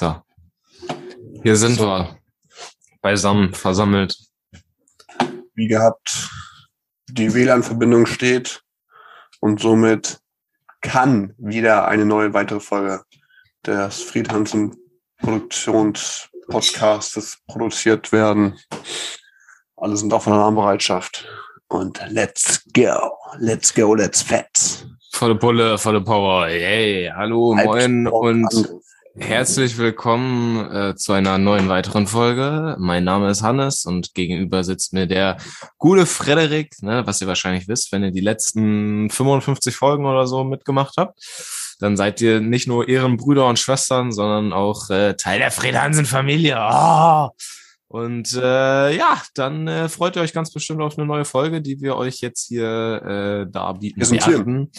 So. 0.00 0.16
Hier 1.42 1.56
sind 1.56 1.74
so. 1.74 1.84
wir. 1.84 2.16
Beisammen, 3.02 3.52
versammelt. 3.52 4.16
Wie 5.54 5.68
gehabt, 5.68 6.30
die 7.10 7.34
WLAN-Verbindung 7.34 8.06
steht 8.06 8.62
und 9.40 9.60
somit 9.60 10.18
kann 10.80 11.34
wieder 11.36 11.86
eine 11.86 12.06
neue 12.06 12.32
weitere 12.32 12.60
Folge 12.60 13.02
des 13.66 14.02
Friedhansen 14.02 14.74
Produktionspodcastes 15.18 17.40
produziert 17.46 18.10
werden. 18.10 18.58
Alle 19.76 19.98
sind 19.98 20.14
auf 20.14 20.26
einer 20.26 20.50
Bereitschaft. 20.50 21.28
Und 21.68 22.00
let's 22.08 22.64
go, 22.72 23.18
let's 23.38 23.74
go, 23.74 23.94
let's 23.94 24.22
fetz. 24.22 24.86
Volle 25.12 25.34
Pulle, 25.34 25.76
volle 25.76 26.00
Power. 26.00 26.46
Hey, 26.46 27.12
hallo, 27.14 27.54
moin 27.54 28.08
und 28.08 28.80
herzlich 29.16 29.76
willkommen 29.78 30.70
äh, 30.72 30.94
zu 30.94 31.12
einer 31.12 31.38
neuen 31.38 31.68
weiteren 31.68 32.06
Folge. 32.06 32.76
Mein 32.78 33.04
Name 33.04 33.30
ist 33.30 33.42
Hannes 33.42 33.84
und 33.84 34.14
gegenüber 34.14 34.62
sitzt 34.64 34.92
mir 34.92 35.06
der 35.06 35.36
gute 35.78 36.06
Frederik, 36.06 36.74
ne, 36.82 37.06
was 37.06 37.20
ihr 37.20 37.26
wahrscheinlich 37.26 37.68
wisst, 37.68 37.92
wenn 37.92 38.04
ihr 38.04 38.12
die 38.12 38.20
letzten 38.20 39.10
55 39.10 39.74
Folgen 39.74 40.06
oder 40.06 40.26
so 40.26 40.44
mitgemacht 40.44 40.94
habt. 40.96 41.18
Dann 41.80 41.96
seid 41.96 42.20
ihr 42.20 42.40
nicht 42.40 42.68
nur 42.68 42.88
Ehrenbrüder 42.88 43.46
und 43.46 43.58
Schwestern, 43.58 44.12
sondern 44.12 44.52
auch 44.52 44.90
äh, 44.90 45.14
Teil 45.14 45.38
der 45.38 45.50
Fred 45.50 45.76
Hansen 45.76 46.06
Familie. 46.06 46.56
Oh! 46.60 47.30
Und 47.88 48.34
äh, 48.34 48.96
ja, 48.96 49.20
dann 49.34 49.66
äh, 49.66 49.88
freut 49.88 50.14
ihr 50.14 50.22
euch 50.22 50.32
ganz 50.32 50.52
bestimmt 50.52 50.80
auf 50.80 50.96
eine 50.96 51.08
neue 51.08 51.24
Folge, 51.24 51.60
die 51.60 51.80
wir 51.80 51.96
euch 51.96 52.20
jetzt 52.20 52.46
hier 52.46 53.46
äh, 53.48 53.50
darbieten 53.50 54.08
werden. 54.08 54.70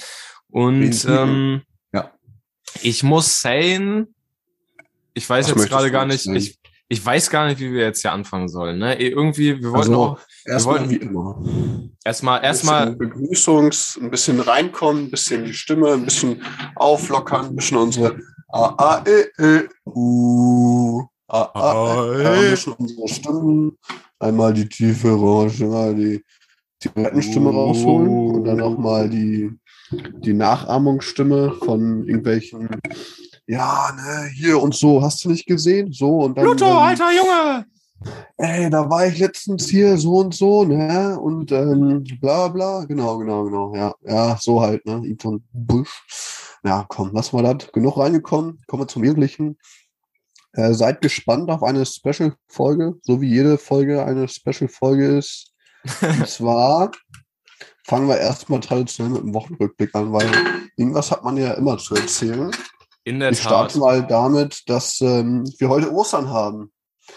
Und 0.49 1.05
ähm, 1.09 1.61
ja. 1.91 2.11
ich 2.81 3.03
muss 3.03 3.41
sagen, 3.41 4.15
ich 5.13 5.29
weiß 5.29 5.49
Was 5.49 5.55
jetzt 5.55 5.69
gerade 5.69 5.91
gar 5.91 6.05
nicht, 6.05 6.25
ich, 6.25 6.59
ich 6.87 7.05
weiß 7.05 7.29
gar 7.29 7.47
nicht, 7.47 7.59
wie 7.59 7.71
wir 7.71 7.83
jetzt 7.83 8.01
hier 8.01 8.11
anfangen 8.11 8.49
sollen. 8.49 8.79
Ne? 8.79 8.99
Irgendwie, 9.01 9.61
wir 9.61 9.71
wollten 9.71 9.91
also, 9.91 10.01
auch, 10.03 10.65
wollten 10.65 10.89
wie 10.89 10.97
immer. 10.97 11.41
Erstmal, 12.03 12.43
erstmal 12.43 12.95
Begrüßungs, 12.95 13.99
ein 14.01 14.11
bisschen 14.11 14.39
reinkommen, 14.39 15.05
ein 15.05 15.11
bisschen 15.11 15.45
die 15.45 15.53
Stimme, 15.53 15.93
ein 15.93 16.05
bisschen 16.05 16.41
auflockern, 16.75 17.47
ein 17.47 17.55
bisschen 17.55 17.77
unsere 17.77 18.19
A 18.49 18.75
A 18.77 19.03
E 19.07 19.25
E 19.41 19.69
U 19.85 21.03
A 21.27 21.43
A 21.53 22.05
E, 22.13 22.25
ein 22.25 22.51
bisschen 22.51 22.73
unsere 22.73 23.07
Stimmen, 23.07 23.77
einmal 24.19 24.53
die 24.53 24.67
tiefe 24.67 25.17
Orange, 25.17 25.65
mal 25.65 25.95
die 25.95 26.23
Zigarettenstimme 26.81 27.51
rausholen 27.51 28.09
und 28.35 28.43
dann 28.43 28.57
nochmal 28.57 29.09
die 29.09 29.51
die 29.91 30.33
Nachahmungsstimme 30.33 31.53
von 31.63 32.07
irgendwelchen, 32.07 32.69
ja, 33.51 33.91
ne, 33.93 34.29
hier 34.33 34.61
und 34.61 34.73
so, 34.73 35.01
hast 35.01 35.25
du 35.25 35.29
nicht 35.29 35.45
gesehen? 35.45 35.91
So 35.91 36.19
und 36.19 36.37
dann. 36.37 36.45
Pluto, 36.45 36.65
alter 36.65 37.11
Junge! 37.11 37.65
Ey, 38.37 38.69
da 38.69 38.89
war 38.89 39.05
ich 39.05 39.19
letztens 39.19 39.67
hier 39.67 39.97
so 39.97 40.19
und 40.19 40.33
so, 40.33 40.63
ne? 40.63 41.19
Und 41.19 41.51
ähm, 41.51 42.05
bla 42.21 42.47
bla, 42.47 42.85
genau, 42.85 43.17
genau, 43.17 43.43
genau, 43.43 43.75
ja, 43.75 43.93
ja, 44.03 44.37
so 44.39 44.61
halt, 44.61 44.85
ne? 44.85 45.03
Ethan 45.05 45.43
Busch. 45.51 46.01
Ja, 46.63 46.85
komm, 46.87 47.11
lass 47.13 47.33
mal 47.33 47.43
das. 47.43 47.69
Genug 47.73 47.97
reingekommen. 47.97 48.61
Kommen 48.67 48.83
wir 48.83 48.87
zum 48.87 49.03
Wirklichen. 49.03 49.57
Äh, 50.53 50.73
seid 50.73 51.01
gespannt 51.01 51.49
auf 51.49 51.61
eine 51.61 51.85
Special-Folge, 51.85 52.95
so 53.01 53.19
wie 53.19 53.29
jede 53.29 53.57
Folge 53.57 54.05
eine 54.05 54.29
Special-Folge 54.29 55.17
ist. 55.17 55.51
und 56.01 56.27
zwar 56.27 56.91
fangen 57.85 58.07
wir 58.07 58.17
erstmal 58.17 58.61
traditionell 58.61 59.11
mit 59.11 59.23
dem 59.23 59.33
Wochenrückblick 59.33 59.93
an, 59.93 60.13
weil 60.13 60.29
irgendwas 60.77 61.11
hat 61.11 61.25
man 61.25 61.35
ja 61.35 61.51
immer 61.55 61.77
zu 61.77 61.95
erzählen. 61.95 62.51
In 63.03 63.19
der 63.19 63.31
ich 63.31 63.39
Tat. 63.39 63.47
starte 63.47 63.79
mal 63.79 64.05
damit, 64.05 64.69
dass 64.69 65.01
ähm, 65.01 65.51
wir 65.57 65.69
heute 65.69 65.91
Ostern 65.91 66.29
haben. 66.29 66.71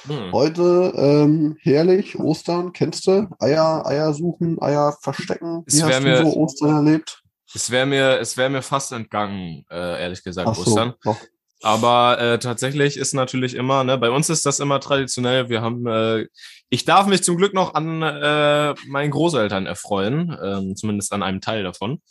Hm. 0.06 0.32
Heute 0.32 0.92
ähm, 0.96 1.56
herrlich, 1.60 2.18
Ostern, 2.18 2.72
kennst 2.72 3.06
du? 3.06 3.28
Eier, 3.38 3.86
Eier 3.86 4.12
suchen, 4.12 4.60
Eier 4.60 4.96
verstecken. 5.00 5.62
Wie 5.66 5.82
hast 5.82 6.02
mir, 6.02 6.22
du 6.22 6.30
so 6.30 6.36
Ostern 6.36 6.86
erlebt? 6.86 7.22
Es 7.54 7.70
wäre 7.70 7.86
mir, 7.86 8.18
es 8.18 8.36
wäre 8.36 8.50
mir 8.50 8.62
fast 8.62 8.92
entgangen, 8.92 9.64
äh, 9.70 10.02
ehrlich 10.02 10.24
gesagt, 10.24 10.48
Ach 10.50 10.58
Ostern. 10.58 10.94
So, 11.02 11.16
aber 11.62 12.18
äh, 12.18 12.38
tatsächlich 12.38 12.96
ist 12.96 13.14
natürlich 13.14 13.54
immer, 13.54 13.84
ne, 13.84 13.96
bei 13.96 14.10
uns 14.10 14.28
ist 14.28 14.44
das 14.44 14.60
immer 14.60 14.80
traditionell. 14.80 15.48
Wir 15.48 15.62
haben, 15.62 15.86
äh, 15.86 16.26
ich 16.68 16.84
darf 16.84 17.06
mich 17.06 17.22
zum 17.22 17.36
Glück 17.36 17.54
noch 17.54 17.74
an 17.74 18.02
äh, 18.02 18.74
meinen 18.86 19.10
Großeltern 19.10 19.64
erfreuen, 19.64 20.30
äh, 20.30 20.74
zumindest 20.74 21.12
an 21.12 21.22
einem 21.22 21.40
Teil 21.40 21.62
davon. 21.62 22.02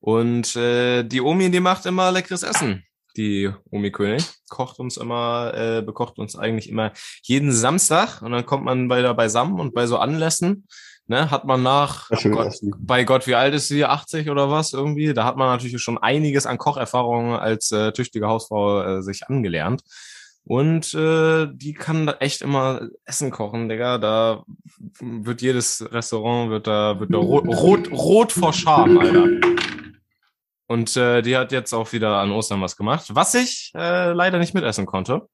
Und 0.00 0.56
äh, 0.56 1.04
die 1.04 1.20
Omi, 1.20 1.50
die 1.50 1.60
macht 1.60 1.86
immer 1.86 2.12
leckeres 2.12 2.42
Essen. 2.42 2.84
Die 3.16 3.50
Omi 3.70 3.90
König 3.90 4.24
kocht 4.48 4.78
uns 4.78 4.96
immer, 4.96 5.52
äh, 5.54 5.82
bekocht 5.82 6.18
uns 6.18 6.36
eigentlich 6.36 6.68
immer 6.68 6.92
jeden 7.22 7.52
Samstag 7.52 8.22
und 8.22 8.32
dann 8.32 8.46
kommt 8.46 8.64
man 8.64 8.88
bei 8.88 9.02
da 9.02 9.12
beisammen 9.12 9.58
und 9.58 9.74
bei 9.74 9.86
so 9.86 9.98
Anlässen 9.98 10.66
ne, 11.08 11.30
hat 11.30 11.44
man 11.44 11.62
nach, 11.62 12.10
oh 12.10 12.28
Gott, 12.28 12.54
bei 12.78 13.04
Gott, 13.04 13.26
wie 13.26 13.34
alt 13.34 13.54
ist 13.54 13.68
sie, 13.68 13.84
80 13.84 14.30
oder 14.30 14.50
was 14.50 14.72
irgendwie? 14.72 15.12
Da 15.14 15.24
hat 15.24 15.36
man 15.36 15.48
natürlich 15.48 15.80
schon 15.82 15.98
einiges 15.98 16.46
an 16.46 16.58
Kocherfahrungen 16.58 17.38
als 17.38 17.72
äh, 17.72 17.92
tüchtige 17.92 18.28
Hausfrau 18.28 18.82
äh, 18.82 19.02
sich 19.02 19.26
angelernt. 19.26 19.82
Und 20.44 20.94
äh, 20.94 21.46
die 21.52 21.74
kann 21.74 22.06
da 22.06 22.14
echt 22.20 22.40
immer 22.40 22.88
Essen 23.04 23.30
kochen, 23.30 23.68
Digga. 23.68 23.98
Da 23.98 24.44
wird 25.00 25.42
jedes 25.42 25.86
Restaurant 25.92 26.50
wird 26.50 26.66
da, 26.66 26.98
wird 26.98 27.12
da 27.12 27.18
rot, 27.18 27.46
rot, 27.46 27.90
rot 27.90 28.32
vor 28.32 28.54
Scham, 28.54 28.98
Alter. 28.98 29.26
Und 30.68 30.96
äh, 30.96 31.22
die 31.22 31.36
hat 31.36 31.50
jetzt 31.50 31.72
auch 31.72 31.92
wieder 31.92 32.18
an 32.18 32.30
Ostern 32.30 32.60
was 32.60 32.76
gemacht, 32.76 33.06
was 33.10 33.34
ich 33.34 33.72
äh, 33.74 34.12
leider 34.12 34.38
nicht 34.38 34.54
mitessen 34.54 34.86
konnte. 34.86 35.26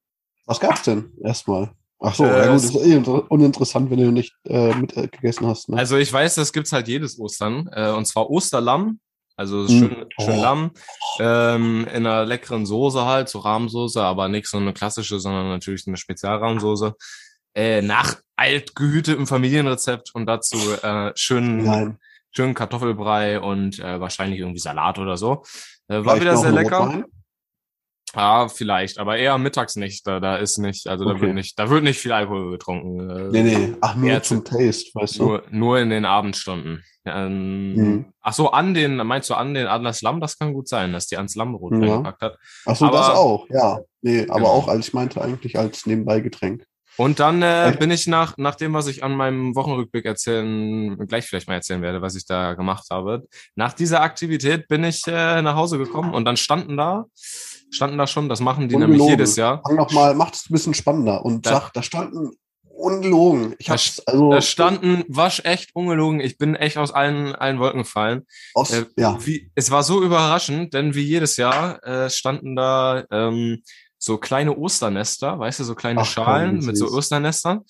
Was 0.45 0.59
gab's 0.59 0.83
denn 0.83 1.11
erstmal? 1.21 1.71
Ach 1.99 2.15
so, 2.15 2.25
äh, 2.25 2.45
ja 2.45 2.51
gut, 2.53 2.63
ist 2.63 2.75
eh 2.75 2.95
uninteressant, 2.95 3.89
wenn 3.89 3.99
du 3.99 4.11
nicht 4.11 4.33
äh, 4.45 4.73
mit 4.75 4.95
äh, 4.95 5.09
hast. 5.41 5.69
Ne? 5.69 5.77
Also 5.77 5.97
ich 5.97 6.11
weiß, 6.11 6.35
das 6.35 6.53
gibt's 6.53 6.71
halt 6.71 6.87
jedes 6.87 7.19
Ostern. 7.19 7.69
Äh, 7.71 7.91
und 7.91 8.05
zwar 8.05 8.29
Osterlamm. 8.29 8.99
Also 9.37 9.67
schön, 9.67 9.89
mm. 9.89 10.21
schön 10.21 10.39
oh. 10.39 10.41
Lamm. 10.41 10.71
Ähm, 11.19 11.87
in 11.93 12.07
einer 12.07 12.25
leckeren 12.25 12.65
Soße 12.65 13.05
halt, 13.05 13.27
so 13.27 13.39
Rahmsoße, 13.39 14.01
aber 14.01 14.29
nicht 14.29 14.47
so 14.47 14.57
eine 14.57 14.71
klassische, 14.71 15.19
sondern 15.19 15.49
natürlich 15.49 15.85
eine 15.87 15.97
Spezialrahmsoße. 15.97 16.93
Äh, 17.53 17.81
nach 17.81 18.17
altgehütetem 18.37 19.27
Familienrezept 19.27 20.11
und 20.13 20.25
dazu 20.25 20.57
äh, 20.81 21.11
schönen, 21.15 21.97
schönen 22.35 22.53
Kartoffelbrei 22.53 23.39
und 23.39 23.79
äh, 23.79 23.99
wahrscheinlich 23.99 24.39
irgendwie 24.39 24.59
Salat 24.59 24.99
oder 24.99 25.17
so. 25.17 25.43
Äh, 25.87 26.03
war 26.03 26.19
wieder 26.19 26.37
sehr 26.37 26.51
lecker. 26.51 26.79
Rotwein? 26.79 27.05
Ja, 28.15 28.47
vielleicht, 28.47 28.97
aber 28.97 29.17
eher 29.17 29.37
mittags 29.37 29.75
nicht. 29.75 30.07
Da, 30.07 30.21
da 30.21 30.37
ist 30.37 30.57
nicht, 30.57 30.87
also 30.87 31.05
okay. 31.05 31.13
da 31.13 31.21
wird 31.21 31.33
nicht, 31.33 31.59
da 31.59 31.69
wird 31.69 31.83
nicht 31.83 31.99
viel 31.99 32.13
Alkohol 32.13 32.51
getrunken. 32.51 33.09
Äh, 33.09 33.29
nee, 33.31 33.43
nee, 33.43 33.73
ach, 33.81 33.95
nur 33.95 34.23
zum 34.23 34.43
Taste, 34.45 34.89
weißt 34.93 35.19
du? 35.19 35.25
Nur, 35.25 35.43
nur 35.49 35.79
in 35.79 35.89
den 35.89 36.05
Abendstunden. 36.05 36.81
Ähm, 37.03 37.75
mhm. 37.75 38.05
Ach 38.21 38.33
so, 38.33 38.51
an 38.51 38.73
den, 38.73 38.95
meinst 38.95 39.29
du 39.29 39.33
an 39.33 39.53
den 39.53 39.67
Adlers 39.67 40.01
Lamm? 40.01 40.21
Das 40.21 40.39
kann 40.39 40.53
gut 40.53 40.69
sein, 40.69 40.93
dass 40.93 41.07
die 41.07 41.17
ans 41.17 41.35
Lammbrot 41.35 41.73
ja. 41.73 41.79
reingepackt 41.79 42.21
hat. 42.21 42.37
Ach 42.65 42.75
so, 42.75 42.85
aber, 42.85 42.97
das 42.97 43.09
auch, 43.09 43.49
ja. 43.49 43.79
Nee, 44.01 44.21
aber 44.23 44.35
genau. 44.35 44.49
auch, 44.49 44.67
als 44.69 44.87
ich 44.87 44.93
meinte 44.93 45.21
eigentlich 45.21 45.59
als 45.59 45.85
nebenbei 45.85 46.21
Getränk. 46.21 46.65
Und 46.97 47.19
dann 47.19 47.41
äh, 47.41 47.75
bin 47.77 47.91
ich 47.91 48.07
nach, 48.07 48.37
nach 48.37 48.55
dem, 48.55 48.73
was 48.73 48.87
ich 48.87 49.03
an 49.03 49.15
meinem 49.15 49.55
Wochenrückblick 49.55 50.05
erzählen, 50.05 50.97
gleich 51.07 51.25
vielleicht 51.25 51.47
mal 51.47 51.55
erzählen 51.55 51.81
werde, 51.81 52.01
was 52.01 52.15
ich 52.15 52.25
da 52.25 52.53
gemacht 52.53 52.87
habe. 52.89 53.23
Nach 53.55 53.73
dieser 53.73 54.01
Aktivität 54.01 54.67
bin 54.67 54.83
ich 54.83 55.03
äh, 55.07 55.41
nach 55.41 55.55
Hause 55.55 55.77
gekommen 55.77 56.13
und 56.13 56.25
dann 56.25 56.37
standen 56.37 56.77
da 56.77 57.05
standen 57.71 57.97
da 57.97 58.07
schon. 58.07 58.29
Das 58.29 58.39
machen 58.39 58.69
die 58.69 58.75
ungelogen. 58.75 58.97
nämlich 58.97 59.09
jedes 59.09 59.35
Jahr. 59.35 59.61
Fang 59.65 59.75
noch 59.75 59.91
mal, 59.91 60.15
macht 60.15 60.35
es 60.35 60.49
ein 60.49 60.53
bisschen 60.53 60.73
spannender 60.73 61.25
und 61.25 61.45
da, 61.45 61.51
sag, 61.51 61.73
da 61.73 61.83
standen 61.83 62.31
ungelogen. 62.63 63.55
Ich 63.57 63.69
hab's, 63.69 64.01
also 64.05 64.31
da 64.31 64.41
standen 64.41 65.03
wasch 65.07 65.41
echt 65.43 65.75
ungelogen. 65.75 66.19
Ich 66.19 66.37
bin 66.37 66.55
echt 66.55 66.77
aus 66.77 66.91
allen 66.91 67.35
allen 67.35 67.59
Wolken 67.59 67.81
gefallen. 67.81 68.25
Aus, 68.53 68.71
äh, 68.71 68.85
ja. 68.97 69.17
Wie, 69.25 69.49
es 69.55 69.71
war 69.71 69.83
so 69.83 70.03
überraschend, 70.03 70.73
denn 70.73 70.93
wie 70.93 71.03
jedes 71.03 71.37
Jahr 71.37 71.83
äh, 71.83 72.09
standen 72.09 72.55
da 72.55 73.05
ähm, 73.11 73.63
so 74.05 74.19
kleine 74.19 74.55
Osternester, 74.55 75.39
weißt 75.39 75.61
du, 75.61 75.63
so 75.63 75.73
kleine 75.73 76.01
Ach, 76.01 76.05
Schalen 76.05 76.63
mit 76.63 76.77
so 76.77 76.87
Osternestern. 76.91 77.61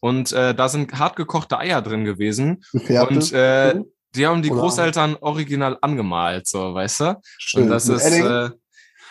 Und 0.00 0.32
äh, 0.32 0.52
da 0.52 0.68
sind 0.68 0.92
hartgekochte 0.98 1.56
Eier 1.56 1.82
drin 1.82 2.04
gewesen. 2.04 2.64
Gefährte. 2.72 3.14
Und 3.14 3.32
äh, 3.32 3.80
die 4.16 4.26
haben 4.26 4.42
die 4.42 4.50
Oder? 4.50 4.62
Großeltern 4.62 5.16
original 5.20 5.78
angemalt, 5.80 6.48
so, 6.48 6.74
weißt 6.74 7.00
du? 7.00 7.20
Schön. 7.38 7.62
Und 7.62 7.68
das 7.70 7.88
ist. 7.88 8.10
Äh, 8.10 8.22
oder 8.22 8.56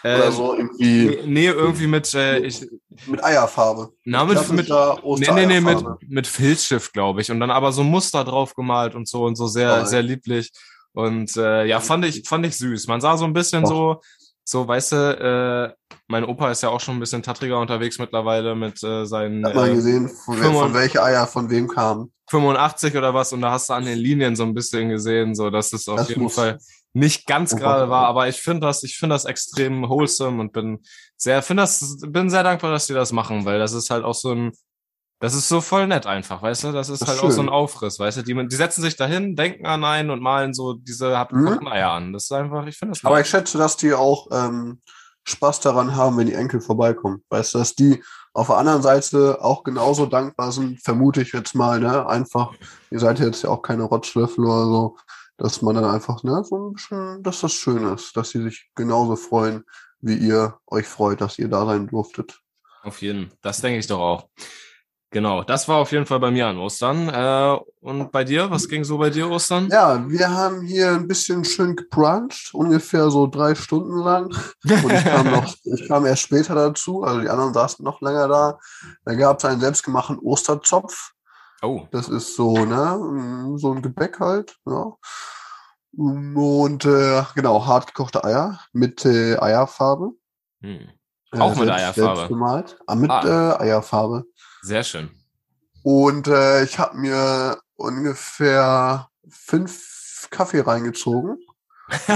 ähm, 0.03 0.31
so 0.33 0.55
irgendwie. 0.55 1.19
Nee, 1.25 1.47
irgendwie 1.47 1.87
mit. 1.87 2.13
Äh, 2.13 2.39
ich, 2.39 2.67
mit 3.07 3.23
Eierfarbe. 3.23 3.93
Na, 4.03 4.25
mit, 4.25 4.51
mit, 4.51 4.67
nee, 4.67 5.31
nee, 5.31 5.45
nee, 5.45 5.61
mit, 5.61 5.85
mit 6.05 6.27
Filzschiff, 6.27 6.91
glaube 6.91 7.21
ich. 7.21 7.31
Und 7.31 7.39
dann 7.39 7.49
aber 7.49 7.71
so 7.71 7.83
Muster 7.83 8.25
drauf 8.25 8.55
gemalt 8.55 8.93
und 8.93 9.07
so 9.07 9.23
und 9.23 9.37
so 9.37 9.47
sehr, 9.47 9.83
oh, 9.83 9.85
sehr 9.85 10.01
lieblich. 10.01 10.51
Und 10.91 11.37
äh, 11.37 11.65
ja, 11.65 11.79
fand 11.79 12.03
ich, 12.03 12.27
fand 12.27 12.45
ich 12.45 12.57
süß. 12.57 12.87
Man 12.87 12.99
sah 12.99 13.15
so 13.15 13.23
ein 13.23 13.31
bisschen 13.31 13.63
Doch. 13.63 13.69
so, 13.69 14.01
so, 14.45 14.67
weißt 14.67 14.91
du, 14.91 14.95
äh, 14.95 15.95
mein 16.07 16.25
Opa 16.25 16.51
ist 16.51 16.63
ja 16.63 16.69
auch 16.69 16.79
schon 16.79 16.97
ein 16.97 16.99
bisschen 16.99 17.23
tattriger 17.23 17.59
unterwegs 17.59 17.97
mittlerweile 17.99 18.55
mit 18.55 18.83
äh, 18.83 19.05
seinen. 19.05 19.45
Hat 19.45 19.55
man 19.55 19.71
äh, 19.71 19.75
gesehen, 19.75 20.09
von, 20.09 20.41
wer, 20.41 20.51
von 20.51 20.73
welche 20.73 21.01
Eier 21.01 21.27
von 21.27 21.49
wem 21.49 21.67
kamen. 21.67 22.11
85 22.29 22.95
oder 22.95 23.13
was 23.13 23.33
und 23.33 23.41
da 23.41 23.51
hast 23.51 23.69
du 23.69 23.73
an 23.73 23.85
den 23.85 23.97
Linien 23.97 24.35
so 24.35 24.43
ein 24.43 24.53
bisschen 24.53 24.89
gesehen, 24.89 25.35
so 25.35 25.49
dass 25.49 25.73
es 25.73 25.87
auf 25.87 25.97
das 25.97 26.09
jeden 26.09 26.29
Fall 26.29 26.57
nicht 26.93 27.25
ganz 27.25 27.55
gerade 27.55 27.89
war, 27.89 28.05
aber 28.07 28.27
ich 28.27 28.41
finde 28.41 28.67
das, 28.67 28.83
ich 28.83 28.97
finde 28.97 29.15
das 29.15 29.25
extrem 29.25 29.89
wholesome 29.89 30.39
und 30.39 30.53
bin 30.53 30.79
sehr, 31.17 31.41
finde 31.41 31.63
das, 31.63 31.97
bin 32.07 32.29
sehr 32.29 32.43
dankbar, 32.43 32.71
dass 32.71 32.87
die 32.87 32.93
das 32.93 33.11
machen, 33.11 33.45
weil 33.45 33.59
das 33.59 33.73
ist 33.73 33.89
halt 33.89 34.03
auch 34.03 34.13
so 34.13 34.31
ein, 34.31 34.51
das 35.23 35.35
ist 35.35 35.47
so 35.47 35.61
voll 35.61 35.87
nett 35.87 36.05
einfach, 36.05 36.41
weißt 36.41 36.65
du? 36.65 36.71
Das 36.73 36.89
ist 36.89 37.01
das 37.01 37.07
halt 37.07 37.19
ist 37.19 37.23
auch 37.23 37.31
so 37.31 37.39
ein 37.39 37.47
Aufriss, 37.47 37.97
weißt 37.97 38.17
du? 38.17 38.21
Die, 38.23 38.45
die 38.45 38.55
setzen 38.57 38.81
sich 38.81 38.97
dahin, 38.97 39.37
denken 39.37 39.65
an 39.65 39.85
einen 39.85 40.09
und 40.09 40.21
malen 40.21 40.53
so 40.53 40.73
diese 40.73 41.25
mhm. 41.31 41.65
Eier 41.65 41.91
an. 41.91 42.11
Das 42.11 42.25
ist 42.25 42.33
einfach, 42.33 42.67
ich 42.67 42.77
finde 42.77 42.91
das. 42.91 43.05
Aber 43.05 43.21
ich 43.21 43.27
schätze, 43.27 43.57
dass 43.57 43.77
die 43.77 43.93
auch 43.93 44.27
ähm, 44.33 44.81
Spaß 45.23 45.61
daran 45.61 45.95
haben, 45.95 46.17
wenn 46.17 46.27
die 46.27 46.33
Enkel 46.33 46.59
vorbeikommen. 46.59 47.23
Weißt 47.29 47.53
du, 47.53 47.59
dass 47.59 47.73
die 47.73 48.03
auf 48.33 48.47
der 48.47 48.57
anderen 48.57 48.81
Seite 48.81 49.37
auch 49.41 49.63
genauso 49.63 50.07
dankbar 50.07 50.51
sind, 50.51 50.83
vermute 50.83 51.21
ich 51.21 51.31
jetzt 51.31 51.55
mal, 51.55 51.79
ne? 51.79 52.05
Einfach, 52.05 52.51
ihr 52.91 52.99
seid 52.99 53.19
jetzt 53.19 53.45
ja 53.45 53.49
auch 53.49 53.61
keine 53.61 53.83
Rotzlöffel 53.83 54.43
oder 54.43 54.65
so, 54.65 54.97
dass 55.37 55.61
man 55.61 55.75
dann 55.75 55.85
einfach, 55.85 56.21
ne, 56.23 56.43
so 56.43 56.67
ein 56.67 56.73
bisschen, 56.73 57.23
dass 57.23 57.39
das 57.39 57.53
schön 57.53 57.87
ist, 57.93 58.17
dass 58.17 58.31
sie 58.31 58.41
sich 58.41 58.69
genauso 58.75 59.15
freuen, 59.15 59.63
wie 60.01 60.17
ihr 60.17 60.57
euch 60.67 60.85
freut, 60.85 61.21
dass 61.21 61.39
ihr 61.39 61.47
da 61.47 61.65
sein 61.65 61.87
durftet. 61.87 62.41
Auf 62.81 63.01
jeden, 63.01 63.31
das 63.41 63.61
denke 63.61 63.79
ich 63.79 63.87
doch 63.87 64.01
auch. 64.01 64.27
Genau, 65.13 65.43
das 65.43 65.67
war 65.67 65.77
auf 65.77 65.91
jeden 65.91 66.07
Fall 66.07 66.19
bei 66.19 66.31
mir 66.31 66.47
an 66.47 66.57
Ostern. 66.57 67.07
Äh, 67.07 67.59
und 67.81 68.11
bei 68.11 68.23
dir, 68.23 68.49
was 68.49 68.67
ging 68.67 68.83
so 68.83 68.97
bei 68.97 69.11
dir 69.11 69.29
Ostern? 69.29 69.69
Ja, 69.71 70.03
wir 70.09 70.29
haben 70.31 70.63
hier 70.63 70.89
ein 70.89 71.07
bisschen 71.07 71.45
schön 71.45 71.75
gebruncht, 71.75 72.49
ungefähr 72.53 73.11
so 73.11 73.27
drei 73.27 73.53
Stunden 73.53 73.99
lang. 73.99 74.25
Und 74.63 74.91
ich 74.91 75.03
kam, 75.05 75.31
noch, 75.31 75.53
ich 75.63 75.87
kam 75.87 76.07
erst 76.07 76.23
später 76.23 76.55
dazu, 76.55 77.03
also 77.03 77.21
die 77.21 77.29
anderen 77.29 77.53
saßen 77.53 77.85
noch 77.85 78.01
länger 78.01 78.27
da. 78.27 78.59
Da 79.05 79.13
gab 79.13 79.37
es 79.37 79.45
einen 79.45 79.61
selbstgemachten 79.61 80.17
Osterzopf. 80.17 81.11
Oh. 81.61 81.87
Das 81.91 82.09
ist 82.09 82.35
so, 82.35 82.65
ne, 82.65 83.57
so 83.57 83.71
ein 83.71 83.83
Gebäck 83.83 84.19
halt, 84.19 84.57
ja. 84.65 84.93
Und 85.95 86.85
äh, 86.85 87.23
genau, 87.35 87.67
hart 87.67 87.85
gekochte 87.85 88.23
Eier 88.23 88.59
mit 88.71 89.05
äh, 89.05 89.37
Eierfarbe. 89.37 90.09
Hm. 90.61 90.89
Auch 91.31 91.55
äh, 91.55 91.59
mit 91.59 91.69
Eierfarbe. 91.69 92.15
Selbst 92.15 92.27
gemalt. 92.29 92.79
Ah, 92.87 92.95
mit 92.95 93.11
ah. 93.11 93.59
Äh, 93.59 93.63
Eierfarbe. 93.63 94.25
Sehr 94.63 94.83
schön. 94.83 95.09
Und 95.83 96.27
äh, 96.27 96.63
ich 96.63 96.79
habe 96.79 96.97
mir 96.97 97.57
ungefähr 97.75 99.09
fünf 99.29 100.27
Kaffee 100.31 100.61
reingezogen. 100.61 101.37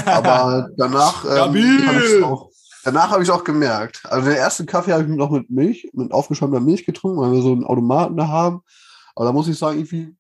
Aber 0.05 0.69
danach 0.77 1.25
ähm, 1.25 1.87
habe 1.87 2.05
ich 2.05 2.23
auch, 2.23 2.49
danach 2.85 3.11
habe 3.11 3.23
ich 3.23 3.29
auch 3.29 3.43
gemerkt. 3.43 4.01
Also 4.05 4.29
den 4.29 4.37
ersten 4.37 4.65
Kaffee 4.65 4.93
habe 4.93 5.03
ich 5.03 5.09
noch 5.09 5.29
mit 5.29 5.49
Milch, 5.49 5.89
mit 5.91 6.13
aufgeschäumter 6.13 6.61
Milch 6.61 6.85
getrunken, 6.85 7.19
weil 7.19 7.33
wir 7.33 7.41
so 7.41 7.51
einen 7.51 7.65
Automaten 7.65 8.15
da 8.15 8.29
haben. 8.29 8.61
Aber 9.13 9.25
da 9.25 9.33
muss 9.33 9.49
ich 9.49 9.57
sagen, 9.57 9.79
irgendwie 9.79 10.15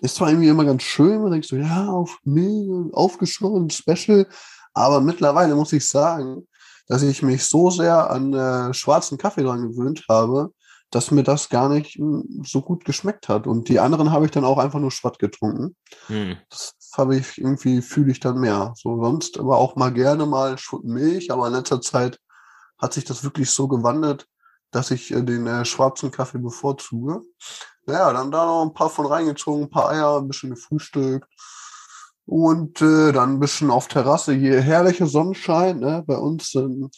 ist 0.00 0.14
zwar 0.14 0.28
irgendwie 0.28 0.48
immer 0.48 0.64
ganz 0.64 0.84
schön, 0.84 1.20
man 1.20 1.32
denkt 1.32 1.46
so, 1.46 1.56
ja, 1.56 1.88
auf 1.88 2.18
Milch, 2.22 2.94
aufgeschäumt, 2.94 3.72
Special. 3.72 4.28
Aber 4.72 5.00
mittlerweile 5.00 5.56
muss 5.56 5.72
ich 5.72 5.88
sagen, 5.88 6.46
dass 6.86 7.02
ich 7.02 7.22
mich 7.22 7.44
so 7.44 7.70
sehr 7.70 8.08
an 8.08 8.32
äh, 8.34 8.72
schwarzen 8.72 9.18
Kaffee 9.18 9.42
dran 9.42 9.68
gewöhnt 9.68 10.04
habe, 10.08 10.52
dass 10.94 11.10
mir 11.10 11.24
das 11.24 11.48
gar 11.48 11.68
nicht 11.68 11.96
hm, 11.96 12.42
so 12.44 12.62
gut 12.62 12.84
geschmeckt 12.84 13.28
hat. 13.28 13.46
Und 13.46 13.68
die 13.68 13.80
anderen 13.80 14.12
habe 14.12 14.26
ich 14.26 14.30
dann 14.30 14.44
auch 14.44 14.58
einfach 14.58 14.78
nur 14.78 14.92
schwatt 14.92 15.18
getrunken. 15.18 15.74
Hm. 16.06 16.36
Das 16.48 16.74
habe 16.96 17.16
ich 17.16 17.38
irgendwie, 17.38 17.82
fühle 17.82 18.12
ich 18.12 18.20
dann 18.20 18.38
mehr. 18.38 18.72
So 18.76 19.02
sonst 19.02 19.38
aber 19.38 19.58
auch 19.58 19.74
mal 19.74 19.92
gerne 19.92 20.24
mal 20.24 20.56
Milch, 20.82 21.32
aber 21.32 21.48
in 21.48 21.54
letzter 21.54 21.80
Zeit 21.80 22.20
hat 22.78 22.92
sich 22.92 23.04
das 23.04 23.24
wirklich 23.24 23.50
so 23.50 23.66
gewandelt, 23.66 24.28
dass 24.70 24.92
ich 24.92 25.12
äh, 25.12 25.22
den 25.22 25.46
äh, 25.46 25.64
schwarzen 25.64 26.12
Kaffee 26.12 26.38
bevorzuge. 26.38 27.22
Naja, 27.86 28.12
dann 28.12 28.30
da 28.30 28.46
noch 28.46 28.62
ein 28.62 28.74
paar 28.74 28.90
von 28.90 29.06
reingezogen, 29.06 29.64
ein 29.64 29.70
paar 29.70 29.90
Eier, 29.90 30.18
ein 30.18 30.28
bisschen 30.28 30.50
gefrühstückt. 30.50 31.28
Und 32.26 32.80
äh, 32.80 33.12
dann 33.12 33.34
ein 33.34 33.40
bisschen 33.40 33.70
auf 33.70 33.88
Terrasse 33.88 34.32
hier 34.32 34.60
herrlicher 34.60 35.06
Sonnenschein, 35.06 35.80
ne? 35.80 36.04
Bei 36.06 36.16
uns 36.16 36.54
ähm, 36.54 36.90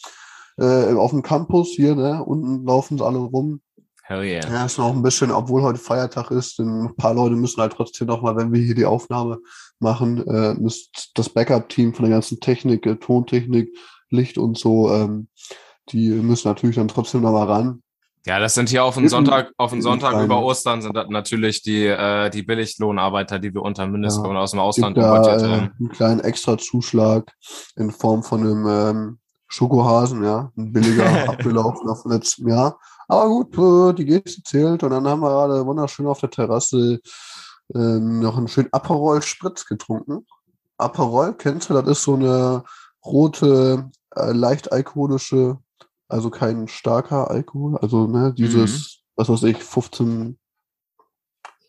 äh, 0.57 0.93
auf 0.93 1.11
dem 1.11 1.21
Campus 1.21 1.69
hier, 1.69 1.95
ne? 1.95 2.23
Unten 2.23 2.65
laufen 2.65 2.97
sie 2.97 3.05
alle 3.05 3.17
rum. 3.17 3.61
Hell 4.07 4.23
yeah. 4.23 4.49
Ja, 4.49 4.65
ist 4.65 4.77
noch 4.77 4.93
ein 4.93 5.01
bisschen, 5.01 5.31
obwohl 5.31 5.63
heute 5.63 5.79
Feiertag 5.79 6.31
ist, 6.31 6.59
ein 6.59 6.95
paar 6.95 7.13
Leute 7.13 7.35
müssen 7.35 7.59
halt 7.59 7.73
trotzdem 7.73 8.07
noch 8.07 8.21
mal, 8.21 8.37
wenn 8.37 8.53
wir 8.53 8.61
hier 8.61 8.73
die 8.73 8.85
Aufnahme 8.85 9.39
machen, 9.79 10.25
äh, 10.25 10.53
müsst 10.53 11.11
das 11.15 11.27
Backup-Team 11.27 11.93
von 11.93 12.05
der 12.05 12.13
ganzen 12.13 12.39
Technik, 12.39 12.85
äh, 12.85 12.95
Tontechnik, 12.95 13.69
Licht 14.09 14.37
und 14.37 14.57
so, 14.57 14.89
ähm, 14.93 15.27
die 15.89 16.09
müssen 16.11 16.47
natürlich 16.47 16.77
dann 16.77 16.87
trotzdem 16.87 17.21
noch 17.21 17.33
mal 17.33 17.47
ran. 17.47 17.83
Ja, 18.25 18.39
das 18.39 18.53
sind 18.53 18.69
hier 18.69 18.85
auf 18.85 18.95
den 18.95 19.09
Sonntag, 19.09 19.51
auf 19.57 19.71
den 19.71 19.81
Sonntag 19.81 20.23
über 20.23 20.41
Ostern 20.41 20.81
sind 20.81 20.95
das 20.95 21.07
natürlich 21.09 21.61
die, 21.61 21.85
äh, 21.85 22.29
die 22.29 22.43
Billiglohnarbeiter, 22.43 23.39
die 23.39 23.53
wir 23.53 23.61
unter 23.61 23.87
Mindestlohn 23.87 24.35
ja, 24.35 24.41
aus 24.41 24.51
dem 24.51 24.61
Ausland 24.61 24.97
importiert 24.97 25.41
da, 25.41 25.49
haben. 25.49 25.65
Äh, 25.65 25.71
einen 25.79 25.89
kleinen 25.89 26.19
Extrazuschlag 26.21 27.29
in 27.75 27.91
Form 27.91 28.23
von 28.23 28.39
einem 28.39 28.67
ähm, 28.67 29.19
Schokohasen, 29.47 30.23
ja, 30.23 30.51
ein 30.57 30.71
billiger 30.71 31.05
abgelaufen 31.29 31.89
auf 31.89 32.05
letztem 32.05 32.49
Jahr. 32.49 32.79
Aber 33.07 33.27
gut, 33.27 33.57
äh, 33.57 33.93
die 33.95 34.05
Geste 34.05 34.43
zählt 34.43 34.83
und 34.83 34.89
dann 34.89 35.07
haben 35.07 35.21
wir 35.21 35.29
gerade 35.29 35.65
wunderschön 35.65 36.07
auf 36.07 36.19
der 36.19 36.29
Terrasse 36.29 36.99
äh, 37.73 37.99
noch 37.99 38.37
einen 38.37 38.47
schönen 38.47 38.71
Aperol 38.71 39.21
Spritz 39.21 39.65
getrunken. 39.65 40.25
Aperol, 40.77 41.33
kennst 41.33 41.69
du, 41.69 41.73
das 41.73 41.87
ist 41.87 42.03
so 42.03 42.15
eine 42.15 42.63
rote, 43.05 43.89
äh, 44.15 44.31
leicht 44.31 44.71
alkoholische, 44.71 45.57
also 46.07 46.29
kein 46.29 46.67
starker 46.67 47.29
Alkohol, 47.29 47.77
also 47.77 48.07
ne, 48.07 48.33
dieses, 48.33 48.71
mhm. 48.71 49.11
was 49.15 49.29
weiß 49.29 49.43
ich, 49.43 49.63
15 49.63 50.37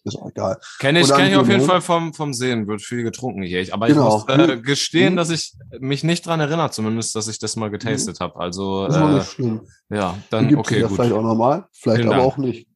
ist 0.08 0.16
auch 0.16 0.31
egal. 0.31 0.58
Kenne 0.78 1.00
ich, 1.00 1.08
kenn 1.12 1.28
ich 1.28 1.37
auf 1.37 1.49
jeden 1.49 1.64
Fall 1.64 1.81
vom, 1.81 2.14
vom 2.14 2.32
Sehen, 2.34 2.66
wird 2.66 2.82
viel 2.82 3.02
getrunken 3.02 3.43
hier. 3.43 3.66
Aber 3.72 3.87
genau. 3.87 4.25
ich 4.28 4.37
muss 4.37 4.49
äh, 4.49 4.60
gestehen, 4.60 5.14
mhm. 5.14 5.16
dass 5.16 5.31
ich 5.31 5.55
mich 5.78 6.05
nicht 6.05 6.26
dran 6.26 6.40
erinnere, 6.40 6.70
zumindest, 6.70 7.14
dass 7.14 7.28
ich 7.28 7.38
das 7.38 7.56
mal 7.56 7.70
getastet 7.70 8.20
mhm. 8.20 8.25
habe. 8.25 8.40
Also, 8.40 8.87
das 8.87 8.96
ist 8.96 9.02
äh, 9.02 9.14
nicht 9.14 9.31
schlimm. 9.31 9.60
ja, 9.90 10.16
dann, 10.31 10.55
okay, 10.56 10.82
gut. 10.82 10.93
Vielleicht 10.93 11.12
auch 11.12 11.22
normal, 11.22 11.66
vielleicht 11.72 12.02
Vielen 12.02 12.12
aber 12.12 12.22
Dank. 12.22 12.32
auch 12.32 12.37
nicht. 12.38 12.69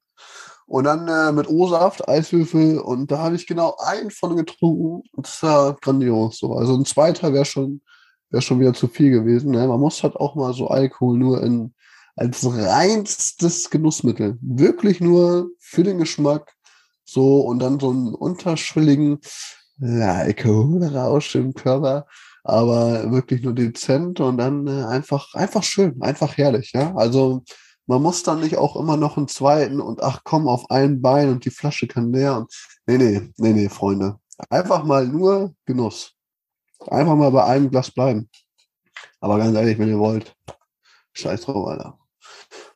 Und 0.72 0.84
dann 0.84 1.06
äh, 1.06 1.32
mit 1.32 1.50
O-Saft, 1.50 2.08
Eiswürfel 2.08 2.78
und 2.78 3.10
da 3.10 3.18
habe 3.18 3.36
ich 3.36 3.46
genau 3.46 3.76
einen 3.78 4.10
von 4.10 4.36
getrunken. 4.36 5.02
Und 5.12 5.26
das 5.26 5.42
war 5.42 5.74
grandios. 5.74 6.38
So. 6.38 6.54
Also 6.54 6.74
ein 6.74 6.86
zweiter 6.86 7.34
wäre 7.34 7.44
schon, 7.44 7.82
wäre 8.30 8.40
schon 8.40 8.58
wieder 8.58 8.72
zu 8.72 8.88
viel 8.88 9.10
gewesen. 9.10 9.50
Ne? 9.50 9.68
Man 9.68 9.80
muss 9.80 10.02
halt 10.02 10.16
auch 10.16 10.34
mal 10.34 10.54
so 10.54 10.68
Alkohol 10.68 11.18
nur 11.18 11.42
in, 11.42 11.74
als 12.16 12.46
reinstes 12.46 13.68
Genussmittel. 13.68 14.38
Wirklich 14.40 15.00
nur 15.00 15.50
für 15.58 15.82
den 15.82 15.98
Geschmack 15.98 16.54
so, 17.04 17.40
und 17.40 17.58
dann 17.58 17.80
so 17.80 17.90
einen 17.90 18.14
unterschwelligen 18.14 19.20
Alkoholrausch 19.80 21.34
im 21.34 21.54
Körper, 21.54 22.06
aber 22.44 23.10
wirklich 23.10 23.42
nur 23.42 23.54
dezent 23.54 24.20
und 24.20 24.38
dann 24.38 24.66
äh, 24.66 24.84
einfach, 24.84 25.34
einfach 25.34 25.62
schön, 25.62 26.00
einfach 26.02 26.36
herrlich, 26.36 26.72
ja. 26.72 26.94
Also 26.94 27.42
man 27.86 28.02
muss 28.02 28.22
dann 28.22 28.40
nicht 28.40 28.56
auch 28.56 28.76
immer 28.76 28.96
noch 28.96 29.16
einen 29.16 29.28
zweiten 29.28 29.80
und 29.80 30.02
ach 30.02 30.20
komm, 30.24 30.48
auf 30.48 30.70
ein 30.70 31.02
Bein 31.02 31.30
und 31.30 31.44
die 31.44 31.50
Flasche 31.50 31.86
kann 31.86 32.12
leer 32.12 32.46
nee, 32.86 32.98
nee, 32.98 33.30
nee, 33.36 33.52
nee, 33.52 33.68
Freunde. 33.68 34.18
Einfach 34.50 34.84
mal 34.84 35.06
nur 35.06 35.54
Genuss. 35.66 36.14
Einfach 36.88 37.16
mal 37.16 37.30
bei 37.30 37.44
einem 37.44 37.70
Glas 37.70 37.90
bleiben. 37.90 38.28
Aber 39.20 39.38
ganz 39.38 39.56
ehrlich, 39.56 39.78
wenn 39.78 39.88
ihr 39.88 39.98
wollt, 39.98 40.34
scheiß 41.12 41.42
drauf, 41.42 41.68
Alter. 41.68 41.98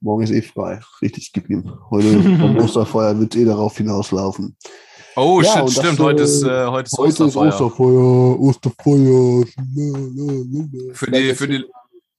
Morgen 0.00 0.22
ist 0.22 0.30
eh 0.30 0.42
frei. 0.42 0.80
Richtig, 1.02 1.32
gib 1.32 1.48
ihm. 1.50 1.72
Heute 1.90 2.22
vom 2.22 2.56
Osterfeuer 2.58 3.18
wird 3.18 3.36
eh 3.36 3.44
darauf 3.44 3.76
hinauslaufen. 3.76 4.56
Oh, 5.16 5.40
ja, 5.40 5.66
shit, 5.66 5.78
stimmt. 5.78 5.98
heute 5.98 6.22
ist, 6.24 6.42
äh, 6.42 6.66
heute 6.66 6.86
ist 6.86 6.98
heute 6.98 7.24
Osterfeuer. 7.24 7.48
Ist 7.48 7.54
Osterfeuer. 7.60 8.40
Osterfeuer. 8.40 9.44
Für 10.92 11.10
die, 11.10 11.34
für 11.34 11.48
die, 11.48 11.64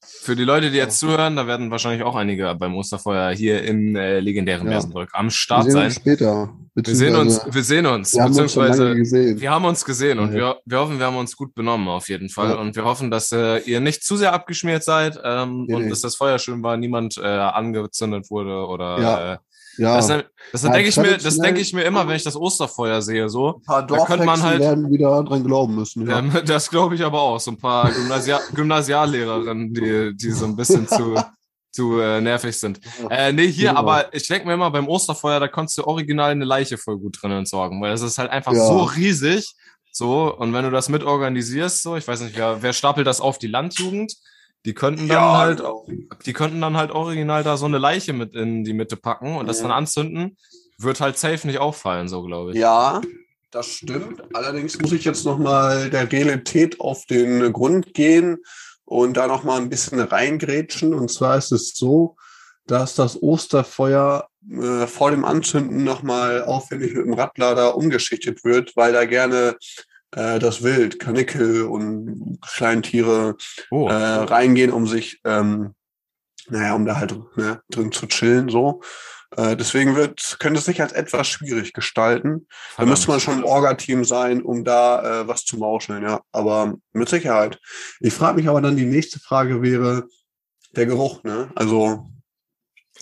für 0.08 0.36
die 0.36 0.44
Leute, 0.44 0.72
die 0.72 0.78
jetzt 0.78 1.00
zuhören, 1.00 1.36
da 1.36 1.48
werden 1.48 1.72
wahrscheinlich 1.72 2.04
auch 2.04 2.16
einige 2.16 2.56
beim 2.56 2.76
Osterfeuer 2.76 3.32
hier 3.32 3.64
im 3.64 3.96
äh, 3.96 4.20
legendären 4.20 4.66
ja. 4.68 4.74
Bersenbrück 4.74 5.10
am 5.14 5.30
Start 5.30 5.66
wir 5.66 5.72
sehen 5.72 5.74
sein. 5.74 5.86
Uns 5.86 5.96
später. 5.96 6.50
Wir 6.76 6.96
sehen 6.96 7.16
uns, 7.16 7.42
wir 7.50 7.64
sehen 7.64 7.86
uns, 7.88 8.14
wir 8.14 8.26
beziehungsweise 8.26 8.90
haben 8.90 9.00
uns 9.00 9.12
wir 9.42 9.52
haben 9.52 9.66
uns 9.66 9.84
gesehen 9.84 10.20
und 10.20 10.30
ja. 10.30 10.36
wir, 10.36 10.56
wir 10.66 10.80
hoffen, 10.80 11.00
wir 11.00 11.08
haben 11.08 11.18
uns 11.18 11.36
gut 11.36 11.56
benommen 11.56 11.88
auf 11.88 12.08
jeden 12.08 12.30
Fall 12.30 12.52
ja. 12.52 12.56
und 12.56 12.76
wir 12.76 12.86
hoffen, 12.86 13.10
dass 13.10 13.32
äh, 13.32 13.58
ihr 13.60 13.80
nicht 13.80 14.04
zu 14.04 14.16
sehr 14.16 14.34
abgeschmiert 14.34 14.84
seid 14.84 15.20
ähm, 15.24 15.66
nee, 15.68 15.74
und 15.74 15.84
nee. 15.84 15.90
dass 15.90 16.02
das 16.02 16.16
Feuer 16.16 16.38
schön 16.38 16.62
war, 16.62 16.78
niemand 16.78 17.18
äh, 17.18 17.26
angezündet 17.26 18.30
wurde 18.30 18.68
oder 18.68 19.42
ja. 19.78 19.88
Ja. 19.88 19.96
Das, 19.96 20.08
das 20.52 20.64
ja, 20.64 20.72
denke 20.72 20.90
ich 20.90 20.98
mir, 20.98 21.18
das 21.18 21.38
denke 21.38 21.62
ich 21.62 21.74
mir 21.74 21.84
immer, 21.84 22.08
wenn 22.08 22.16
ich 22.16 22.24
das 22.24 22.36
Osterfeuer 22.36 23.02
sehe, 23.02 23.30
so. 23.30 23.56
Ein 23.56 23.62
paar 23.62 23.86
da 23.86 24.06
könnte 24.06 24.26
man 24.26 24.42
halt 24.42 24.60
werden 24.60 24.90
wieder 24.92 25.24
dran 25.24 25.44
glauben 25.44 25.76
müssen. 25.76 26.08
Ja. 26.08 26.22
ja 26.22 26.42
das 26.46 26.70
glaube 26.70 26.96
ich 26.96 27.04
aber 27.04 27.22
auch. 27.22 27.40
So 27.40 27.52
ein 27.52 27.58
paar 27.58 27.92
Gymnasia 27.92 28.40
Gymnasiallehrerinnen, 28.54 29.74
die, 29.74 30.16
die 30.16 30.32
so 30.32 30.46
ein 30.46 30.56
bisschen 30.56 30.88
zu, 30.88 31.16
zu 31.72 32.00
äh, 32.00 32.22
nervig 32.22 32.58
sind. 32.58 32.80
Äh, 33.10 33.32
nee, 33.34 33.48
hier, 33.48 33.70
genau. 33.70 33.80
aber 33.80 34.14
ich 34.14 34.28
denke 34.28 34.48
mir 34.48 34.54
immer, 34.54 34.72
beim 34.72 34.88
Osterfeuer, 34.88 35.40
da 35.40 35.48
konntest 35.48 35.78
du 35.78 35.84
original 35.86 36.32
eine 36.32 36.46
Leiche 36.46 36.78
voll 36.78 36.98
gut 36.98 37.22
drin 37.22 37.32
entsorgen, 37.32 37.82
weil 37.82 37.94
es 37.94 38.02
ist 38.02 38.18
halt 38.18 38.32
einfach 38.32 38.54
so 38.54 38.84
riesig. 38.84 39.54
So, 39.92 40.36
und 40.36 40.54
wenn 40.54 40.64
du 40.64 40.70
das 40.70 40.90
mitorganisierst, 40.90 41.82
so, 41.82 41.96
ich 41.96 42.08
weiß 42.08 42.22
nicht, 42.22 42.38
wer, 42.38 42.62
wer 42.62 42.74
stapelt 42.74 43.08
das 43.08 43.20
auf 43.20 43.40
die 43.40 43.48
Landjugend? 43.48 44.14
Die 44.66 44.74
könnten 44.74 45.08
dann 45.08 45.18
ja, 45.18 45.38
halt, 45.38 45.58
genau. 45.60 45.88
die 46.26 46.34
könnten 46.34 46.62
dann 46.62 46.78
halt 46.78 46.92
original 46.92 47.44
da 47.44 47.58
so 47.58 47.66
eine 47.66 47.78
Leiche 47.78 48.14
mit 48.14 48.36
in 48.36 48.64
die 48.64 48.74
Mitte 48.74 48.98
packen 48.98 49.36
und 49.36 49.44
mhm. 49.44 49.48
das 49.48 49.62
dann 49.62 49.72
anzünden. 49.72 50.38
Wird 50.78 51.00
halt 51.00 51.18
safe 51.18 51.48
nicht 51.48 51.60
auffallen, 51.60 52.08
so 52.08 52.22
glaube 52.22 52.52
ich. 52.52 52.58
Ja, 52.58 53.02
das 53.52 53.68
stimmt. 53.68 54.24
Allerdings 54.36 54.80
muss 54.80 54.92
ich 54.92 55.06
jetzt 55.06 55.26
nochmal 55.26 55.90
der 55.90 56.12
Realität 56.12 56.80
auf 56.80 57.06
den 57.06 57.52
Grund 57.54 57.94
gehen 57.94 58.38
und 58.86 59.18
da 59.18 59.28
nochmal 59.28 59.60
ein 59.60 59.70
bisschen 59.70 60.00
reingrätschen. 60.00 60.94
Und 60.94 61.10
zwar 61.10 61.38
ist 61.38 61.52
es 61.52 61.74
so, 61.74 62.16
dass 62.68 62.96
das 62.96 63.22
Osterfeuer 63.22 64.28
äh, 64.50 64.88
vor 64.88 65.12
dem 65.12 65.26
Anzünden 65.26 65.84
nochmal 65.84 66.44
aufwendig 66.44 66.94
mit 66.94 67.06
dem 67.06 67.14
Radlader 67.14 67.76
umgeschichtet 67.76 68.44
wird, 68.44 68.76
weil 68.76 68.94
da 68.94 69.06
gerne 69.06 69.58
äh, 70.12 70.40
das 70.40 70.64
Wild, 70.64 71.00
Kanickel 71.00 71.64
und 71.64 72.40
Kleintiere 72.42 73.36
oh. 73.72 73.88
äh, 73.90 73.94
reingehen, 73.94 74.72
um 74.72 74.88
sich, 74.88 75.20
ähm, 75.26 75.74
naja, 76.50 76.76
um 76.76 76.86
da 76.86 76.98
halt 76.98 77.16
ne, 77.36 77.62
drin 77.70 77.92
zu 77.92 78.08
chillen, 78.08 78.50
so. 78.50 78.82
Äh, 79.36 79.58
deswegen 79.58 79.96
wird, 79.96 80.38
könnte 80.40 80.60
es 80.60 80.66
sich 80.66 80.82
als 80.82 80.94
etwas 80.94 81.28
schwierig 81.28 81.74
gestalten. 81.74 82.48
Da 82.78 82.86
müsste 82.86 83.10
man 83.10 83.20
schon 83.20 83.40
ein 83.40 83.44
Orga-Team 83.44 84.06
sein, 84.06 84.42
um 84.42 84.64
da 84.64 85.22
äh, 85.22 85.28
was 85.28 85.44
zu 85.44 85.58
mauscheln, 85.58 86.04
ja. 86.04 86.22
Aber 86.32 86.76
mit 86.94 87.10
Sicherheit. 87.10 87.60
Ich 88.00 88.14
frage 88.14 88.38
mich 88.38 88.48
aber 88.48 88.62
dann, 88.62 88.78
die 88.78 88.86
nächste 88.86 89.20
Frage 89.20 89.62
wäre 89.62 90.08
der 90.76 90.86
Geruch, 90.86 91.24
ne? 91.24 91.52
Also, 91.56 92.08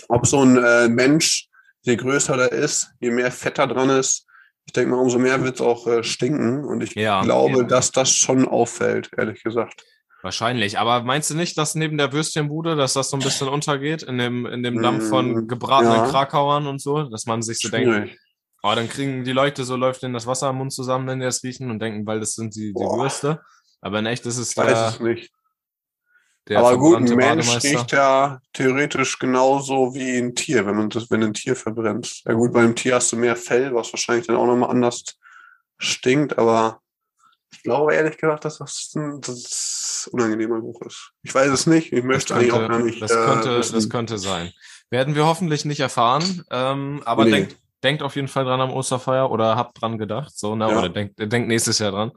ob 0.08 0.26
so 0.26 0.42
ein 0.42 0.56
äh, 0.56 0.88
Mensch, 0.88 1.48
je 1.82 1.94
größer 1.94 2.36
der 2.36 2.50
ist, 2.50 2.90
je 2.98 3.10
mehr 3.10 3.30
Fett 3.30 3.58
da 3.58 3.66
dran 3.66 3.90
ist, 3.90 4.25
ich 4.66 4.72
denke 4.72 4.90
mal, 4.90 5.00
umso 5.00 5.18
mehr 5.18 5.42
wird 5.42 5.56
es 5.56 5.60
auch 5.60 5.86
äh, 5.86 6.02
stinken. 6.02 6.64
Und 6.64 6.82
ich 6.82 6.94
ja, 6.94 7.22
glaube, 7.22 7.58
ja. 7.58 7.64
dass 7.64 7.92
das 7.92 8.10
schon 8.10 8.46
auffällt, 8.46 9.10
ehrlich 9.16 9.42
gesagt. 9.42 9.84
Wahrscheinlich. 10.22 10.78
Aber 10.78 11.04
meinst 11.04 11.30
du 11.30 11.36
nicht, 11.36 11.56
dass 11.56 11.76
neben 11.76 11.98
der 11.98 12.12
Würstchenbude, 12.12 12.74
dass 12.74 12.94
das 12.94 13.10
so 13.10 13.16
ein 13.16 13.22
bisschen 13.22 13.48
untergeht 13.48 14.02
in 14.02 14.18
dem, 14.18 14.44
in 14.44 14.64
dem 14.64 14.82
Dampf 14.82 15.08
von 15.08 15.32
mm, 15.32 15.48
gebratenen 15.48 15.96
ja. 15.98 16.08
Krakauern 16.08 16.66
und 16.66 16.80
so, 16.80 17.04
dass 17.04 17.26
man 17.26 17.42
sich 17.42 17.58
so 17.60 17.68
Schwierig. 17.68 18.10
denkt, 18.10 18.20
oh, 18.64 18.72
dann 18.74 18.88
kriegen 18.88 19.22
die 19.22 19.32
Leute 19.32 19.64
so 19.64 19.76
läuft 19.76 20.02
ihnen 20.02 20.14
das 20.14 20.26
Wasser 20.26 20.50
im 20.50 20.56
Mund 20.56 20.72
zusammen, 20.72 21.06
wenn 21.06 21.20
die 21.20 21.26
es 21.26 21.44
riechen 21.44 21.70
und 21.70 21.80
denken, 21.80 22.04
weil 22.06 22.18
das 22.18 22.34
sind 22.34 22.56
die, 22.56 22.72
die 22.72 22.80
Würste. 22.80 23.40
Aber 23.80 24.00
in 24.00 24.06
echt 24.06 24.26
ist 24.26 24.38
es 24.38 24.56
Weiß 24.56 24.98
der. 26.48 26.58
Aber 26.58 26.76
gut, 26.78 26.96
ein 26.96 27.16
Mensch 27.16 27.62
riecht 27.62 27.92
ja 27.92 28.40
theoretisch 28.52 29.18
genauso 29.18 29.94
wie 29.94 30.18
ein 30.18 30.34
Tier, 30.34 30.66
wenn 30.66 30.76
man 30.76 30.90
das, 30.90 31.10
wenn 31.10 31.22
ein 31.22 31.34
Tier 31.34 31.56
verbrennt. 31.56 32.22
Ja 32.24 32.34
gut, 32.34 32.52
beim 32.52 32.74
Tier 32.74 32.96
hast 32.96 33.12
du 33.12 33.16
mehr 33.16 33.36
Fell, 33.36 33.74
was 33.74 33.92
wahrscheinlich 33.92 34.26
dann 34.26 34.36
auch 34.36 34.46
nochmal 34.46 34.70
anders 34.70 35.04
stinkt, 35.78 36.38
aber 36.38 36.80
ich 37.52 37.62
glaube 37.62 37.94
ehrlich 37.94 38.16
gesagt, 38.16 38.44
dass 38.44 38.58
das 38.58 38.92
ein 38.94 39.20
das 39.20 40.08
unangenehmer 40.12 40.56
Geruch 40.56 40.82
ist. 40.82 41.12
Ich 41.22 41.34
weiß 41.34 41.50
es 41.50 41.66
nicht. 41.66 41.92
Ich 41.92 42.04
möchte 42.04 42.34
könnte, 42.34 42.54
eigentlich 42.54 42.64
auch 42.64 42.68
gar 42.68 42.78
nicht. 42.80 43.02
Das 43.02 43.12
könnte, 43.12 43.56
äh, 43.56 43.72
das 43.72 43.88
könnte 43.88 44.18
sein. 44.18 44.52
Werden 44.90 45.14
wir 45.14 45.26
hoffentlich 45.26 45.64
nicht 45.64 45.80
erfahren. 45.80 46.44
Ähm, 46.50 47.02
aber 47.04 47.24
nee. 47.24 47.32
denkt, 47.32 47.56
denkt 47.82 48.02
auf 48.02 48.16
jeden 48.16 48.28
Fall 48.28 48.44
dran 48.44 48.60
am 48.60 48.72
Osterfeuer 48.72 49.30
oder 49.30 49.56
habt 49.56 49.80
dran 49.80 49.98
gedacht. 49.98 50.36
So, 50.36 50.54
ne? 50.54 50.68
Ja. 50.68 50.78
Oder 50.78 50.88
denkt, 50.88 51.14
denkt 51.18 51.48
nächstes 51.48 51.78
Jahr 51.78 51.92
dran. 51.92 52.12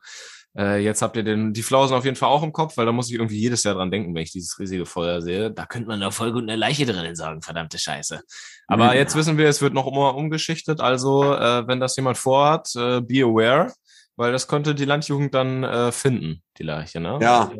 Äh, 0.58 0.84
jetzt 0.84 1.02
habt 1.02 1.16
ihr 1.16 1.24
den, 1.24 1.54
die 1.54 1.64
Flausen 1.64 1.96
auf 1.96 2.06
jeden 2.06 2.16
Fall 2.16 2.30
auch 2.30 2.44
im 2.44 2.54
Kopf, 2.54 2.76
weil 2.78 2.86
da 2.86 2.92
muss 2.92 3.10
ich 3.10 3.16
irgendwie 3.16 3.40
jedes 3.40 3.64
Jahr 3.64 3.76
dran 3.76 3.92
denken, 3.92 4.16
wenn 4.16 4.24
ich 4.24 4.32
dieses 4.32 4.58
riesige 4.60 4.86
Feuer 4.86 5.22
sehe. 5.22 5.52
Da 5.52 5.66
könnte 5.66 5.88
man 5.88 6.00
da 6.00 6.12
voll 6.12 6.32
gut 6.32 6.44
eine 6.44 6.56
Leiche 6.56 6.86
drinnen 6.86 7.16
sagen, 7.16 7.42
verdammte 7.42 7.78
Scheiße. 7.78 8.22
Aber 8.68 8.88
ja. 8.88 8.94
jetzt 8.96 9.16
wissen 9.16 9.38
wir, 9.38 9.48
es 9.48 9.62
wird 9.62 9.74
noch 9.74 9.88
immer 9.88 10.16
umgeschichtet. 10.16 10.82
Also, 10.82 11.34
äh, 11.36 11.68
wenn 11.68 11.80
das 11.80 11.96
jemand 11.96 12.18
vorhat, 12.18 12.76
äh, 12.76 13.02
be 13.02 13.24
aware, 13.24 13.72
weil 14.16 14.32
das 14.32 14.48
könnte 14.48 14.76
die 14.76 14.86
Landjugend 14.86 15.34
dann 15.34 15.64
äh, 15.64 15.92
finden, 15.92 16.44
die 16.58 16.64
Leiche, 16.64 17.00
ne? 17.00 17.20
Ja. 17.22 17.52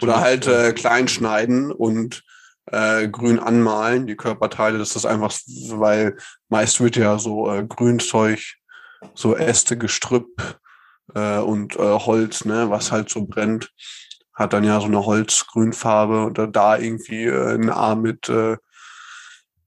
Oder 0.00 0.20
halt 0.20 0.46
äh, 0.46 0.72
klein 0.72 1.08
schneiden 1.08 1.72
und 1.72 2.22
äh, 2.66 3.08
grün 3.08 3.38
anmalen, 3.38 4.06
die 4.06 4.16
Körperteile. 4.16 4.78
Das 4.78 4.94
ist 4.94 5.06
einfach, 5.06 5.32
weil 5.70 6.16
meist 6.48 6.80
wird 6.80 6.96
ja 6.96 7.18
so 7.18 7.50
äh, 7.50 7.64
Grünzeug, 7.66 8.40
so 9.14 9.36
Äste, 9.36 9.76
Gestrüpp, 9.76 10.60
äh, 11.14 11.38
und 11.38 11.76
äh, 11.76 11.78
Holz, 11.78 12.44
ne, 12.44 12.70
was 12.70 12.92
halt 12.92 13.10
so 13.10 13.26
brennt, 13.26 13.72
hat 14.34 14.52
dann 14.52 14.64
ja 14.64 14.80
so 14.80 14.86
eine 14.86 15.04
Holzgrünfarbe 15.04 16.26
oder 16.26 16.46
da 16.46 16.76
irgendwie 16.76 17.24
äh, 17.24 17.54
ein 17.54 17.70
Arm 17.70 18.02
mit 18.02 18.28
äh, 18.28 18.56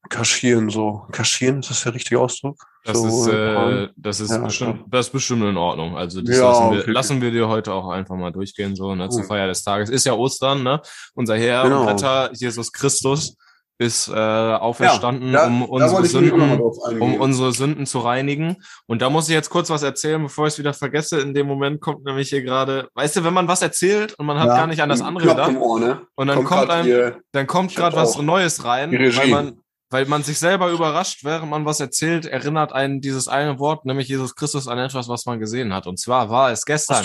kaschieren, 0.10 0.70
so. 0.70 1.08
Kaschieren, 1.12 1.60
ist 1.60 1.70
das 1.70 1.84
der 1.84 1.94
richtige 1.94 2.20
Ausdruck? 2.20 2.58
Das 2.86 2.98
so, 2.98 3.08
ist, 3.08 3.28
äh, 3.28 3.90
das 3.96 4.20
ist 4.20 4.32
ja, 4.32 4.38
bestimmt, 4.38 4.86
das 4.88 5.08
ist 5.08 5.12
bestimmt 5.12 5.44
in 5.44 5.58
Ordnung. 5.58 5.98
Also 5.98 6.22
das 6.22 6.38
ja, 6.38 6.50
lassen, 6.50 6.72
wir, 6.72 6.80
okay. 6.80 6.92
lassen 6.92 7.22
wir 7.22 7.32
dir 7.32 7.48
heute 7.48 7.74
auch 7.74 7.90
einfach 7.90 8.16
mal 8.16 8.32
durchgehen, 8.32 8.76
so, 8.76 8.96
ne, 8.96 9.10
zur 9.10 9.24
Feier 9.24 9.48
des 9.48 9.64
Tages. 9.64 9.90
Ist 9.90 10.06
ja 10.06 10.14
Ostern, 10.14 10.64
ne? 10.64 10.82
Unser 11.14 11.38
Herr 11.38 11.64
genau. 11.64 11.82
und 11.82 11.88
Retter 11.88 12.32
Jesus 12.34 12.72
Christus 12.72 13.36
ist 13.80 14.10
äh, 14.10 14.14
auferstanden, 14.14 15.32
ja, 15.32 15.44
da, 15.44 15.48
um, 15.48 15.64
unsere 15.64 16.06
Sünden, 16.06 16.60
um 17.00 17.16
unsere 17.16 17.54
Sünden 17.54 17.86
zu 17.86 18.00
reinigen. 18.00 18.58
Und 18.88 19.02
da 19.02 19.10
muss 19.10 19.30
ich 19.30 19.34
jetzt 19.34 19.50
kurz 19.50 19.70
was 19.70 19.84
erzählen, 19.84 20.22
bevor 20.22 20.48
ich 20.48 20.54
es 20.54 20.60
wieder 20.60 20.74
vergesse. 20.74 21.22
In 21.22 21.34
dem 21.34 21.48
Moment 21.48 21.80
kommt 21.80 22.04
nämlich 22.04 22.28
hier 22.28 22.44
gerade, 22.44 22.90
weißt 22.94 23.16
du, 23.16 23.24
wenn 23.24 23.34
man 23.34 23.48
was 23.48 23.62
erzählt 23.62 24.14
und 24.20 24.26
man 24.26 24.38
hat 24.38 24.48
ja, 24.48 24.58
gar 24.58 24.68
nicht 24.68 24.82
an 24.82 24.90
das 24.90 25.02
andere 25.02 25.28
gedacht, 25.28 25.54
ne? 25.54 26.02
und 26.16 26.28
dann 26.28 26.36
kommt, 26.44 26.50
kommt 26.50 26.70
einem, 26.70 27.14
dann 27.32 27.48
kommt 27.48 27.74
gerade 27.74 27.96
was 27.96 28.18
Neues 28.22 28.66
rein, 28.66 28.92
weil 28.92 29.28
man, 29.28 29.62
weil 29.90 30.06
man 30.06 30.24
sich 30.24 30.40
selber 30.40 30.72
überrascht, 30.72 31.24
während 31.24 31.50
man 31.50 31.66
was 31.66 31.80
erzählt, 31.80 32.26
erinnert 32.26 32.74
einen 32.74 33.02
dieses 33.02 33.28
eine 33.28 33.60
Wort, 33.60 33.86
nämlich 33.86 34.08
Jesus 34.08 34.36
Christus, 34.36 34.68
an 34.68 34.78
etwas, 34.78 35.08
was 35.08 35.26
man 35.26 35.40
gesehen 35.40 35.74
hat. 35.74 35.88
Und 35.88 36.00
zwar 36.00 36.30
war 36.30 36.52
es 36.52 36.66
gestern, 36.66 37.04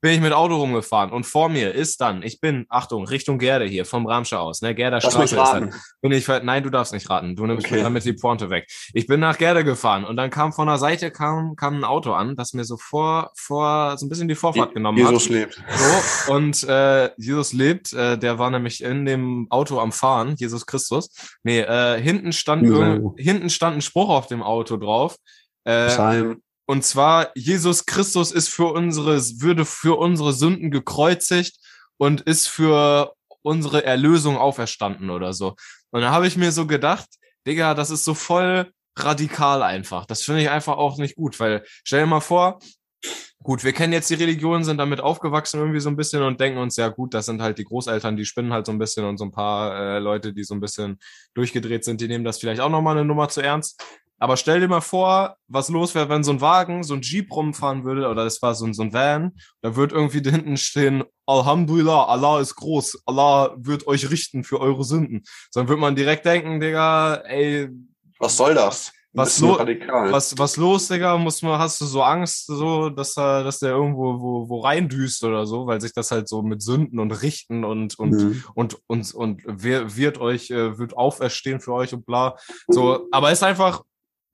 bin 0.00 0.12
ich 0.12 0.20
mit 0.20 0.32
Auto 0.32 0.56
rumgefahren 0.56 1.10
und 1.10 1.24
vor 1.24 1.48
mir 1.48 1.74
ist 1.74 2.00
dann, 2.00 2.22
ich 2.22 2.40
bin, 2.40 2.66
Achtung, 2.68 3.06
Richtung 3.06 3.38
Gerde 3.38 3.64
hier, 3.64 3.84
vom 3.84 4.06
Ramsche 4.06 4.38
aus, 4.38 4.60
ne, 4.62 4.74
Gerder 4.74 5.00
Straße 5.00 5.22
ist 5.24 5.34
dann. 5.34 5.74
Bin 6.00 6.12
ich, 6.12 6.28
nein, 6.28 6.62
du 6.62 6.70
darfst 6.70 6.92
nicht 6.92 7.08
raten, 7.10 7.34
du 7.34 7.46
nimmst 7.46 7.66
okay. 7.66 7.76
mir 7.76 7.82
damit 7.82 8.04
die 8.04 8.12
Pointe 8.12 8.50
weg. 8.50 8.68
Ich 8.92 9.06
bin 9.06 9.20
nach 9.20 9.38
Gerde 9.38 9.64
gefahren 9.64 10.04
und 10.04 10.16
dann 10.16 10.30
kam 10.30 10.52
von 10.52 10.68
der 10.68 10.78
Seite 10.78 11.10
kam, 11.10 11.56
kam 11.56 11.78
ein 11.78 11.84
Auto 11.84 12.12
an, 12.12 12.36
das 12.36 12.52
mir 12.52 12.64
so 12.64 12.76
vor, 12.76 13.32
vor, 13.36 13.96
so 13.98 14.06
ein 14.06 14.08
bisschen 14.08 14.28
die 14.28 14.34
Vorfahrt 14.34 14.74
genommen 14.74 14.98
Jesus 14.98 15.24
hat. 15.24 15.30
Jesus 15.30 15.56
lebt. 15.56 15.62
So, 15.76 16.32
und 16.32 16.62
äh, 16.68 17.10
Jesus 17.16 17.52
lebt, 17.52 17.92
äh, 17.92 18.18
der 18.18 18.38
war 18.38 18.50
nämlich 18.50 18.82
in 18.82 19.06
dem 19.06 19.46
Auto 19.50 19.80
am 19.80 19.92
Fahren, 19.92 20.34
Jesus 20.36 20.66
Christus. 20.66 21.10
Nee, 21.42 21.60
äh, 21.60 22.00
hinten 22.00 22.25
hinten 22.26 22.32
stand, 22.32 23.18
hinten 23.18 23.50
stand 23.50 23.76
ein 23.76 23.82
Spruch 23.82 24.08
auf 24.08 24.26
dem 24.26 24.42
Auto 24.42 24.76
drauf. 24.76 25.16
Äh, 25.64 26.34
und 26.66 26.84
zwar, 26.84 27.30
Jesus 27.36 27.86
Christus 27.86 28.32
ist 28.32 28.48
für 28.48 28.72
unsere, 28.72 29.18
würde 29.40 29.64
für 29.64 29.98
unsere 29.98 30.32
Sünden 30.32 30.70
gekreuzigt 30.70 31.58
und 31.96 32.22
ist 32.22 32.48
für 32.48 33.14
unsere 33.42 33.84
Erlösung 33.84 34.36
auferstanden 34.36 35.10
oder 35.10 35.32
so. 35.32 35.54
Und 35.90 36.00
da 36.00 36.10
habe 36.10 36.26
ich 36.26 36.36
mir 36.36 36.50
so 36.50 36.66
gedacht, 36.66 37.08
Digga, 37.46 37.74
das 37.74 37.90
ist 37.90 38.04
so 38.04 38.14
voll 38.14 38.72
radikal 38.98 39.62
einfach. 39.62 40.06
Das 40.06 40.22
finde 40.22 40.42
ich 40.42 40.50
einfach 40.50 40.76
auch 40.76 40.98
nicht 40.98 41.14
gut, 41.14 41.38
weil 41.38 41.62
stell 41.84 42.00
dir 42.00 42.06
mal 42.06 42.20
vor, 42.20 42.58
gut, 43.46 43.62
wir 43.62 43.72
kennen 43.72 43.92
jetzt 43.92 44.10
die 44.10 44.14
Religion, 44.14 44.64
sind 44.64 44.78
damit 44.78 45.00
aufgewachsen 45.00 45.60
irgendwie 45.60 45.78
so 45.78 45.88
ein 45.88 45.94
bisschen 45.94 46.20
und 46.24 46.40
denken 46.40 46.58
uns, 46.58 46.76
ja 46.76 46.88
gut, 46.88 47.14
das 47.14 47.26
sind 47.26 47.40
halt 47.40 47.58
die 47.58 47.64
Großeltern, 47.64 48.16
die 48.16 48.24
spinnen 48.24 48.52
halt 48.52 48.66
so 48.66 48.72
ein 48.72 48.78
bisschen 48.78 49.04
und 49.04 49.18
so 49.18 49.24
ein 49.24 49.30
paar 49.30 49.72
äh, 49.78 49.98
Leute, 50.00 50.32
die 50.32 50.42
so 50.42 50.52
ein 50.52 50.60
bisschen 50.60 50.98
durchgedreht 51.32 51.84
sind, 51.84 52.00
die 52.00 52.08
nehmen 52.08 52.24
das 52.24 52.38
vielleicht 52.38 52.60
auch 52.60 52.68
nochmal 52.68 52.96
eine 52.96 53.06
Nummer 53.06 53.28
zu 53.28 53.40
ernst. 53.40 53.80
Aber 54.18 54.36
stell 54.36 54.58
dir 54.58 54.66
mal 54.66 54.80
vor, 54.80 55.36
was 55.46 55.68
los 55.68 55.94
wäre, 55.94 56.08
wenn 56.08 56.24
so 56.24 56.32
ein 56.32 56.40
Wagen, 56.40 56.82
so 56.82 56.94
ein 56.94 57.02
Jeep 57.02 57.30
rumfahren 57.30 57.84
würde, 57.84 58.08
oder 58.08 58.24
das 58.24 58.42
war 58.42 58.52
so 58.56 58.66
ein, 58.66 58.74
so 58.74 58.82
ein 58.82 58.92
Van, 58.92 59.36
da 59.60 59.76
wird 59.76 59.92
irgendwie 59.92 60.22
hinten 60.28 60.56
stehen, 60.56 61.04
Alhamdulillah, 61.26 62.06
Allah 62.06 62.40
ist 62.40 62.56
groß, 62.56 63.02
Allah 63.06 63.54
wird 63.58 63.86
euch 63.86 64.10
richten 64.10 64.42
für 64.42 64.60
eure 64.60 64.82
Sünden. 64.82 65.22
Dann 65.54 65.68
wird 65.68 65.78
man 65.78 65.94
direkt 65.94 66.26
denken, 66.26 66.58
Digga, 66.58 67.22
ey. 67.26 67.68
Was 68.18 68.36
soll 68.36 68.54
das? 68.54 68.90
Was, 69.16 69.40
lo 69.40 69.58
was, 69.58 70.38
was 70.38 70.56
los, 70.56 70.88
Digga? 70.88 71.16
Muss 71.16 71.40
man, 71.42 71.58
hast 71.58 71.80
du 71.80 71.86
so 71.86 72.02
Angst, 72.02 72.46
so, 72.46 72.90
dass 72.90 73.16
er, 73.16 73.44
dass 73.44 73.60
der 73.60 73.70
irgendwo 73.70 74.20
wo, 74.20 74.48
wo 74.48 74.60
reindüst 74.60 75.24
oder 75.24 75.46
so, 75.46 75.66
weil 75.66 75.80
sich 75.80 75.94
das 75.94 76.10
halt 76.10 76.28
so 76.28 76.42
mit 76.42 76.62
Sünden 76.62 76.98
und 76.98 77.10
Richten 77.22 77.64
und 77.64 77.98
und 77.98 78.10
mhm. 78.10 78.44
und 78.54 78.78
und 78.86 79.14
und, 79.14 79.14
und 79.14 79.42
wer 79.46 79.96
wird 79.96 80.18
euch, 80.18 80.50
äh, 80.50 80.78
wird 80.78 80.96
auferstehen 80.96 81.60
für 81.60 81.72
euch 81.72 81.94
und 81.94 82.04
bla. 82.04 82.36
So, 82.68 83.08
aber 83.10 83.32
ist 83.32 83.42
einfach 83.42 83.82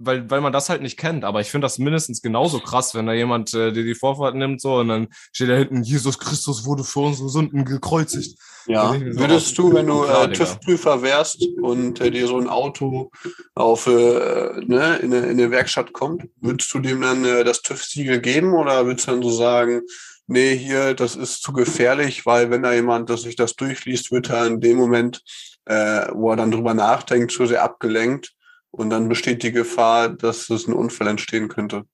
weil, 0.05 0.29
weil 0.31 0.41
man 0.41 0.53
das 0.53 0.69
halt 0.69 0.83
nicht 0.83 0.99
kennt. 0.99 1.25
Aber 1.25 1.41
ich 1.41 1.51
finde 1.51 1.65
das 1.65 1.79
mindestens 1.79 2.23
genauso 2.23 2.61
krass, 2.61 2.95
wenn 2.95 3.07
da 3.07 3.13
jemand 3.13 3.55
äh, 3.55 3.73
dir 3.73 3.85
die 3.85 3.95
Vorfahrt 3.95 4.35
nimmt 4.35 4.61
so 4.61 4.77
und 4.77 4.89
dann 4.89 5.09
steht 5.33 5.49
da 5.49 5.55
hinten, 5.55 5.83
Jesus 5.83 6.19
Christus 6.19 6.65
wurde 6.65 6.85
für 6.85 7.01
unsere 7.01 7.29
Sünden 7.29 7.65
gekreuzigt. 7.65 8.39
Ja, 8.67 8.95
würdest 8.95 9.59
du, 9.59 9.73
wenn 9.73 9.89
du 9.89 10.05
äh, 10.05 10.31
TÜV-Prüfer 10.31 11.03
wärst 11.03 11.45
und 11.61 12.01
äh, 12.01 12.11
dir 12.11 12.29
so 12.29 12.39
ein 12.39 12.49
Auto 12.49 13.11
auf 13.55 13.87
äh, 13.87 13.91
ne, 13.91 14.99
in, 15.03 15.13
eine, 15.13 15.27
in 15.27 15.31
eine 15.31 15.51
Werkstatt 15.51 15.93
kommt, 15.93 16.29
würdest 16.41 16.73
du 16.73 16.79
dem 16.79 17.01
dann 17.01 17.25
äh, 17.25 17.45
das 17.45 17.63
TÜV-Siegel 17.63 18.21
geben 18.21 18.55
oder 18.55 18.87
würdest 18.87 19.09
du 19.09 19.13
dann 19.13 19.23
so 19.23 19.31
sagen, 19.31 19.83
nee, 20.29 20.57
hier, 20.57 20.95
das 20.95 21.17
ist 21.17 21.43
zu 21.43 21.53
gefährlich, 21.53 22.25
weil 22.25 22.51
wenn 22.51 22.63
da 22.63 22.73
jemand, 22.73 23.11
dass 23.11 23.23
sich 23.23 23.35
das 23.35 23.57
durchliest, 23.57 24.13
wird 24.13 24.31
er 24.31 24.47
in 24.47 24.61
dem 24.61 24.77
Moment, 24.79 25.23
äh, 25.65 26.07
wo 26.13 26.31
er 26.31 26.37
dann 26.37 26.53
drüber 26.53 26.75
nachdenkt, 26.75 27.33
zu 27.33 27.47
sehr 27.47 27.65
abgelenkt 27.65 28.33
und 28.73 28.91
dann 28.91 29.09
besteht 29.09 29.43
die 29.43 29.53
Gefahr, 29.53 30.09
dass 30.09 30.51
es 30.51 30.67
ein 30.67 30.75
Unfall 30.75 31.07
entstehen 31.07 31.49
könnte. 31.49 31.85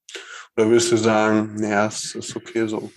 Oder 0.56 0.70
willst 0.70 0.90
du 0.90 0.96
sagen, 0.96 1.54
naja, 1.56 1.86
es 1.86 2.14
ist 2.14 2.34
okay 2.34 2.66
so? 2.66 2.90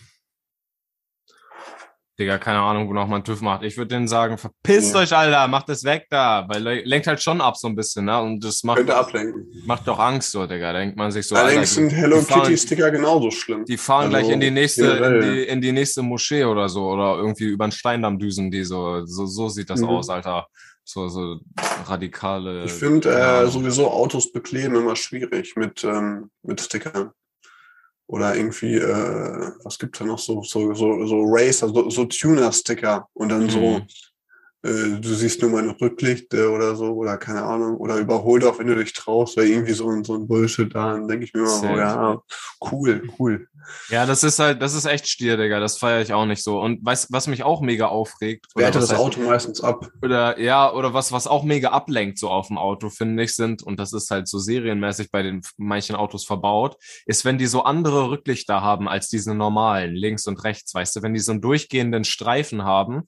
Digga, 2.20 2.38
keine 2.38 2.60
Ahnung, 2.60 2.88
wo 2.88 2.94
noch 2.94 3.08
mal 3.08 3.18
ein 3.18 3.24
TÜV 3.24 3.42
macht. 3.42 3.64
Ich 3.64 3.78
würde 3.78 3.96
denen 3.96 4.08
sagen, 4.08 4.38
verpisst 4.38 4.94
ja. 4.94 5.02
euch, 5.02 5.16
Alter, 5.16 5.48
macht 5.48 5.70
es 5.70 5.84
weg 5.84 6.06
da. 6.10 6.46
Weil 6.48 6.84
lenkt 6.86 7.08
halt 7.08 7.22
schon 7.22 7.42
ab 7.42 7.58
so 7.58 7.68
ein 7.68 7.76
bisschen, 7.76 8.06
ne? 8.06 8.22
Und 8.22 8.44
das 8.44 8.64
macht, 8.64 8.78
Könnte 8.78 8.96
ablenken. 8.96 9.48
macht 9.66 9.88
doch 9.88 9.98
Angst 9.98 10.32
so, 10.32 10.46
Digga. 10.46 10.72
Denkt 10.74 10.98
man 10.98 11.12
sich 11.12 11.28
so. 11.28 11.36
Allerdings 11.36 11.74
sind 11.74 11.90
Hello 11.90 12.22
Kitty-Sticker 12.22 12.92
genauso 12.92 13.32
schlimm. 13.32 13.66
Die 13.66 13.78
fahren 13.78 14.14
also, 14.14 14.18
gleich 14.18 14.30
in 14.30 14.40
die 14.40 14.52
nächste, 14.52 14.86
in 14.86 15.22
die, 15.22 15.44
in 15.44 15.62
die, 15.62 15.72
nächste 15.72 16.04
Moschee 16.04 16.44
oder 16.44 16.70
so. 16.70 16.90
Oder 16.90 17.16
irgendwie 17.16 17.46
über 17.46 17.66
den 17.68 17.72
Steindamm 17.72 18.20
düsen 18.20 18.52
die 18.52 18.64
so. 18.64 19.04
So, 19.06 19.26
so 19.26 19.50
sieht 19.50 19.70
das 19.70 19.82
mhm. 19.82 19.88
aus, 19.88 20.10
Alter. 20.10 20.48
So, 20.84 21.08
so 21.08 21.40
radikale. 21.86 22.66
Ich 22.66 22.74
finde 22.74 23.14
äh, 23.14 23.48
sowieso 23.48 23.90
Autos 23.90 24.32
bekleben 24.32 24.76
immer 24.76 24.96
schwierig 24.96 25.56
mit, 25.56 25.84
ähm, 25.84 26.32
mit 26.44 26.62
Stickern. 26.62 27.12
Oder 28.08 28.36
irgendwie, 28.36 28.76
äh, 28.76 29.52
was 29.64 29.80
gibt's 29.80 30.00
da 30.00 30.06
noch 30.06 30.20
so, 30.20 30.42
so, 30.44 30.74
so, 30.74 31.06
so 31.06 31.24
Racer, 31.26 31.70
so, 31.70 31.90
so 31.90 32.06
Tuner-Sticker 32.06 33.08
und 33.14 33.30
dann 33.30 33.44
mhm. 33.44 33.50
so 33.50 33.82
äh, 34.64 35.00
du 35.00 35.14
siehst 35.14 35.42
nur 35.42 35.52
meine 35.52 35.80
Rücklichter 35.80 36.52
oder 36.52 36.76
so, 36.76 36.94
oder 36.94 37.18
keine 37.18 37.44
Ahnung, 37.44 37.78
oder 37.78 37.98
überhol 37.98 38.40
doch, 38.40 38.60
wenn 38.60 38.68
du 38.68 38.76
dich 38.76 38.94
traust, 38.94 39.38
oder 39.38 39.46
irgendwie 39.46 39.74
so, 39.74 39.90
ein 39.90 40.04
so 40.04 40.16
ein 40.16 40.28
Bullshit 40.28 40.74
da, 40.74 40.94
dann 40.94 41.08
denke 41.08 41.26
ich 41.26 41.34
mir 41.34 41.42
immer 41.42 41.50
so, 41.50 41.66
ja, 41.66 42.22
cool, 42.72 43.04
cool. 43.20 43.48
Ja, 43.90 44.06
das 44.06 44.24
ist 44.24 44.40
halt, 44.40 44.62
das 44.62 44.74
ist 44.74 44.86
echt 44.86 45.08
Stier, 45.08 45.38
Digga, 45.38 45.60
das 45.60 45.78
feiere 45.78 46.02
ich 46.02 46.14
auch 46.14 46.26
nicht 46.26 46.44
so. 46.44 46.60
Und 46.60 46.84
weißt, 46.84 47.08
was 47.12 47.28
mich 47.28 47.44
auch 47.44 47.62
mega 47.62 47.88
aufregt. 47.88 48.48
Wertet 48.56 48.82
das 48.82 48.92
heißt, 48.92 49.00
Auto 49.00 49.22
meistens 49.22 49.62
ab. 49.62 49.88
Oder, 50.02 50.40
ja, 50.40 50.72
oder 50.74 50.94
was, 50.94 51.12
was 51.12 51.28
auch 51.28 51.44
mega 51.44 51.70
ablenkt 51.70 52.18
so 52.18 52.30
auf 52.30 52.48
dem 52.48 52.58
Auto, 52.58 52.90
finde 52.90 53.24
ich, 53.24 53.36
sind, 53.36 53.64
und 53.64 53.80
das 53.80 53.94
ist 53.94 54.12
halt 54.12 54.28
so 54.28 54.40
serienmäßig 54.40 55.12
bei 55.12 55.24
den 55.24 55.42
manchen 55.58 55.96
Autos 55.96 56.26
verbaut, 56.26 56.78
ist, 57.06 57.26
wenn 57.26 57.38
die 57.38 57.48
so 57.48 57.64
andere 57.64 58.10
Rücklichter 58.10 58.62
haben 58.62 58.88
als 58.88 59.10
diese 59.10 59.34
normalen, 59.34 59.96
links 59.96 60.28
und 60.28 60.44
rechts, 60.44 60.74
weißt 60.74 60.96
du, 60.96 61.02
wenn 61.02 61.14
die 61.14 61.20
so 61.20 61.32
einen 61.32 61.42
durchgehenden 61.42 62.04
Streifen 62.04 62.64
haben, 62.64 63.04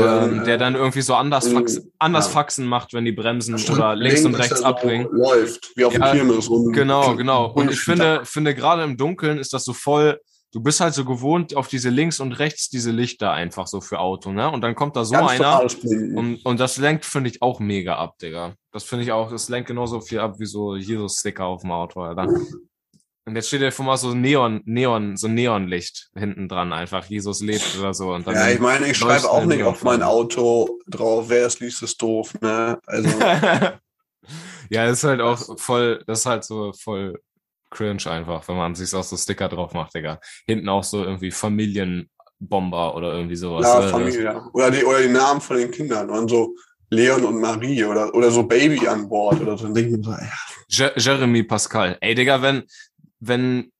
ja, 0.00 0.24
ähm, 0.24 0.44
der 0.44 0.58
dann 0.58 0.74
irgendwie 0.74 1.02
so 1.02 1.14
anders, 1.14 1.48
Fax, 1.48 1.80
anders 1.98 2.26
ja. 2.26 2.32
Faxen 2.32 2.66
macht, 2.66 2.92
wenn 2.92 3.04
die 3.04 3.12
bremsen 3.12 3.58
Stimmt, 3.58 3.78
oder 3.78 3.96
links 3.96 4.24
und 4.24 4.34
rechts 4.34 4.62
abbringen. 4.62 5.08
So 5.10 5.16
läuft, 5.16 5.72
wie 5.76 5.84
auf 5.84 5.92
dem 5.92 6.02
Kirmes. 6.02 6.50
Genau, 6.72 7.16
genau. 7.16 7.46
Und 7.54 7.70
ich 7.70 7.80
finde, 7.80 8.20
finde 8.24 8.54
gerade 8.54 8.82
im 8.82 8.96
Dunkeln 8.96 9.38
ist 9.38 9.52
das 9.52 9.64
so 9.64 9.72
voll, 9.72 10.20
du 10.52 10.60
bist 10.60 10.80
halt 10.80 10.94
so 10.94 11.04
gewohnt 11.04 11.56
auf 11.56 11.68
diese 11.68 11.90
links 11.90 12.20
und 12.20 12.32
rechts 12.32 12.70
diese 12.70 12.92
Lichter 12.92 13.32
einfach 13.32 13.66
so 13.66 13.80
für 13.80 13.98
Auto, 13.98 14.32
ne? 14.32 14.50
Und 14.50 14.60
dann 14.60 14.74
kommt 14.76 14.94
da 14.94 15.04
so 15.04 15.12
Ganz 15.12 15.32
einer 15.32 15.60
und, 16.16 16.44
und 16.44 16.60
das 16.60 16.76
lenkt, 16.76 17.04
finde 17.04 17.30
ich, 17.30 17.42
auch 17.42 17.58
mega 17.58 17.96
ab, 17.96 18.18
Digga. 18.18 18.54
Das 18.72 18.84
finde 18.84 19.04
ich 19.04 19.12
auch, 19.12 19.30
das 19.30 19.48
lenkt 19.48 19.68
genauso 19.68 20.00
viel 20.00 20.20
ab 20.20 20.36
wie 20.38 20.46
so 20.46 20.76
Jesus-Sticker 20.76 21.44
auf 21.44 21.62
dem 21.62 21.72
Auto, 21.72 22.02
Alter. 22.02 22.28
Und 23.26 23.36
jetzt 23.36 23.48
steht 23.48 23.62
ja 23.62 23.70
vor 23.70 23.86
mal 23.86 23.96
so 23.96 24.14
Neon, 24.14 24.60
Neon, 24.66 25.16
so 25.16 25.28
Neonlicht 25.28 26.10
hinten 26.14 26.46
dran, 26.46 26.74
einfach 26.74 27.06
Jesus 27.06 27.40
lebt 27.40 27.78
oder 27.78 27.94
so. 27.94 28.12
Und 28.12 28.26
dann 28.26 28.34
ja, 28.34 28.50
ich 28.50 28.60
meine, 28.60 28.86
ich 28.88 28.98
schreibe 28.98 29.30
auch 29.30 29.46
nicht 29.46 29.62
auf 29.62 29.82
mein 29.82 30.02
Auto 30.02 30.78
drauf, 30.86 31.26
wer 31.28 31.46
es 31.46 31.58
liest, 31.58 31.82
ist 31.82 32.00
doof, 32.02 32.34
ne? 32.42 32.78
Also. 32.86 33.08
ja, 34.68 34.86
ist 34.86 35.04
halt 35.04 35.22
auch 35.22 35.58
voll, 35.58 36.02
das 36.06 36.20
ist 36.20 36.26
halt 36.26 36.44
so 36.44 36.72
voll 36.74 37.18
cringe 37.70 38.06
einfach, 38.06 38.46
wenn 38.46 38.56
man 38.56 38.74
sich 38.74 38.94
auch 38.94 39.02
so 39.02 39.16
Sticker 39.16 39.48
drauf 39.48 39.72
macht, 39.72 39.94
Digga. 39.94 40.20
Hinten 40.46 40.68
auch 40.68 40.84
so 40.84 41.02
irgendwie 41.02 41.30
Familienbomber 41.30 42.94
oder 42.94 43.14
irgendwie 43.14 43.36
sowas. 43.36 43.64
Ja, 43.64 43.88
Familie. 43.88 44.42
Oder 44.52 44.70
die, 44.70 44.84
oder 44.84 45.00
die 45.00 45.08
Namen 45.08 45.40
von 45.40 45.56
den 45.56 45.70
Kindern 45.70 46.10
und 46.10 46.28
so. 46.28 46.54
Leon 46.90 47.24
und 47.24 47.40
Marie 47.40 47.82
oder, 47.84 48.14
oder 48.14 48.30
so 48.30 48.44
Baby 48.44 48.86
an 48.86 49.08
Bord 49.08 49.40
oder 49.40 49.56
so. 49.56 49.64
Dann 49.64 49.74
denke 49.74 49.90
ich 49.90 49.96
mir 49.96 50.04
so, 50.04 50.12
ja. 50.76 50.92
Jeremy 50.96 51.42
Pascal. 51.42 51.96
Ey, 52.00 52.14
Digga, 52.14 52.40
wenn, 52.40 52.62
wenn 53.28 53.72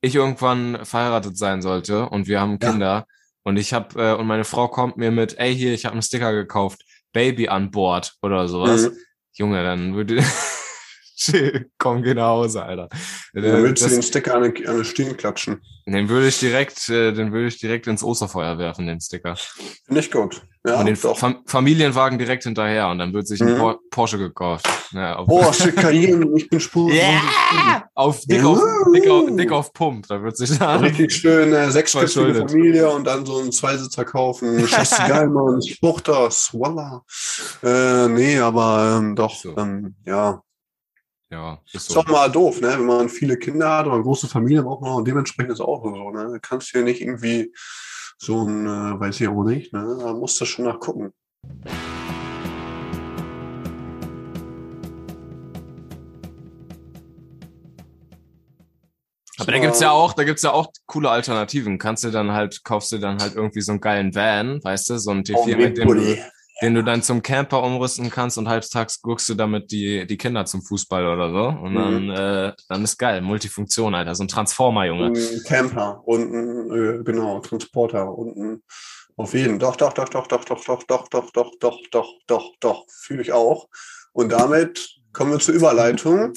ich 0.00 0.14
irgendwann 0.14 0.84
verheiratet 0.84 1.36
sein 1.36 1.62
sollte 1.62 2.08
und 2.08 2.26
wir 2.26 2.40
haben 2.40 2.58
Kinder 2.58 2.86
ja. 2.86 3.06
und 3.42 3.56
ich 3.56 3.72
habe 3.72 4.00
äh, 4.00 4.14
und 4.14 4.26
meine 4.26 4.44
Frau 4.44 4.68
kommt 4.68 4.96
mir 4.96 5.10
mit, 5.10 5.38
ey 5.38 5.54
hier, 5.54 5.72
ich 5.72 5.84
habe 5.84 5.94
einen 5.94 6.02
Sticker 6.02 6.32
gekauft, 6.32 6.82
Baby 7.12 7.48
an 7.48 7.70
Bord 7.70 8.14
oder 8.22 8.48
sowas. 8.48 8.90
Mhm. 8.90 8.96
Junge, 9.32 9.62
dann 9.62 9.94
würde 9.94 10.22
komm, 11.78 12.02
geh 12.02 12.14
nach 12.14 12.28
Hause, 12.28 12.62
Alter. 12.62 12.88
Dann 13.32 13.62
willst 13.62 13.84
du 13.84 13.88
den 13.88 14.02
Sticker 14.02 14.34
an 14.34 14.44
eine, 14.44 14.68
an 14.68 14.74
eine 14.74 14.84
Stirn 14.84 15.16
klatschen. 15.16 15.60
Den 15.86 16.08
würde 16.08 16.28
ich 16.28 16.38
direkt, 16.38 16.88
äh, 16.88 17.12
den 17.12 17.32
würde 17.32 17.48
ich 17.48 17.58
direkt 17.58 17.86
ins 17.86 18.02
Osterfeuer 18.02 18.58
werfen, 18.58 18.86
den 18.86 19.00
Sticker. 19.00 19.36
Nicht 19.88 20.12
gut. 20.12 20.42
Ja, 20.68 20.80
und 20.80 20.86
den 20.86 20.96
Fam 20.96 21.42
Familienwagen 21.46 22.18
direkt 22.18 22.44
hinterher 22.44 22.88
und 22.88 22.98
dann 22.98 23.12
wird 23.12 23.26
sich 23.26 23.40
ein 23.40 23.58
mhm. 23.58 23.76
Porsche 23.90 24.18
gekauft. 24.18 24.68
Ja, 24.92 25.22
Porsche 25.22 25.72
Cayenne, 25.74 26.28
ich 26.36 26.48
bin 26.48 26.60
Spur. 26.60 26.90
Yeah! 26.90 27.20
Auf 27.94 28.20
dick, 28.26 28.44
auf, 28.44 28.60
dick, 28.94 29.08
auf, 29.08 29.24
dick 29.30 29.52
auf 29.52 29.72
Pump, 29.72 30.06
da 30.08 30.22
wird 30.22 30.36
sich 30.36 30.58
dann 30.58 30.80
Richtig 30.80 31.12
schön, 31.12 31.52
äh, 31.52 31.70
sechsköpfige 31.70 32.34
Familie 32.34 32.90
und 32.90 33.04
dann 33.04 33.24
so 33.24 33.38
einen 33.38 33.52
Zweisitzer 33.52 34.04
kaufen. 34.04 34.66
Scheiße 34.68 35.02
geil, 35.08 35.28
Mann, 35.28 35.60
ich 35.60 35.80
buch 35.80 36.00
das, 36.00 36.52
voila. 36.52 37.02
Äh, 37.62 38.08
nee, 38.08 38.38
aber 38.38 38.98
ähm, 38.98 39.16
doch, 39.16 39.34
so. 39.34 39.56
ähm, 39.56 39.94
ja, 40.04 40.42
ja, 41.30 41.60
ist, 41.72 41.88
so. 41.88 42.00
ist 42.00 42.08
doch 42.08 42.12
mal 42.12 42.30
doof, 42.30 42.60
ne? 42.60 42.74
Wenn 42.78 42.86
man 42.86 43.08
viele 43.08 43.36
Kinder 43.36 43.70
hat 43.70 43.86
oder 43.86 43.96
eine 43.96 44.04
große 44.04 44.28
Familie 44.28 44.62
braucht 44.62 44.82
man 44.82 44.92
und 44.92 45.06
dementsprechend 45.06 45.52
ist 45.52 45.60
auch 45.60 45.82
so, 45.82 46.10
ne? 46.10 46.24
Du 46.32 46.40
kannst 46.40 46.70
hier 46.70 46.82
nicht 46.82 47.02
irgendwie 47.02 47.52
so 48.18 48.42
ein, 48.42 48.66
äh, 48.66 49.00
weiß 49.00 49.20
ich 49.20 49.28
auch 49.28 49.44
nicht, 49.44 49.72
ne? 49.72 49.96
Da 50.00 50.12
musst 50.12 50.40
du 50.40 50.44
schon 50.44 50.64
nachgucken. 50.64 51.12
Aber 59.40 59.52
da 59.52 59.58
gibt's 59.60 59.80
ja 59.80 59.92
auch, 59.92 60.14
da 60.14 60.24
gibt's 60.24 60.42
ja 60.42 60.52
auch 60.52 60.72
coole 60.86 61.10
Alternativen. 61.10 61.78
Kannst 61.78 62.02
du 62.02 62.10
dann 62.10 62.32
halt, 62.32 62.64
kaufst 62.64 62.90
du 62.90 62.98
dann 62.98 63.20
halt 63.20 63.36
irgendwie 63.36 63.60
so 63.60 63.72
einen 63.72 63.80
geilen 63.80 64.14
Van, 64.14 64.62
weißt 64.64 64.90
du, 64.90 64.98
so 64.98 65.12
ein 65.12 65.22
T4, 65.22 65.36
oh, 65.36 65.56
mit 65.56 65.78
dem 65.78 65.88
du, 65.88 66.16
den 66.60 66.74
du 66.74 66.82
dann 66.82 67.02
zum 67.02 67.22
Camper 67.22 67.62
umrüsten 67.62 68.10
kannst 68.10 68.36
und 68.36 68.48
halbtags 68.48 69.00
guckst 69.00 69.28
du 69.28 69.34
damit 69.34 69.70
die, 69.70 70.06
die 70.06 70.16
Kinder 70.16 70.44
zum 70.44 70.62
Fußball 70.62 71.06
oder 71.06 71.30
so. 71.30 71.58
Und 71.60 71.74
dann, 71.74 72.04
mhm. 72.04 72.10
äh, 72.10 72.52
dann 72.68 72.84
ist 72.84 72.98
geil. 72.98 73.20
Multifunktion, 73.20 73.94
Alter. 73.94 74.14
So 74.14 74.24
ein 74.24 74.28
Transformer, 74.28 74.86
Junge. 74.86 75.06
Ein 75.06 75.42
Camper 75.46 76.02
und 76.04 76.32
ein, 76.32 76.70
äh, 76.70 77.04
genau, 77.04 77.38
Transporter 77.40 78.12
und 78.12 78.36
ein, 78.36 78.62
auf 79.16 79.34
jeden. 79.34 79.58
Doch, 79.58 79.76
doch, 79.76 79.92
doch, 79.92 80.08
doch, 80.08 80.26
doch, 80.26 80.44
doch, 80.44 80.64
doch, 80.64 80.82
doch, 80.84 81.08
doch, 81.08 81.30
doch, 81.32 81.50
doch, 81.60 81.80
doch, 81.90 82.12
doch, 82.26 82.52
doch. 82.60 82.84
Fühle 82.88 83.22
ich 83.22 83.32
auch. 83.32 83.68
Und 84.12 84.32
damit 84.32 84.96
kommen 85.12 85.32
wir 85.32 85.38
zur 85.38 85.54
Überleitung. 85.54 86.32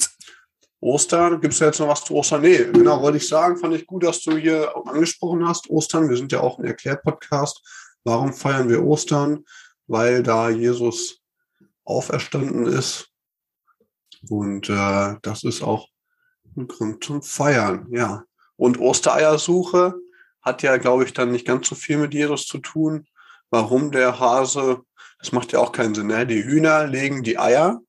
Ostern, 0.80 1.40
gibt 1.40 1.54
es 1.54 1.60
ja 1.60 1.66
jetzt 1.66 1.78
noch 1.78 1.88
was 1.88 2.04
zu 2.04 2.14
Ostern? 2.14 2.42
Nee, 2.42 2.66
genau, 2.72 3.00
wollte 3.02 3.18
ich 3.18 3.28
sagen, 3.28 3.56
fand 3.56 3.74
ich 3.74 3.86
gut, 3.86 4.02
dass 4.02 4.20
du 4.20 4.36
hier 4.36 4.72
angesprochen 4.84 5.46
hast, 5.46 5.70
Ostern. 5.70 6.08
Wir 6.08 6.16
sind 6.16 6.32
ja 6.32 6.40
auch 6.40 6.58
ein 6.58 6.64
Erklärpodcast. 6.64 7.62
Warum 8.02 8.32
feiern 8.32 8.68
wir 8.68 8.84
Ostern? 8.84 9.44
Weil 9.86 10.22
da 10.22 10.48
Jesus 10.50 11.20
auferstanden 11.84 12.66
ist. 12.66 13.08
Und 14.28 14.68
äh, 14.68 15.16
das 15.22 15.42
ist 15.42 15.62
auch 15.62 15.88
ein 16.56 16.68
Grund 16.68 17.02
zum 17.02 17.22
Feiern, 17.22 17.86
ja. 17.90 18.24
Und 18.56 18.78
Ostereiersuche 18.78 19.94
hat 20.42 20.62
ja, 20.62 20.76
glaube 20.76 21.04
ich, 21.04 21.12
dann 21.12 21.32
nicht 21.32 21.46
ganz 21.46 21.68
so 21.68 21.74
viel 21.74 21.98
mit 21.98 22.14
Jesus 22.14 22.46
zu 22.46 22.58
tun. 22.58 23.06
Warum 23.50 23.90
der 23.90 24.18
Hase, 24.18 24.82
das 25.18 25.32
macht 25.32 25.52
ja 25.52 25.60
auch 25.60 25.72
keinen 25.72 25.94
Sinn. 25.94 26.08
Ne? 26.08 26.26
Die 26.26 26.44
Hühner 26.44 26.86
legen 26.86 27.22
die 27.22 27.38
Eier, 27.38 27.80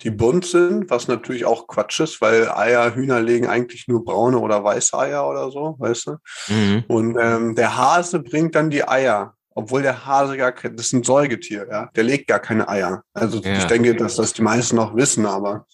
die 0.00 0.10
bunt 0.10 0.44
sind, 0.44 0.90
was 0.90 1.06
natürlich 1.06 1.44
auch 1.44 1.66
Quatsch 1.66 2.00
ist, 2.00 2.20
weil 2.20 2.48
Eier, 2.50 2.94
Hühner 2.94 3.20
legen 3.20 3.46
eigentlich 3.46 3.88
nur 3.88 4.04
braune 4.04 4.38
oder 4.38 4.64
weiße 4.64 4.98
Eier 4.98 5.28
oder 5.28 5.50
so, 5.50 5.76
weißt 5.78 6.06
du? 6.06 6.16
Mhm. 6.48 6.84
Und 6.88 7.16
ähm, 7.20 7.54
der 7.54 7.76
Hase 7.76 8.20
bringt 8.20 8.54
dann 8.54 8.70
die 8.70 8.86
Eier 8.86 9.34
obwohl 9.54 9.82
der 9.82 10.06
Hase 10.06 10.36
gar 10.36 10.52
kein, 10.52 10.76
das 10.76 10.86
ist 10.86 10.92
ein 10.92 11.04
Säugetier, 11.04 11.66
ja, 11.70 11.90
der 11.94 12.04
legt 12.04 12.28
gar 12.28 12.40
keine 12.40 12.68
Eier. 12.68 13.02
Also 13.12 13.38
ja. 13.40 13.58
ich 13.58 13.64
denke, 13.64 13.94
dass 13.94 14.16
das 14.16 14.32
die 14.32 14.42
meisten 14.42 14.76
noch 14.76 14.94
wissen, 14.94 15.26
aber 15.26 15.66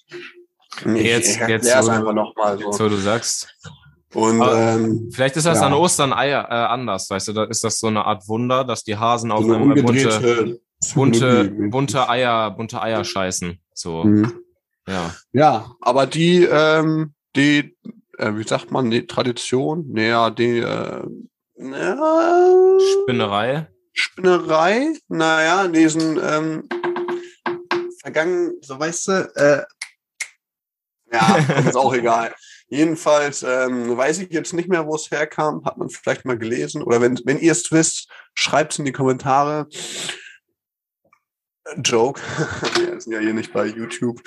ich, 0.84 1.02
jetzt, 1.02 1.38
jetzt 1.48 1.66
so, 1.66 1.90
einfach 1.90 2.12
noch 2.12 2.34
mal 2.36 2.58
so. 2.58 2.66
Jetzt, 2.66 2.80
wo 2.80 2.88
du 2.88 2.96
sagst. 2.96 3.48
Und 4.14 4.40
ähm, 4.40 5.10
vielleicht 5.12 5.36
ist 5.36 5.46
das 5.46 5.60
ja. 5.60 5.66
an 5.66 5.74
Ostern 5.74 6.12
Eier 6.12 6.46
äh, 6.48 6.54
anders, 6.54 7.10
weißt 7.10 7.28
du, 7.28 7.32
da 7.34 7.44
ist 7.44 7.62
das 7.62 7.78
so 7.78 7.88
eine 7.88 8.04
Art 8.04 8.26
Wunder, 8.26 8.64
dass 8.64 8.82
die 8.82 8.96
Hasen 8.96 9.30
auf 9.30 9.44
so 9.44 9.54
eine 9.54 9.82
bunte, 9.82 10.60
bunte, 10.94 11.44
bunte 11.70 12.08
Eier, 12.08 12.50
bunte 12.50 12.80
Eier 12.80 13.04
scheißen. 13.04 13.60
So. 13.74 14.04
Mhm. 14.04 14.32
Ja. 14.88 15.14
Ja, 15.32 15.70
aber 15.82 16.06
die, 16.06 16.44
ähm, 16.44 17.12
die, 17.36 17.76
äh, 18.16 18.32
wie 18.34 18.48
sagt 18.48 18.70
man, 18.70 18.90
die 18.90 19.06
Tradition, 19.06 19.84
naja, 19.92 20.30
die 20.30 20.58
äh, 20.58 21.04
ja, 21.58 22.78
Spinnerei. 23.02 23.68
Spinnerei, 23.92 24.94
naja, 25.08 25.68
diesen 25.68 26.18
ähm, 26.22 26.68
vergangen, 28.00 28.54
so 28.60 28.78
weißt 28.78 29.08
du, 29.08 29.12
äh, 29.34 29.64
ja, 31.12 31.36
ist 31.66 31.76
auch 31.76 31.94
egal. 31.94 32.34
Jedenfalls 32.68 33.42
ähm, 33.42 33.96
weiß 33.96 34.18
ich 34.18 34.30
jetzt 34.30 34.52
nicht 34.52 34.68
mehr, 34.68 34.86
wo 34.86 34.94
es 34.94 35.10
herkam. 35.10 35.64
Hat 35.64 35.78
man 35.78 35.88
vielleicht 35.88 36.26
mal 36.26 36.38
gelesen. 36.38 36.82
Oder 36.82 37.00
wenn, 37.00 37.18
wenn 37.24 37.38
ihr 37.38 37.52
es 37.52 37.72
wisst, 37.72 38.08
schreibt 38.34 38.72
es 38.72 38.78
in 38.78 38.84
die 38.84 38.92
Kommentare. 38.92 39.68
Joke. 41.82 42.20
Wir 42.76 43.00
sind 43.00 43.12
ja 43.12 43.20
hier 43.20 43.32
nicht 43.32 43.52
bei 43.54 43.66
YouTube. 43.66 44.20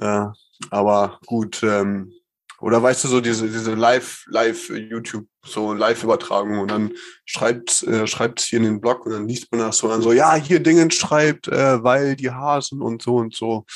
Äh, 0.00 0.26
aber 0.70 1.20
gut, 1.26 1.62
ähm, 1.62 2.12
Oder 2.60 2.82
weißt 2.82 3.04
du, 3.04 3.08
so 3.08 3.20
diese, 3.20 3.48
diese 3.48 3.74
Live, 3.74 4.24
Live 4.28 4.70
YouTube, 4.70 5.26
so 5.44 5.74
Live-Übertragung 5.74 6.58
und 6.58 6.70
dann 6.70 6.92
schreibt, 7.24 7.82
äh, 7.82 8.06
hier 8.06 8.58
in 8.58 8.64
den 8.64 8.80
Blog 8.80 9.04
und 9.06 9.12
dann 9.12 9.28
liest 9.28 9.52
man 9.52 9.60
das 9.60 9.78
so 9.78 9.88
dann 9.88 10.02
so, 10.02 10.12
ja, 10.12 10.34
hier 10.34 10.60
Dingen 10.60 10.90
schreibt, 10.90 11.48
äh, 11.48 11.82
weil 11.82 12.16
die 12.16 12.30
Hasen 12.30 12.80
und 12.80 13.02
so 13.02 13.16
und 13.16 13.34
so. 13.34 13.66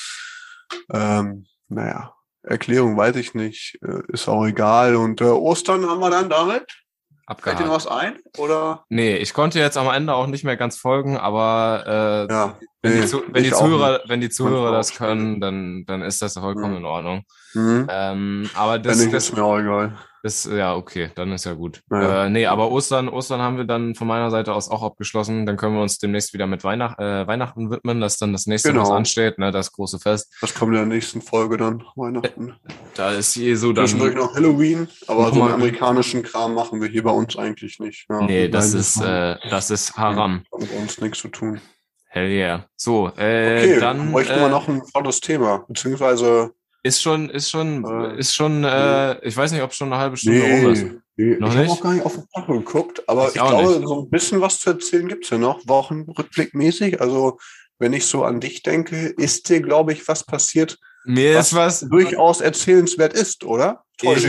Ähm, 0.91 1.45
naja, 1.67 2.13
Erklärung 2.43 2.97
weiß 2.97 3.15
ich 3.17 3.33
nicht, 3.33 3.77
äh, 3.83 4.01
ist 4.07 4.27
auch 4.27 4.45
egal. 4.45 4.95
Und 4.95 5.21
äh, 5.21 5.25
Ostern 5.25 5.87
haben 5.87 5.99
wir 5.99 6.09
dann 6.09 6.29
damit? 6.29 6.80
Abgehakt. 7.31 7.59
Fällt 7.59 7.59
dir 7.59 7.71
noch 7.71 7.77
was 7.77 7.87
ein? 7.87 8.19
Oder? 8.37 8.83
Nee, 8.89 9.15
ich 9.15 9.33
konnte 9.33 9.57
jetzt 9.57 9.77
am 9.77 9.87
Ende 9.87 10.13
auch 10.13 10.27
nicht 10.27 10.43
mehr 10.43 10.57
ganz 10.57 10.77
folgen, 10.77 11.17
aber 11.17 12.27
äh, 12.29 12.33
ja, 12.33 12.57
wenn, 12.81 12.99
nee, 12.99 13.05
die, 13.05 13.33
wenn, 13.33 13.43
die 13.43 13.51
Zuhörer, 13.51 14.01
wenn 14.07 14.19
die 14.19 14.29
Zuhörer 14.29 14.71
das 14.73 14.95
können, 14.95 15.39
dann, 15.39 15.85
dann 15.87 16.01
ist 16.01 16.21
das 16.21 16.33
vollkommen 16.33 16.71
mhm. 16.71 16.79
in 16.79 16.85
Ordnung. 16.85 17.23
Mhm. 17.53 17.87
Ähm, 17.89 18.49
aber 18.53 18.79
das, 18.79 18.97
das 18.97 19.05
ist 19.05 19.35
mir 19.35 19.43
auch 19.43 19.59
egal. 19.59 19.97
Das, 20.23 20.45
ja, 20.45 20.75
okay, 20.75 21.09
dann 21.15 21.31
ist 21.31 21.45
ja 21.45 21.53
gut. 21.53 21.81
Ja. 21.89 22.25
Äh, 22.25 22.29
nee, 22.29 22.45
aber 22.45 22.69
Ostern, 22.71 23.09
Ostern 23.09 23.41
haben 23.41 23.57
wir 23.57 23.65
dann 23.65 23.95
von 23.95 24.07
meiner 24.07 24.29
Seite 24.29 24.53
aus 24.53 24.69
auch 24.69 24.83
abgeschlossen. 24.83 25.47
Dann 25.47 25.57
können 25.57 25.75
wir 25.75 25.81
uns 25.81 25.97
demnächst 25.97 26.33
wieder 26.33 26.45
mit 26.45 26.63
Weihnacht, 26.63 26.99
äh, 26.99 27.25
Weihnachten 27.25 27.71
widmen. 27.71 28.01
Das 28.01 28.13
ist 28.13 28.21
dann 28.21 28.31
das 28.31 28.45
nächste, 28.45 28.69
genau. 28.69 28.83
was 28.83 28.91
ansteht, 28.91 29.39
ne, 29.39 29.51
das 29.51 29.71
große 29.71 29.99
Fest. 29.99 30.31
Das 30.41 30.53
kommt 30.53 30.73
in 30.73 30.77
der 30.77 30.85
nächsten 30.85 31.21
Folge 31.21 31.57
dann, 31.57 31.83
Weihnachten. 31.95 32.55
Da 32.95 33.11
ist 33.11 33.35
je 33.35 33.55
so 33.55 33.73
dann. 33.73 33.87
Zwischendurch 33.87 34.15
noch 34.15 34.35
Halloween, 34.35 34.87
aber 35.07 35.33
so 35.33 35.41
einen 35.41 35.53
amerikanischen 35.53 36.21
Kram 36.21 36.53
machen 36.53 36.81
wir 36.81 36.87
hier 36.87 37.03
bei 37.03 37.11
uns 37.11 37.35
eigentlich 37.35 37.79
nicht. 37.79 38.05
Ja, 38.07 38.21
nee, 38.21 38.47
das 38.47 38.75
ist, 38.75 39.01
äh, 39.01 39.37
das 39.49 39.71
ist 39.71 39.97
Haram. 39.97 40.43
Hat 40.51 40.61
mit 40.61 40.71
uns 40.73 41.01
nichts 41.01 41.19
zu 41.19 41.29
tun. 41.29 41.59
Hell 42.09 42.29
yeah. 42.29 42.65
So, 42.75 43.07
äh, 43.17 43.57
okay, 43.57 43.79
dann. 43.79 44.11
Bräuchten 44.11 44.33
äh, 44.33 44.41
wir 44.41 44.49
noch 44.49 44.67
ein 44.67 44.83
volles 44.93 45.21
Thema, 45.21 45.63
beziehungsweise 45.67 46.51
ist 46.83 47.01
schon, 47.01 47.29
ist 47.29 47.49
schon, 47.49 47.85
äh, 47.85 48.17
ist 48.17 48.33
schon, 48.33 48.63
äh, 48.63 49.19
ich 49.25 49.35
weiß 49.35 49.51
nicht, 49.51 49.61
ob 49.61 49.71
es 49.71 49.77
schon 49.77 49.91
eine 49.91 50.01
halbe 50.01 50.17
Stunde 50.17 50.39
nee, 50.39 50.63
rum 50.63 50.73
ist. 50.73 50.85
Nee. 51.15 51.37
Noch 51.37 51.51
ich 51.51 51.57
habe 51.57 51.69
auch 51.69 51.81
gar 51.81 51.93
nicht 51.93 52.05
auf 52.05 52.15
den 52.15 52.29
Tag 52.33 52.47
geguckt, 52.47 53.07
aber 53.07 53.27
ich, 53.27 53.35
ich 53.35 53.41
glaube, 53.41 53.79
nicht. 53.79 53.87
so 53.87 54.01
ein 54.01 54.09
bisschen 54.09 54.41
was 54.41 54.59
zu 54.59 54.71
erzählen 54.71 55.07
gibt's 55.07 55.29
ja 55.29 55.37
noch, 55.37 55.61
Wochenrückblickmäßig. 55.67 56.99
Also, 56.99 57.37
wenn 57.77 57.93
ich 57.93 58.05
so 58.05 58.23
an 58.23 58.39
dich 58.39 58.63
denke, 58.63 59.13
ist 59.17 59.49
dir, 59.49 59.61
glaube 59.61 59.93
ich, 59.93 60.07
was 60.07 60.23
passiert, 60.23 60.79
mir 61.05 61.35
was 61.35 61.47
ist 61.47 61.55
was 61.55 61.79
durchaus 61.81 62.41
erzählenswert 62.41 63.13
ist, 63.13 63.43
oder? 63.43 63.83
Täusche 63.97 64.27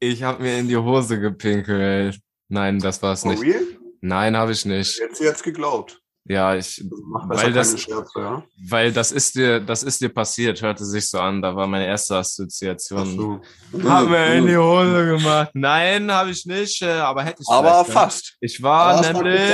ich 0.00 0.22
habe 0.22 0.36
hab 0.36 0.40
mir 0.40 0.58
in 0.58 0.68
die 0.68 0.76
Hose 0.76 1.20
gepinkelt. 1.20 2.18
Nein, 2.48 2.78
das 2.78 3.02
war's 3.02 3.24
nicht. 3.24 3.42
Real? 3.42 3.62
Nein, 4.00 4.36
habe 4.36 4.52
ich 4.52 4.64
nicht. 4.64 4.98
Jetzt 4.98 5.20
jetzt 5.20 5.42
geglaubt. 5.42 6.00
Ja, 6.26 6.56
ich, 6.56 6.82
weil 7.28 7.52
das, 7.52 7.78
Scherze, 7.78 8.18
ja? 8.18 8.42
weil 8.66 8.92
das 8.92 9.12
ist 9.12 9.34
dir, 9.34 9.60
das 9.60 9.82
ist 9.82 10.00
dir 10.00 10.08
passiert, 10.08 10.62
hörte 10.62 10.86
sich 10.86 11.10
so 11.10 11.20
an. 11.20 11.42
Da 11.42 11.54
war 11.54 11.66
meine 11.66 11.86
erste 11.86 12.16
Assoziation. 12.16 13.16
So. 13.16 13.42
Haben 13.86 14.10
wir 14.10 14.34
in 14.34 14.46
die 14.46 14.56
Hose 14.56 15.04
gemacht? 15.04 15.50
Nein, 15.52 16.10
habe 16.10 16.30
ich 16.30 16.46
nicht, 16.46 16.80
äh, 16.80 16.92
aber 16.92 17.24
hätte 17.24 17.42
ich. 17.42 17.48
Aber 17.50 17.84
fast. 17.84 18.38
Ich 18.40 18.62
war 18.62 18.96
aber 18.96 19.12
nämlich, 19.12 19.38
ne? 19.38 19.50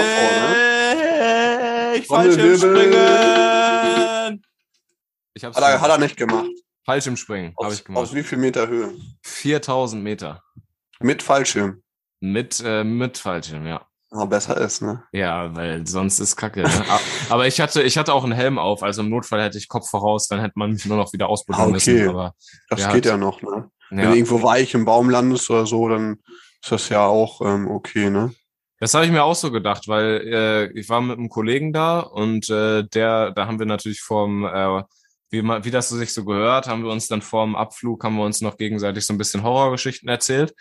ich 1.97 2.07
falsch 2.07 2.37
im 2.37 2.57
Springen. 2.57 4.41
Ich 5.35 5.45
hab's 5.45 5.57
hat, 5.57 5.65
er, 5.65 5.81
hat 5.81 5.91
er 5.91 5.99
nicht 5.99 6.17
gemacht. 6.17 6.51
Fallschirmspringen 6.85 7.55
habe 7.61 7.75
ich 7.75 7.85
gemacht. 7.85 8.03
Aus 8.03 8.15
wie 8.15 8.23
viel 8.23 8.39
Meter 8.39 8.69
Höhe? 8.69 8.95
4000 9.23 10.01
Meter. 10.03 10.43
Mit 11.01 11.23
Fallschirm. 11.23 11.83
Mit, 12.21 12.63
äh, 12.65 12.85
mit 12.85 13.19
Fallschirm, 13.19 13.67
ja. 13.67 13.87
Aber 14.13 14.27
besser 14.27 14.57
ist, 14.57 14.83
ne? 14.83 15.05
Ja, 15.13 15.55
weil 15.55 15.87
sonst 15.87 16.19
ist 16.19 16.35
Kacke. 16.35 16.63
Ne? 16.63 16.85
aber 17.29 17.47
ich 17.47 17.61
hatte, 17.61 17.83
ich 17.83 17.97
hatte 17.97 18.13
auch 18.13 18.25
einen 18.25 18.33
Helm 18.33 18.59
auf, 18.59 18.83
also 18.83 19.03
im 19.03 19.09
Notfall 19.09 19.41
hätte 19.41 19.57
ich 19.57 19.69
Kopf 19.69 19.89
voraus, 19.89 20.27
dann 20.27 20.41
hätte 20.41 20.55
man 20.57 20.73
mich 20.73 20.85
nur 20.85 20.97
noch 20.97 21.13
wieder 21.13 21.29
ausbuddeln 21.29 21.65
ah, 21.65 21.69
okay. 21.69 21.93
müssen. 21.93 22.09
Aber 22.09 22.35
das 22.69 22.81
geht 22.89 22.89
hat, 22.89 23.05
ja 23.05 23.17
noch, 23.17 23.41
ne? 23.43 23.71
Ja. 23.91 23.97
Wenn 23.97 24.11
du 24.11 24.17
irgendwo 24.17 24.43
weich 24.43 24.75
im 24.75 24.85
Baum 24.85 25.11
landest 25.11 25.49
oder 25.51 25.67
so, 25.67 25.89
dann 25.89 26.19
ist 26.63 26.73
das 26.73 26.89
ja 26.89 27.07
auch 27.07 27.41
ähm, 27.41 27.69
okay, 27.69 28.11
ne? 28.11 28.35
Das 28.81 28.95
habe 28.95 29.05
ich 29.05 29.13
mir 29.13 29.23
auch 29.23 29.35
so 29.35 29.51
gedacht, 29.51 29.89
weil 29.89 30.23
äh, 30.27 30.79
ich 30.79 30.89
war 30.89 31.03
mit 31.03 31.19
einem 31.19 31.29
Kollegen 31.29 31.73
da 31.73 32.01
und 32.01 32.49
äh, 32.49 32.83
der, 32.83 33.31
da 33.31 33.47
haben 33.47 33.59
wir 33.59 33.67
natürlich 33.67 34.01
vom, 34.01 34.45
äh, 34.45 34.83
wie, 35.29 35.43
man, 35.43 35.65
wie 35.65 35.71
das 35.71 35.91
so 35.91 35.97
sich 35.97 36.15
so 36.15 36.25
gehört, 36.25 36.67
haben 36.67 36.83
wir 36.83 36.91
uns 36.91 37.07
dann 37.07 37.21
vorm 37.21 37.55
Abflug, 37.55 38.03
haben 38.03 38.17
wir 38.17 38.25
uns 38.25 38.41
noch 38.41 38.57
gegenseitig 38.57 39.05
so 39.05 39.13
ein 39.13 39.19
bisschen 39.19 39.43
Horrorgeschichten 39.43 40.09
erzählt. 40.09 40.55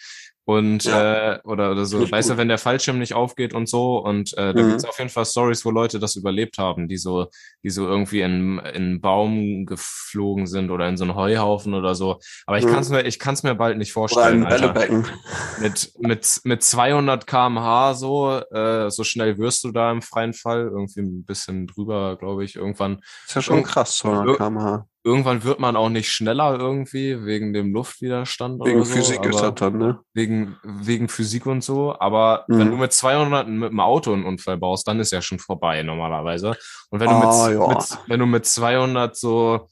Und 0.49 0.85
ja. 0.85 1.33
äh, 1.33 1.39
oder, 1.43 1.69
oder 1.69 1.85
so, 1.85 2.09
weißt 2.09 2.31
du, 2.31 2.37
wenn 2.37 2.47
der 2.47 2.57
Fallschirm 2.57 2.97
nicht 2.97 3.13
aufgeht 3.13 3.53
und 3.53 3.69
so. 3.69 3.99
Und 3.99 4.35
äh, 4.35 4.51
da 4.51 4.63
mhm. 4.63 4.69
gibt's 4.69 4.83
auf 4.83 4.97
jeden 4.97 5.11
Fall 5.11 5.27
Stories, 5.27 5.63
wo 5.63 5.69
Leute 5.69 5.99
das 5.99 6.15
überlebt 6.15 6.57
haben, 6.57 6.87
die 6.87 6.97
so, 6.97 7.27
die 7.61 7.69
so 7.69 7.87
irgendwie 7.87 8.21
in, 8.21 8.57
in 8.57 8.75
einen 8.75 8.99
Baum 8.99 9.67
geflogen 9.67 10.47
sind 10.47 10.71
oder 10.71 10.89
in 10.89 10.97
so 10.97 11.03
einen 11.03 11.13
Heuhaufen 11.13 11.75
oder 11.75 11.93
so. 11.93 12.17
Aber 12.47 12.57
ich 12.57 12.65
mhm. 12.65 12.71
kann's 12.71 12.89
mir, 12.89 13.03
ich 13.05 13.19
kann's 13.19 13.43
mir 13.43 13.53
bald 13.53 13.77
nicht 13.77 13.93
vorstellen. 13.93 14.43
Oder 14.43 14.55
ein 14.55 14.73
Bällebecken. 14.73 15.05
Mit, 15.61 15.91
mit, 15.99 16.41
mit 16.45 16.63
200 16.63 17.27
kmh 17.27 17.93
so, 17.93 18.41
äh, 18.51 18.89
so 18.89 19.03
schnell 19.03 19.37
wirst 19.37 19.63
du 19.65 19.71
da 19.71 19.91
im 19.91 20.01
freien 20.01 20.33
Fall. 20.33 20.61
Irgendwie 20.61 21.01
ein 21.01 21.25
bisschen 21.25 21.67
drüber, 21.67 22.17
glaube 22.17 22.43
ich, 22.43 22.55
irgendwann. 22.55 23.01
Ist 23.27 23.35
ja 23.35 23.43
schon 23.43 23.61
krass, 23.61 23.97
200 23.97 24.37
kmh 24.37 24.88
irgendwann 25.03 25.43
wird 25.43 25.59
man 25.59 25.75
auch 25.75 25.89
nicht 25.89 26.11
schneller 26.11 26.57
irgendwie 26.59 27.25
wegen 27.25 27.53
dem 27.53 27.73
Luftwiderstand 27.73 28.63
wegen 28.63 28.77
oder 28.77 28.85
so. 28.85 28.95
Physik 28.95 29.25
ist 29.25 29.39
das 29.39 29.55
dann, 29.55 29.77
ne? 29.77 29.99
Wegen, 30.13 30.57
wegen 30.63 31.07
Physik 31.07 31.45
und 31.45 31.63
so. 31.63 31.95
Aber 31.99 32.45
mhm. 32.47 32.59
wenn 32.59 32.71
du 32.71 32.77
mit 32.77 32.93
200 32.93 33.47
mit 33.47 33.71
dem 33.71 33.79
Auto 33.79 34.13
einen 34.13 34.25
Unfall 34.25 34.57
baust, 34.57 34.87
dann 34.87 34.99
ist 34.99 35.11
ja 35.11 35.21
schon 35.21 35.39
vorbei 35.39 35.81
normalerweise. 35.83 36.55
Und 36.89 36.99
wenn 36.99 37.09
du 37.09 37.15
ah, 37.15 37.47
mit, 37.47 37.57
ja. 37.57 37.67
mit, 37.67 37.97
wenn 38.07 38.19
du 38.19 38.25
mit 38.25 38.45
200 38.45 39.15
so 39.15 39.69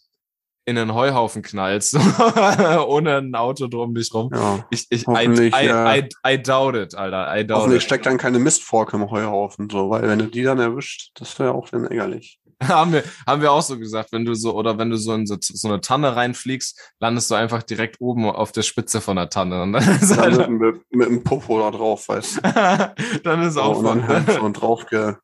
in 0.68 0.78
einen 0.78 0.94
Heuhaufen 0.94 1.42
knallst, 1.42 1.96
ohne 2.88 3.18
ein 3.18 3.36
Auto 3.36 3.68
drum 3.68 3.96
dich 3.96 4.14
rum. 4.14 4.30
Ja, 4.34 4.66
ich, 4.70 4.86
ich, 4.90 5.08
I, 5.08 5.26
I, 5.26 5.50
I, 5.50 6.10
I, 6.28 6.42
doubt 6.42 6.76
it, 6.76 6.94
Alter. 6.94 7.34
I 7.34 7.48
doubt 7.48 7.62
hoffentlich 7.62 7.84
it. 7.84 7.88
steckt 7.88 8.06
dann 8.06 8.18
keine 8.18 8.38
Mistfork 8.38 8.94
im 8.94 9.10
Heuhaufen, 9.10 9.70
so, 9.70 9.90
weil 9.90 10.02
wenn 10.04 10.20
du 10.20 10.26
die 10.26 10.44
dann 10.44 10.60
erwischt, 10.60 11.12
das 11.14 11.40
wäre 11.40 11.54
auch 11.54 11.70
dann 11.70 11.86
ärgerlich. 11.86 12.42
haben, 12.64 12.92
wir, 12.92 13.04
haben 13.26 13.42
wir 13.42 13.52
auch 13.52 13.62
so 13.62 13.78
gesagt, 13.78 14.12
wenn 14.12 14.26
du 14.26 14.34
so, 14.34 14.56
oder 14.56 14.78
wenn 14.78 14.90
du 14.90 14.98
so 14.98 15.14
in 15.14 15.28
so, 15.28 15.38
so 15.40 15.68
eine 15.68 15.82
Tanne 15.82 16.16
reinfliegst, 16.16 16.94
landest 17.00 17.30
du 17.30 17.36
einfach 17.36 17.62
direkt 17.62 18.02
oben 18.02 18.26
auf 18.26 18.52
der 18.52 18.64
Spitze 18.64 19.00
von 19.00 19.16
der 19.16 19.30
Tanne. 19.30 19.62
Und 19.62 19.74
dann 19.74 19.84
ist 20.02 20.18
halt, 20.18 20.50
mit, 20.50 20.50
mit, 20.50 20.92
mit 20.92 21.08
dem 21.08 21.24
Popo 21.24 21.60
da 21.60 21.72
drauf, 21.72 22.08
weißt 22.08 22.38
du. 22.38 22.42
dann 23.24 23.44
ist 23.44 23.58
auch 23.58 23.78
und 23.78 23.86
dann 23.86 24.26
so 24.26 24.50
drauf 24.50 24.88
ge, 24.88 25.16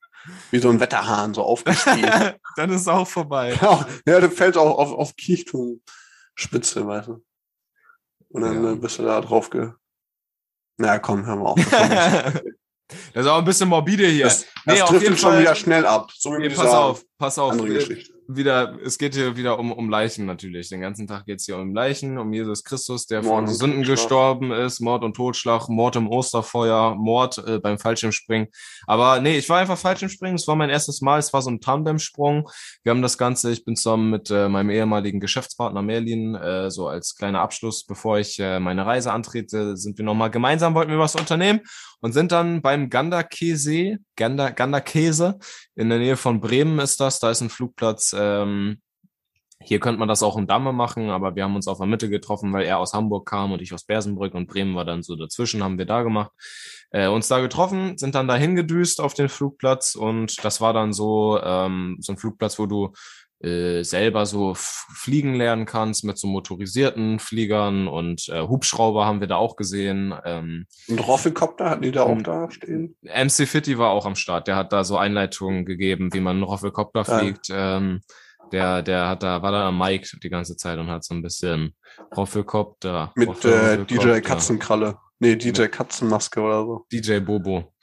wie 0.51 0.59
so 0.59 0.69
ein 0.69 0.79
Wetterhahn, 0.79 1.33
so 1.33 1.41
aufgestiegen. 1.43 2.09
dann 2.55 2.69
ist 2.69 2.87
auch 2.87 3.07
vorbei. 3.07 3.57
Ja, 4.05 4.19
du 4.19 4.29
fällst 4.29 4.57
auch 4.57 4.77
auf, 4.77 4.91
auf 4.93 5.15
Kiechturmspitze, 5.15 6.85
weißt 6.85 7.07
du. 7.07 7.23
Und 8.29 8.41
dann 8.41 8.63
ja. 8.63 8.71
Äh, 8.71 8.75
bist 8.75 8.99
du 8.99 9.03
da 9.03 9.21
drauf 9.21 9.49
ge. 9.49 9.71
Na 10.77 10.99
komm, 10.99 11.25
hör 11.25 11.35
mal 11.35 11.45
auf. 11.45 11.59
Das 13.13 13.25
ist 13.25 13.27
auch 13.27 13.39
ein 13.39 13.45
bisschen 13.45 13.69
morbide 13.69 14.05
hier. 14.07 14.25
Das, 14.25 14.45
nee, 14.65 14.79
das 14.79 14.89
trifft 14.89 15.19
schon 15.19 15.39
wieder 15.39 15.55
schnell 15.55 15.85
ab. 15.85 16.11
So 16.15 16.31
wie 16.31 16.47
nee, 16.47 16.49
pass 16.49 16.67
auf, 16.67 17.03
pass 17.17 17.39
auf. 17.39 17.51
Andere 17.51 17.69
Geschichte 17.69 18.13
wieder, 18.27 18.77
es 18.83 18.97
geht 18.97 19.15
hier 19.15 19.35
wieder 19.35 19.59
um, 19.59 19.71
um 19.71 19.89
Leichen 19.89 20.25
natürlich. 20.25 20.69
Den 20.69 20.81
ganzen 20.81 21.07
Tag 21.07 21.25
geht 21.25 21.39
es 21.39 21.45
hier 21.45 21.57
um 21.57 21.73
Leichen, 21.73 22.17
um 22.17 22.31
Jesus 22.31 22.63
Christus, 22.63 23.05
der 23.05 23.21
Mord 23.21 23.47
von 23.47 23.55
Sünden 23.55 23.83
gestorben 23.83 24.51
ist, 24.51 24.79
Mord 24.79 25.03
und 25.03 25.15
Totschlag, 25.15 25.67
Mord 25.69 25.95
im 25.95 26.07
Osterfeuer, 26.07 26.95
Mord 26.95 27.37
äh, 27.45 27.59
beim 27.59 27.77
Fallschirmspringen. 27.77 28.47
Aber 28.87 29.19
nee, 29.19 29.37
ich 29.37 29.49
war 29.49 29.59
einfach 29.59 29.77
Fallschirmspringen. 29.77 30.35
Es 30.35 30.47
war 30.47 30.55
mein 30.55 30.69
erstes 30.69 31.01
Mal. 31.01 31.19
Es 31.19 31.33
war 31.33 31.41
so 31.41 31.49
ein 31.49 31.61
Tandemsprung. 31.61 32.49
Wir 32.83 32.91
haben 32.91 33.01
das 33.01 33.17
Ganze, 33.17 33.51
ich 33.51 33.65
bin 33.65 33.75
zusammen 33.75 34.09
mit 34.09 34.29
äh, 34.29 34.49
meinem 34.49 34.69
ehemaligen 34.69 35.19
Geschäftspartner 35.19 35.81
Merlin, 35.81 36.35
äh, 36.35 36.71
so 36.71 36.87
als 36.87 37.15
kleiner 37.15 37.41
Abschluss, 37.41 37.85
bevor 37.85 38.19
ich 38.19 38.39
äh, 38.39 38.59
meine 38.59 38.85
Reise 38.85 39.11
antrete, 39.11 39.77
sind 39.77 39.97
wir 39.97 40.05
nochmal 40.05 40.31
gemeinsam, 40.31 40.75
wollten 40.75 40.91
wir 40.91 40.99
was 40.99 41.15
unternehmen 41.15 41.61
und 42.03 42.11
sind 42.11 42.31
dann 42.31 42.61
beim 42.61 42.89
Ganderkäse, 42.89 43.97
Gander, 44.17 44.51
Ganderkäse 44.53 45.39
in 45.75 45.89
der 45.89 45.99
Nähe 45.99 46.17
von 46.17 46.39
Bremen 46.39 46.79
ist 46.79 46.99
das. 46.99 47.19
Da 47.19 47.31
ist 47.31 47.41
ein 47.41 47.49
Flugplatz. 47.49 48.15
Ähm, 48.17 48.81
hier 49.65 49.79
könnte 49.79 49.99
man 49.99 50.07
das 50.07 50.23
auch 50.23 50.37
in 50.37 50.47
Damme 50.47 50.73
machen, 50.73 51.09
aber 51.09 51.35
wir 51.35 51.43
haben 51.43 51.55
uns 51.55 51.67
auf 51.67 51.77
der 51.77 51.87
Mitte 51.87 52.09
getroffen, 52.09 52.51
weil 52.53 52.65
er 52.65 52.79
aus 52.79 52.93
Hamburg 52.93 53.27
kam 53.27 53.51
und 53.51 53.61
ich 53.61 53.73
aus 53.73 53.85
Bersenbrück 53.85 54.33
und 54.33 54.47
Bremen 54.47 54.75
war 54.75 54.85
dann 54.85 55.03
so 55.03 55.15
dazwischen, 55.15 55.63
haben 55.63 55.77
wir 55.77 55.85
da 55.85 56.03
gemacht. 56.03 56.31
Äh, 56.91 57.07
uns 57.07 57.27
da 57.27 57.39
getroffen, 57.39 57.97
sind 57.97 58.15
dann 58.15 58.27
dahin 58.27 58.55
gedüst 58.55 58.99
auf 58.99 59.13
den 59.13 59.29
Flugplatz 59.29 59.95
und 59.95 60.43
das 60.43 60.59
war 60.61 60.73
dann 60.73 60.93
so, 60.93 61.39
ähm, 61.41 61.97
so 61.99 62.13
ein 62.13 62.17
Flugplatz, 62.17 62.59
wo 62.59 62.65
du 62.65 62.91
äh, 63.43 63.83
selber 63.83 64.25
so 64.25 64.53
fliegen 64.55 65.35
lernen 65.35 65.65
kannst 65.65 66.03
mit 66.05 66.17
so 66.17 66.27
motorisierten 66.27 67.19
Fliegern 67.19 67.87
und 67.87 68.29
äh, 68.29 68.41
Hubschrauber 68.41 69.05
haben 69.05 69.19
wir 69.19 69.27
da 69.27 69.35
auch 69.35 69.55
gesehen. 69.55 70.13
Ähm, 70.23 70.65
und 70.87 70.99
Roffelkopter 70.99 71.69
hatten 71.69 71.81
die 71.81 71.91
da 71.91 72.03
auch 72.03 72.21
da 72.21 72.49
stehen? 72.49 72.95
MC 73.01 73.47
Fitty 73.47 73.77
war 73.77 73.89
auch 73.89 74.05
am 74.05 74.15
Start. 74.15 74.47
Der 74.47 74.55
hat 74.55 74.71
da 74.71 74.83
so 74.83 74.97
Einleitungen 74.97 75.65
gegeben, 75.65 76.13
wie 76.13 76.21
man 76.21 76.37
einen 76.37 76.43
Roffelkopter 76.43 77.03
ja. 77.05 77.19
fliegt. 77.19 77.47
Ähm, 77.51 78.01
der, 78.53 78.81
der 78.81 79.07
hat 79.09 79.23
da, 79.23 79.41
war 79.41 79.51
da 79.51 79.67
am 79.67 79.77
Mike 79.77 80.19
die 80.21 80.29
ganze 80.29 80.55
Zeit 80.55 80.79
und 80.79 80.89
hat 80.89 81.03
so 81.03 81.13
ein 81.13 81.21
bisschen 81.21 81.75
Roffelkopter. 82.15 83.11
Mit 83.15 83.27
Roffel, 83.27 83.51
äh, 83.51 83.85
DJ 83.85 84.19
Katzenkralle. 84.19 84.97
Nee, 85.19 85.35
DJ 85.35 85.63
Katzenmaske 85.65 86.39
oder 86.41 86.63
so. 86.63 86.85
DJ 86.91 87.19
Bobo. 87.19 87.73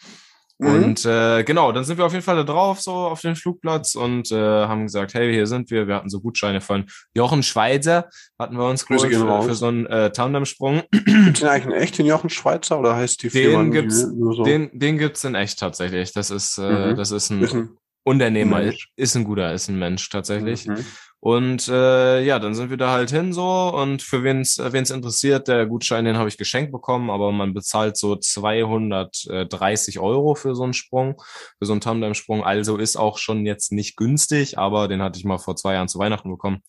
Mhm. 0.61 0.85
Und 0.85 1.07
äh, 1.07 1.43
genau, 1.43 1.73
dann 1.73 1.85
sind 1.85 1.97
wir 1.97 2.05
auf 2.05 2.13
jeden 2.13 2.25
Fall 2.25 2.37
da 2.37 2.43
drauf, 2.43 2.83
so 2.83 2.93
auf 2.93 3.23
dem 3.23 3.35
Flugplatz 3.35 3.95
und 3.95 4.31
äh, 4.31 4.37
haben 4.37 4.83
gesagt, 4.83 5.15
hey, 5.15 5.33
hier 5.33 5.47
sind 5.47 5.71
wir. 5.71 5.89
Wir 5.89 5.97
hatten 5.97 6.11
so 6.11 6.21
Gutscheine 6.21 6.61
von 6.61 6.85
Jochen 7.15 7.43
Schweizer, 7.43 8.11
hatten 8.39 8.59
wir 8.59 8.69
uns 8.69 8.85
geholt 8.85 9.11
für, 9.11 9.43
für 9.43 9.55
so 9.55 9.67
einen 9.67 9.87
äh, 9.87 10.13
Tandemsprung. 10.13 10.83
Gibt 10.91 11.39
es 11.39 11.45
eigentlich 11.45 11.65
einen 11.65 11.83
echten 11.83 12.05
Jochen 12.05 12.29
Schweizer 12.29 12.79
oder 12.79 12.95
heißt 12.95 13.23
die 13.23 13.31
Firma 13.31 13.63
den 13.63 13.73
gibt's, 13.73 14.07
nur 14.07 14.35
so? 14.35 14.43
Den, 14.43 14.69
den 14.79 14.99
gibt's 14.99 15.25
in 15.25 15.35
echt 15.35 15.59
tatsächlich. 15.59 16.13
Das 16.13 16.31
ist, 16.31 16.59
äh, 16.59 16.91
mhm. 16.91 16.97
das 16.97 17.11
ist 17.11 17.31
ein, 17.31 17.43
ist 17.43 17.55
ein 17.55 17.71
Unternehmer, 18.05 18.59
Mensch. 18.59 18.91
ist 18.97 19.17
ein 19.17 19.25
guter, 19.25 19.55
ist 19.55 19.69
ein 19.69 19.79
Mensch 19.79 20.11
tatsächlich. 20.11 20.67
Mhm. 20.67 20.85
Und 21.23 21.69
äh, 21.69 22.23
ja, 22.23 22.39
dann 22.39 22.55
sind 22.55 22.71
wir 22.71 22.79
da 22.79 22.93
halt 22.93 23.11
hin 23.11 23.35
so 23.35 23.69
und 23.75 24.01
für 24.01 24.25
wen 24.25 24.41
es 24.41 24.91
interessiert, 24.91 25.49
der 25.49 25.67
Gutschein, 25.67 26.07
den 26.07 26.17
habe 26.17 26.31
ich 26.31 26.39
geschenkt 26.39 26.73
bekommen, 26.73 27.11
aber 27.11 27.31
man 27.31 27.53
bezahlt 27.53 27.99
so 27.99 28.17
230 28.17 29.99
Euro 30.01 30.35
für 30.35 30.55
so 30.55 30.63
einen 30.63 30.73
Sprung, 30.73 31.21
für 31.59 31.67
so 31.67 31.73
einen 31.73 31.83
Tandem-Sprung. 31.83 32.43
Also 32.43 32.79
ist 32.79 32.97
auch 32.97 33.19
schon 33.19 33.45
jetzt 33.45 33.71
nicht 33.71 33.97
günstig, 33.97 34.57
aber 34.57 34.89
den 34.89 35.03
hatte 35.03 35.19
ich 35.19 35.27
mal 35.27 35.37
vor 35.37 35.57
zwei 35.57 35.75
Jahren 35.75 35.89
zu 35.89 35.99
Weihnachten 35.99 36.31
bekommen. 36.31 36.63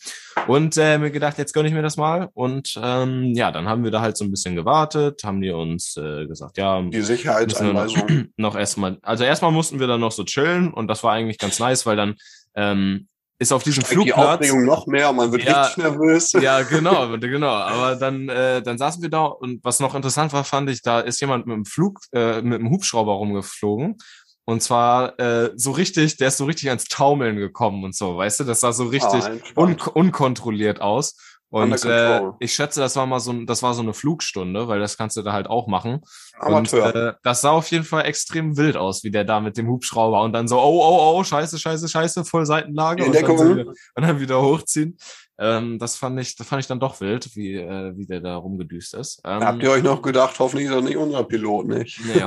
Und 0.48 0.76
äh, 0.78 0.98
mir 0.98 1.12
gedacht, 1.12 1.38
jetzt 1.38 1.54
gönne 1.54 1.70
ich 1.70 1.74
mir 1.74 1.82
das 1.82 1.96
mal. 1.96 2.30
Und 2.34 2.78
ähm, 2.84 3.34
ja, 3.34 3.52
dann 3.52 3.70
haben 3.70 3.86
wir 3.86 3.92
da 3.92 4.02
halt 4.02 4.18
so 4.18 4.26
ein 4.26 4.32
bisschen 4.32 4.58
gewartet, 4.58 5.22
haben 5.24 5.42
die 5.42 5.52
uns 5.52 5.96
äh, 5.96 6.26
gesagt, 6.28 6.58
ja, 6.58 6.82
die 6.82 7.02
Sicherheitsanweisung 7.02 8.28
noch 8.36 8.58
erstmal, 8.58 8.98
also 9.02 9.24
erstmal 9.24 9.52
mussten 9.52 9.80
wir 9.80 9.88
dann 9.88 10.02
noch 10.02 10.12
so 10.12 10.26
chillen 10.26 10.74
und 10.74 10.90
das 10.90 11.06
war 11.06 11.14
eigentlich 11.14 11.38
ganz 11.38 11.60
nice, 11.60 11.86
weil 11.86 11.96
dann 11.96 12.16
ähm, 12.54 13.08
ist 13.41 13.51
auf 13.51 13.63
diesem 13.63 13.84
Flugplatz. 13.84 14.39
Die 14.39 14.51
Aufregung 14.51 14.65
noch 14.65 14.86
mehr, 14.86 15.12
man 15.12 15.32
wird 15.32 15.43
ja, 15.43 15.63
richtig 15.63 15.84
nervös. 15.84 16.32
Ja, 16.41 16.62
genau, 16.62 17.17
genau. 17.17 17.47
Aber 17.49 17.95
dann, 17.95 18.30
äh, 18.30 18.62
dann 18.62 18.77
saßen 18.77 19.01
wir 19.01 19.10
da 19.10 19.25
und 19.25 19.63
was 19.63 19.80
noch 19.80 19.95
interessant 19.95 20.32
war, 20.32 20.43
fand 20.43 20.69
ich, 20.69 20.84
da 20.84 20.99
ist 20.99 21.19
jemand 21.21 21.47
mit 21.47 21.56
dem 21.56 21.65
Flug, 21.65 22.01
äh, 22.13 22.43
mit 22.43 22.60
dem 22.60 22.69
Hubschrauber 22.69 23.13
rumgeflogen. 23.13 23.97
Und 24.45 24.62
zwar 24.62 25.19
äh, 25.19 25.51
so 25.56 25.71
richtig, 25.71 26.17
der 26.17 26.27
ist 26.27 26.38
so 26.38 26.45
richtig 26.45 26.69
ans 26.69 26.86
Taumeln 26.86 27.38
gekommen 27.38 27.84
und 27.84 27.95
so, 27.95 28.17
weißt 28.17 28.41
du, 28.41 28.43
das 28.43 28.60
sah 28.60 28.73
so 28.73 28.86
richtig 28.86 29.23
ah, 29.23 29.32
un 29.56 29.75
unkontrolliert 29.93 30.80
aus. 30.80 31.15
Und 31.52 31.84
äh, 31.84 32.22
ich 32.40 32.54
schätze, 32.54 32.80
das 32.80 32.96
war 32.96 33.06
mal 33.06 33.20
so, 33.20 33.34
das 33.44 33.62
war 33.62 33.74
so 33.74 33.82
eine 33.82 33.94
Flugstunde, 33.94 34.70
weil 34.70 34.80
das 34.80 34.98
kannst 34.98 35.18
du 35.18 35.22
da 35.22 35.34
halt 35.34 35.48
auch 35.48 35.68
machen. 35.68 36.00
Amateur. 36.40 36.86
Und, 36.86 36.96
äh, 36.96 37.14
das 37.24 37.42
sah 37.42 37.52
auf 37.52 37.70
jeden 37.72 37.84
Fall 37.84 38.06
extrem 38.06 38.56
wild 38.56 38.78
aus, 38.78 39.04
wie 39.04 39.12
der 39.12 39.26
da 39.26 39.42
mit 39.42 39.58
dem 39.58 39.68
Hubschrauber 39.68 40.22
und 40.22 40.32
dann 40.32 40.48
so, 40.48 40.58
oh, 40.58 40.82
oh, 40.82 41.18
oh, 41.20 41.24
scheiße, 41.26 41.60
scheiße, 41.60 41.90
scheiße, 41.90 42.24
voll 42.24 42.46
Seitenlage 42.46 43.04
und 43.04 43.14
dann, 43.14 43.24
wieder, 43.24 43.68
und 43.68 44.02
dann 44.02 44.20
wieder 44.22 44.42
hochziehen. 44.42 44.98
Ähm, 45.41 45.80
das 45.80 45.95
fand 45.97 46.19
ich, 46.19 46.36
das 46.36 46.45
fand 46.45 46.62
ich 46.62 46.67
dann 46.67 46.80
doch 46.80 47.01
wild, 47.01 47.36
wie, 47.36 47.56
äh, 47.56 47.97
wie 47.97 48.06
der 48.06 48.21
da 48.21 48.36
rumgedüst 48.36 48.93
ist. 48.93 49.21
Ähm, 49.25 49.43
Habt 49.43 49.63
ihr 49.63 49.71
euch 49.71 49.82
noch 49.82 50.04
gedacht, 50.04 50.38
hoffentlich 50.38 50.67
ist 50.67 50.73
er 50.73 50.84
nicht 50.84 50.97
unser 50.97 51.23
Pilot, 51.23 51.67
nicht? 51.67 51.99
Nee, 52.12 52.19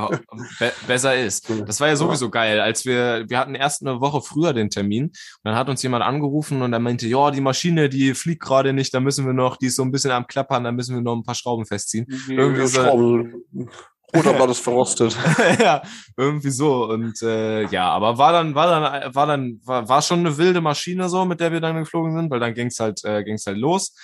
be 0.59 0.73
besser 0.89 1.17
ist. 1.17 1.49
Das 1.67 1.79
war 1.81 1.89
ja 1.89 1.97
sowieso 1.97 2.29
geil, 2.29 2.59
als 2.59 2.85
wir, 2.85 3.25
wir 3.29 3.39
hatten 3.39 3.55
erst 3.55 3.87
eine 3.87 4.01
Woche 4.01 4.21
früher 4.21 4.53
den 4.53 4.69
Termin 4.69 5.05
und 5.05 5.15
dann 5.45 5.55
hat 5.55 5.69
uns 5.69 5.83
jemand 5.83 6.03
angerufen 6.03 6.63
und 6.63 6.73
er 6.73 6.81
meinte, 6.81 7.07
ja, 7.07 7.31
die 7.31 7.41
Maschine, 7.41 7.89
die 7.89 8.15
fliegt 8.15 8.43
gerade 8.43 8.73
nicht, 8.73 8.93
da 8.93 9.01
müssen 9.01 9.27
wir 9.27 9.33
noch, 9.33 9.57
die 9.57 9.67
ist 9.67 9.77
so 9.77 9.83
ein 9.83 9.93
bisschen 9.93 10.11
am 10.11 10.27
Klappern, 10.27 10.65
da 10.65 10.73
müssen 10.73 10.97
wir 10.97 11.03
noch 11.03 11.15
ein 11.15 11.23
paar 11.23 11.37
Schrauben 11.37 11.67
festziehen. 11.67 12.07
Irgendwie 12.29 12.67
so. 12.67 12.81
Oder 14.15 14.39
war 14.39 14.47
das 14.47 14.59
verrostet? 14.59 15.17
ja, 15.61 15.83
irgendwie 16.17 16.51
so. 16.51 16.87
Und 16.87 17.21
äh, 17.23 17.67
ja, 17.67 17.91
aber 17.91 18.19
war 18.19 18.33
dann, 18.33 18.55
war 18.55 18.67
dann, 18.67 19.15
war 19.15 19.27
dann, 19.27 19.61
war, 19.65 19.89
war 19.89 20.03
schon 20.03 20.21
eine 20.21 20.37
wilde 20.37 20.61
Maschine 20.61 21.09
so, 21.09 21.25
mit 21.25 21.41
der 21.41 21.53
wir 21.53 21.61
dann 21.61 21.77
geflogen 21.77 22.15
sind, 22.15 22.31
weil 22.31 22.41
dann 22.41 22.55
ging's 22.55 22.79
halt, 22.79 23.05
äh, 23.05 23.25
ging's 23.25 23.47
halt 23.47 23.59
los. 23.59 23.95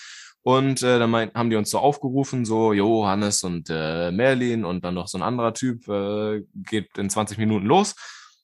Und 0.42 0.82
äh, 0.82 0.98
dann 0.98 1.10
mein, 1.10 1.30
haben 1.34 1.50
die 1.50 1.56
uns 1.56 1.70
so 1.70 1.78
aufgerufen, 1.78 2.44
so, 2.44 2.72
Jo, 2.72 3.06
Hannes 3.06 3.42
und 3.42 3.68
äh, 3.70 4.10
Merlin 4.10 4.64
und 4.64 4.84
dann 4.84 4.94
noch 4.94 5.06
so 5.06 5.18
ein 5.18 5.22
anderer 5.22 5.52
Typ, 5.52 5.86
äh, 5.88 6.42
geht 6.54 6.96
in 6.96 7.10
20 7.10 7.38
Minuten 7.38 7.66
los. 7.66 7.94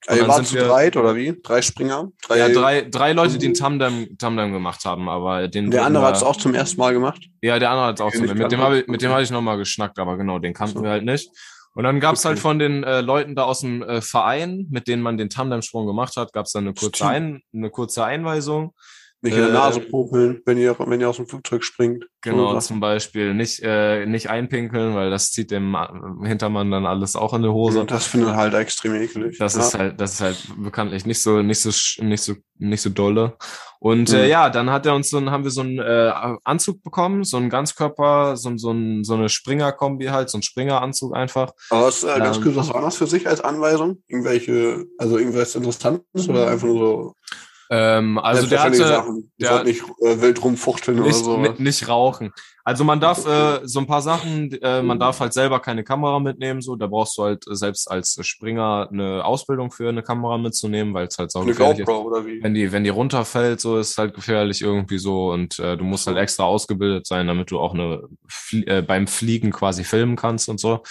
Also 0.07 0.22
ihr 0.22 0.29
wart 0.29 0.46
zu 0.46 0.57
dreit 0.57 0.96
oder 0.96 1.16
wie? 1.16 1.35
Drei 1.42 1.62
Springer? 1.62 2.12
Drei, 2.26 2.38
ja, 2.38 2.48
drei, 2.48 2.83
drei 2.83 3.12
Leute, 3.12 3.38
die 3.38 3.46
einen 3.46 3.55
Tandem, 3.55 4.16
Tandem 4.18 4.52
gemacht 4.52 4.85
haben, 4.85 5.09
aber 5.09 5.48
den. 5.48 5.70
Der 5.70 5.85
andere 5.85 6.07
hat 6.07 6.16
es 6.16 6.22
auch 6.22 6.37
zum 6.37 6.55
ersten 6.55 6.79
Mal 6.79 6.92
gemacht? 6.92 7.29
Ja, 7.42 7.59
der 7.59 7.70
andere 7.70 7.87
hat 7.87 7.96
es 7.96 8.00
auch 8.00 8.12
zum 8.12 8.22
ersten 8.22 8.38
Mal. 8.38 8.44
Mit 8.44 8.52
dem 8.52 8.61
habe 8.61 8.79
ich, 8.79 8.87
mit 8.87 9.02
dem 9.02 9.11
habe 9.11 9.22
ich 9.22 9.31
nochmal 9.31 9.59
geschnackt, 9.59 9.98
aber 9.98 10.16
genau, 10.16 10.38
den 10.38 10.55
kannten 10.55 10.79
so. 10.79 10.85
wir 10.85 10.90
halt 10.90 11.05
nicht. 11.05 11.31
Und 11.77 11.85
dann 11.85 12.01
gab's 12.01 12.25
halt 12.25 12.39
von 12.39 12.59
den 12.59 12.85
äh, 12.85 13.03
Leuten 13.03 13.35
da 13.35 13.45
aus 13.45 13.61
dem 13.61 13.83
äh, 13.83 14.01
Verein, 14.01 14.67
mit 14.71 14.89
denen 14.89 15.03
man 15.03 15.19
den 15.19 15.29
Tandemsprung 15.29 15.87
gemacht 15.87 16.17
hat, 16.17 16.33
gab's 16.33 16.53
dann 16.53 16.65
eine 16.65 16.73
kurze, 16.73 17.07
Ein 17.07 17.43
eine 17.53 17.69
kurze 17.69 18.03
Einweisung. 18.03 18.73
Nicht 19.21 19.35
in 19.35 19.43
der 19.43 19.53
Nase 19.53 19.81
äh, 19.81 19.91
popeln, 19.91 20.41
wenn 20.47 20.57
ihr, 20.57 20.75
wenn 20.79 21.01
ihr 21.01 21.11
aus 21.11 21.17
dem 21.17 21.29
Flugzeug 21.29 21.65
springt. 21.65 22.07
Genau, 22.23 22.55
so 22.55 22.61
zum 22.61 22.81
Beispiel 22.81 23.35
nicht, 23.35 23.61
äh, 23.62 24.07
nicht 24.07 24.31
einpinkeln, 24.31 24.95
weil 24.95 25.11
das 25.11 25.33
zieht 25.33 25.51
dem 25.51 25.75
äh, 25.75 26.27
Hintermann 26.27 26.71
dann 26.71 26.87
alles 26.87 27.15
auch 27.15 27.35
in 27.35 27.43
die 27.43 27.49
Hose. 27.49 27.81
Und 27.81 27.91
das 27.91 28.07
findet 28.07 28.35
halt 28.35 28.55
extrem 28.55 28.95
eklig. 28.95 29.37
Das 29.39 29.55
ja. 29.55 29.61
ist 29.61 29.77
halt, 29.77 30.01
das 30.01 30.15
ist 30.15 30.21
halt 30.23 30.49
bekanntlich 30.57 31.05
nicht 31.05 31.21
so, 31.21 31.43
nicht 31.43 31.61
so, 31.61 31.71
nicht 32.03 32.23
so, 32.23 32.35
nicht 32.59 32.81
so 32.81 32.89
dolle. 32.89 33.37
Und 33.87 34.11
mhm. 34.11 34.16
äh, 34.16 34.29
ja, 34.29 34.51
dann 34.51 34.70
hat 34.70 34.85
er 34.85 34.96
uns 34.96 35.11
so, 35.11 35.25
haben 35.31 35.44
wir 35.44 35.53
so 35.53 35.61
einen 35.61 35.79
äh, 35.79 36.12
Anzug 36.42 36.83
bekommen, 36.83 37.22
so 37.22 37.37
einen 37.37 37.51
Ganzkörper, 37.51 38.37
so, 38.37 38.51
so, 38.57 38.72
ein, 38.72 39.05
so 39.05 39.14
eine 39.14 39.29
Springer-Kombi 39.29 40.07
halt, 40.07 40.29
so 40.29 40.38
ein 40.38 40.42
Springeranzug 40.42 41.14
einfach. 41.14 41.53
Aber 41.70 41.87
was, 41.87 42.03
äh, 42.03 42.18
ganz 42.18 42.38
ähm, 42.38 42.42
kurz, 42.42 42.57
was 42.57 42.75
war 42.75 42.83
das 42.83 42.96
für 42.96 43.07
sich 43.07 43.29
als 43.29 43.42
Anweisung? 43.42 44.03
Irgendwelche, 44.09 44.87
also 44.99 45.18
irgendwas 45.18 45.55
Interessantes 45.55 46.29
oder 46.29 46.49
einfach 46.49 46.66
nur 46.66 46.79
so? 46.79 47.14
Ähm, 47.70 48.18
also 48.18 48.46
der 48.46 48.62
hatte, 48.62 48.76
Sachen. 48.76 49.33
der 49.38 49.64
nicht 49.64 49.83
äh, 50.02 50.20
wild 50.20 50.42
rumfuchteln 50.42 51.00
nicht, 51.00 51.24
oder 51.26 51.46
so. 51.46 51.55
Nicht 51.59 51.88
rauchen. 51.88 52.33
Also 52.64 52.83
man 52.83 52.98
darf 52.98 53.26
äh, 53.26 53.61
so 53.62 53.79
ein 53.79 53.87
paar 53.87 54.02
Sachen, 54.02 54.50
äh, 54.61 54.83
man 54.83 54.98
darf 54.98 55.20
halt 55.20 55.33
selber 55.33 55.61
keine 55.61 55.85
Kamera 55.85 56.18
mitnehmen, 56.18 56.61
so 56.61 56.74
da 56.74 56.88
brauchst 56.88 57.16
du 57.16 57.22
halt 57.22 57.44
selbst 57.48 57.88
als 57.88 58.18
Springer 58.22 58.88
eine 58.90 59.24
Ausbildung 59.24 59.70
für 59.70 59.88
eine 59.88 60.02
Kamera 60.02 60.37
mitzunehmen, 60.37 60.92
weil 60.92 61.07
es 61.07 61.16
halt 61.16 61.31
so 61.31 61.44
gefährlich 61.44 61.81
ist. 61.81 61.88
Oder 61.88 62.26
wie? 62.26 62.42
Wenn 62.42 62.55
die, 62.55 62.72
wenn 62.72 62.83
die 62.83 62.90
runterfällt, 62.90 63.61
so 63.61 63.79
ist 63.79 63.98
halt 63.98 64.14
gefährlich 64.14 64.62
irgendwie 64.62 64.98
so 64.98 65.31
und 65.31 65.61
äh, 65.61 65.76
du 65.76 65.85
musst 65.85 66.09
halt 66.09 66.16
extra 66.16 66.42
ausgebildet 66.42 67.07
sein, 67.07 67.29
damit 67.29 67.52
du 67.52 67.61
auch 67.61 67.72
eine 67.72 68.02
äh, 68.52 68.83
beim 68.83 69.07
Fliegen 69.07 69.52
quasi 69.52 69.85
filmen 69.85 70.16
kannst 70.16 70.48
und 70.48 70.59
so. 70.59 70.83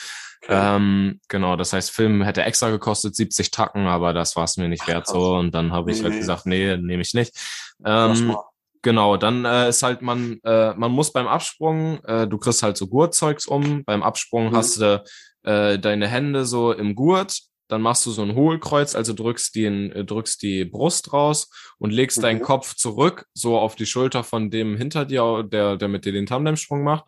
Okay. 0.48 0.76
Ähm, 0.76 1.20
genau, 1.28 1.56
das 1.56 1.74
heißt, 1.74 1.90
Film 1.90 2.22
hätte 2.22 2.44
extra 2.44 2.70
gekostet, 2.70 3.16
70 3.16 3.50
Tacken, 3.50 3.88
aber 3.88 4.14
das 4.14 4.36
war 4.36 4.44
es 4.44 4.58
mir 4.58 4.68
nicht 4.68 4.84
Ach, 4.84 4.90
wert 4.90 5.08
so. 5.08 5.36
Und 5.36 5.56
dann 5.56 5.72
habe 5.72 5.92
ich 5.92 6.04
halt 6.04 6.14
nee. 6.14 6.20
gesagt, 6.20 6.46
nee, 6.46 6.78
nehme 6.78 7.02
ich 7.02 7.16
nicht. 7.16 7.36
Ähm, 7.84 8.36
genau, 8.84 9.18
dann 9.18 9.44
äh, 9.46 9.70
ist 9.70 9.82
halt 9.82 10.04
man, 10.04 10.40
äh, 10.44 10.76
man 10.76 10.92
muss 10.92 11.12
beim 11.12 11.28
Absprung, 11.28 12.04
äh, 12.04 12.28
du 12.28 12.38
kriegst 12.38 12.62
halt 12.62 12.78
so 12.78 12.88
Gurtzeugs 12.88 13.48
um. 13.48 13.84
Beim 13.86 14.04
Absprung 14.04 14.52
mhm. 14.52 14.56
hast 14.56 14.80
du 14.80 15.04
äh, 15.44 15.80
deine 15.80 16.08
Hände 16.08 16.46
so 16.46 16.72
im 16.72 16.94
Gurt, 16.94 17.40
dann 17.68 17.82
machst 17.82 18.06
du 18.06 18.12
so 18.12 18.22
ein 18.22 18.36
Hohlkreuz, 18.36 18.94
also 18.94 19.14
drückst 19.14 19.56
die, 19.56 19.66
äh, 19.66 20.06
drückst 20.06 20.44
die 20.44 20.64
Brust 20.64 21.12
raus 21.12 21.50
und 21.80 21.92
legst 21.92 22.20
mhm. 22.20 22.22
deinen 22.22 22.42
Kopf 22.44 22.76
zurück, 22.76 23.26
so 23.34 23.58
auf 23.58 23.76
die 23.76 23.88
Schulter 23.88 24.24
von 24.24 24.52
dem 24.52 24.78
hinter 24.78 25.06
dir, 25.06 25.42
der, 25.42 25.76
der 25.76 25.88
mit 25.88 26.06
dir 26.06 26.12
den 26.12 26.28
Tandemsprung 26.28 26.84
macht 26.84 27.06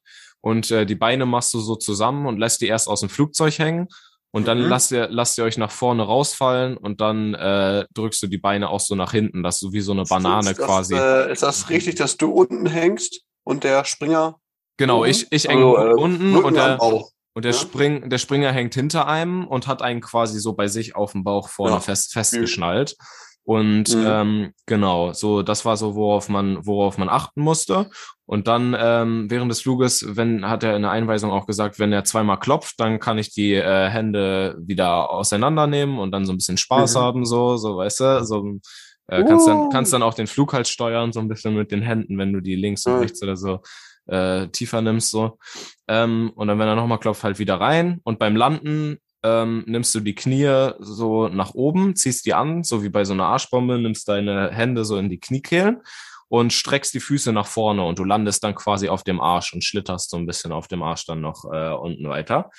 und 0.48 0.72
äh, 0.72 0.86
die 0.86 0.96
Beine 0.96 1.26
machst 1.26 1.54
du 1.54 1.60
so 1.60 1.76
zusammen 1.76 2.26
und 2.26 2.38
lässt 2.38 2.62
die 2.62 2.68
erst 2.68 2.88
aus 2.88 3.02
dem 3.02 3.10
Flugzeug 3.10 3.60
hängen 3.60 3.90
und 4.32 4.48
dann 4.48 4.64
mhm. 4.64 4.70
lasst 4.70 4.94
ihr 4.94 5.10
lasst 5.10 5.38
ihr 5.38 5.44
euch 5.44 5.58
nach 5.58 5.72
vorne 5.72 6.04
rausfallen 6.04 6.78
und 6.78 7.02
dann 7.02 7.34
äh, 7.34 7.86
drückst 7.94 8.24
du 8.24 8.28
die 8.28 8.38
Beine 8.38 8.70
auch 8.70 8.80
so 8.80 8.96
nach 8.96 9.12
hinten, 9.12 9.44
dass 9.44 9.60
du 9.60 9.74
wie 9.74 9.82
so 9.82 9.92
eine 9.92 10.06
Banane 10.06 10.52
ist 10.52 10.60
quasi. 10.60 10.96
Das, 10.96 11.28
äh, 11.28 11.34
ist 11.34 11.44
das 11.44 11.70
richtig, 11.70 11.96
dass 11.96 12.16
du 12.16 12.32
unten 12.32 12.66
hängst 12.66 13.24
und 13.44 13.66
der 13.66 13.84
Springer? 13.84 14.40
Genau, 14.78 15.04
ich 15.04 15.28
ich 15.32 15.50
hänge 15.50 15.66
also, 15.66 15.98
äh, 15.98 16.02
unten 16.02 16.38
und 16.38 16.56
der 16.56 16.82
und 16.82 17.44
der, 17.44 17.52
ja? 17.52 17.58
Spring, 17.58 18.10
der 18.10 18.18
Springer 18.18 18.54
hängt 18.54 18.74
hinter 18.74 19.06
einem 19.06 19.46
und 19.46 19.68
hat 19.68 19.82
einen 19.82 20.00
quasi 20.00 20.40
so 20.40 20.54
bei 20.54 20.70
sich 20.70 20.96
auf 20.96 21.12
dem 21.12 21.26
Bauch 21.26 21.50
vorne 21.50 21.76
ja. 21.76 21.80
fest, 21.82 22.14
festgeschnallt. 22.14 22.96
Und 23.44 23.96
mhm. 23.96 24.06
ähm, 24.06 24.54
genau, 24.66 25.14
so 25.14 25.42
das 25.42 25.64
war 25.64 25.78
so, 25.78 25.96
worauf 25.96 26.30
man, 26.30 26.66
worauf 26.66 26.98
man 26.98 27.10
achten 27.10 27.42
musste. 27.42 27.90
Und 28.28 28.48
dann 28.48 28.76
ähm, 28.78 29.32
während 29.32 29.50
des 29.50 29.62
Fluges, 29.62 30.06
wenn 30.18 30.48
hat 30.48 30.62
er 30.62 30.76
in 30.76 30.82
der 30.82 30.92
Einweisung 30.92 31.32
auch 31.32 31.48
gesagt, 31.48 31.80
wenn 31.80 31.94
er 31.94 32.04
zweimal 32.04 32.38
klopft, 32.38 32.78
dann 32.78 33.00
kann 33.00 33.18
ich 33.18 33.34
die 33.34 33.54
äh, 33.54 33.88
Hände 33.88 34.58
wieder 34.60 35.10
auseinandernehmen 35.10 35.98
und 35.98 36.12
dann 36.12 36.26
so 36.26 36.34
ein 36.34 36.38
bisschen 36.38 36.58
Spaß 36.58 36.96
mhm. 36.96 37.00
haben, 37.00 37.26
so, 37.26 37.56
so 37.56 37.78
weißt 37.78 38.02
du, 38.02 38.26
so 38.26 38.60
äh, 39.08 39.24
kannst 39.24 39.48
dann 39.48 39.70
kannst 39.70 39.94
dann 39.94 40.04
auch 40.04 40.14
den 40.14 40.28
Flug 40.28 40.52
halt 40.52 40.68
steuern 40.68 41.14
so 41.14 41.22
ein 41.22 41.30
bisschen 41.30 41.56
mit 41.56 41.72
den 41.72 41.82
Händen, 41.82 42.18
wenn 42.18 42.34
du 42.34 42.42
die 42.42 42.56
links 42.56 42.86
und 42.86 43.00
rechts 43.00 43.24
oder 43.24 43.38
so 43.38 43.62
äh, 44.08 44.50
tiefer 44.50 44.82
nimmst 44.82 45.10
so. 45.10 45.40
Ähm, 45.88 46.32
und 46.36 46.50
dann 46.50 46.60
wenn 46.60 46.68
er 46.68 46.76
nochmal 46.76 47.00
klopft, 47.00 47.24
halt 47.24 47.40
wieder 47.40 47.62
rein. 47.62 48.02
Und 48.04 48.20
beim 48.20 48.36
Landen 48.36 48.98
ähm, 49.24 49.64
nimmst 49.68 49.96
du 49.96 50.02
die 50.02 50.16
Knie 50.16 50.72
so 50.80 51.30
nach 51.30 51.54
oben, 51.54 51.96
ziehst 51.96 52.26
die 52.26 52.34
an, 52.34 52.64
so 52.64 52.84
wie 52.84 52.90
bei 52.90 53.06
so 53.06 53.14
einer 53.14 53.26
Arschbombe, 53.26 53.80
nimmst 53.80 54.10
deine 54.10 54.52
Hände 54.52 54.84
so 54.84 54.98
in 54.98 55.10
die 55.10 55.20
Kniekehlen 55.20 55.82
und 56.30 56.54
streckst 56.54 56.94
die 56.94 57.00
Füße 57.00 57.32
nach 57.32 57.48
vorne 57.48 57.84
und 57.84 58.00
du 58.00 58.04
landest 58.04 58.44
dann 58.44 58.56
quasi 58.56 58.90
auf 58.90 59.04
dem 59.04 59.22
Arsch 59.22 59.54
und 59.54 59.64
schlitterst 59.64 60.10
so 60.10 60.18
ein 60.18 60.26
bisschen 60.26 60.52
auf 60.52 60.68
dem 60.68 60.84
Arsch 60.84 61.06
dann 61.06 61.22
noch 61.22 61.46
äh, 61.52 61.74
unten 61.74 62.10
weiter. 62.10 62.50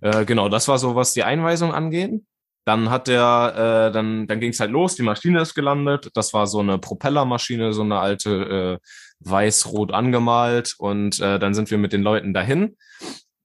Äh, 0.00 0.24
genau, 0.24 0.48
das 0.48 0.68
war 0.68 0.78
so, 0.78 0.94
was 0.94 1.12
die 1.12 1.24
Einweisung 1.24 1.72
angeht. 1.72 2.20
Dann 2.64 2.90
hat 2.90 3.06
der, 3.06 3.88
äh, 3.88 3.92
dann, 3.92 4.26
dann 4.26 4.40
ging 4.40 4.50
es 4.50 4.58
halt 4.58 4.72
los, 4.72 4.96
die 4.96 5.02
Maschine 5.02 5.40
ist 5.40 5.54
gelandet. 5.54 6.10
Das 6.14 6.34
war 6.34 6.46
so 6.48 6.58
eine 6.58 6.78
Propellermaschine, 6.78 7.72
so 7.72 7.82
eine 7.82 8.00
alte 8.00 8.80
äh, 8.80 8.86
weiß-rot 9.20 9.92
angemalt. 9.92 10.74
Und 10.78 11.20
äh, 11.20 11.38
dann 11.38 11.54
sind 11.54 11.70
wir 11.70 11.78
mit 11.78 11.92
den 11.92 12.02
Leuten 12.02 12.34
dahin. 12.34 12.76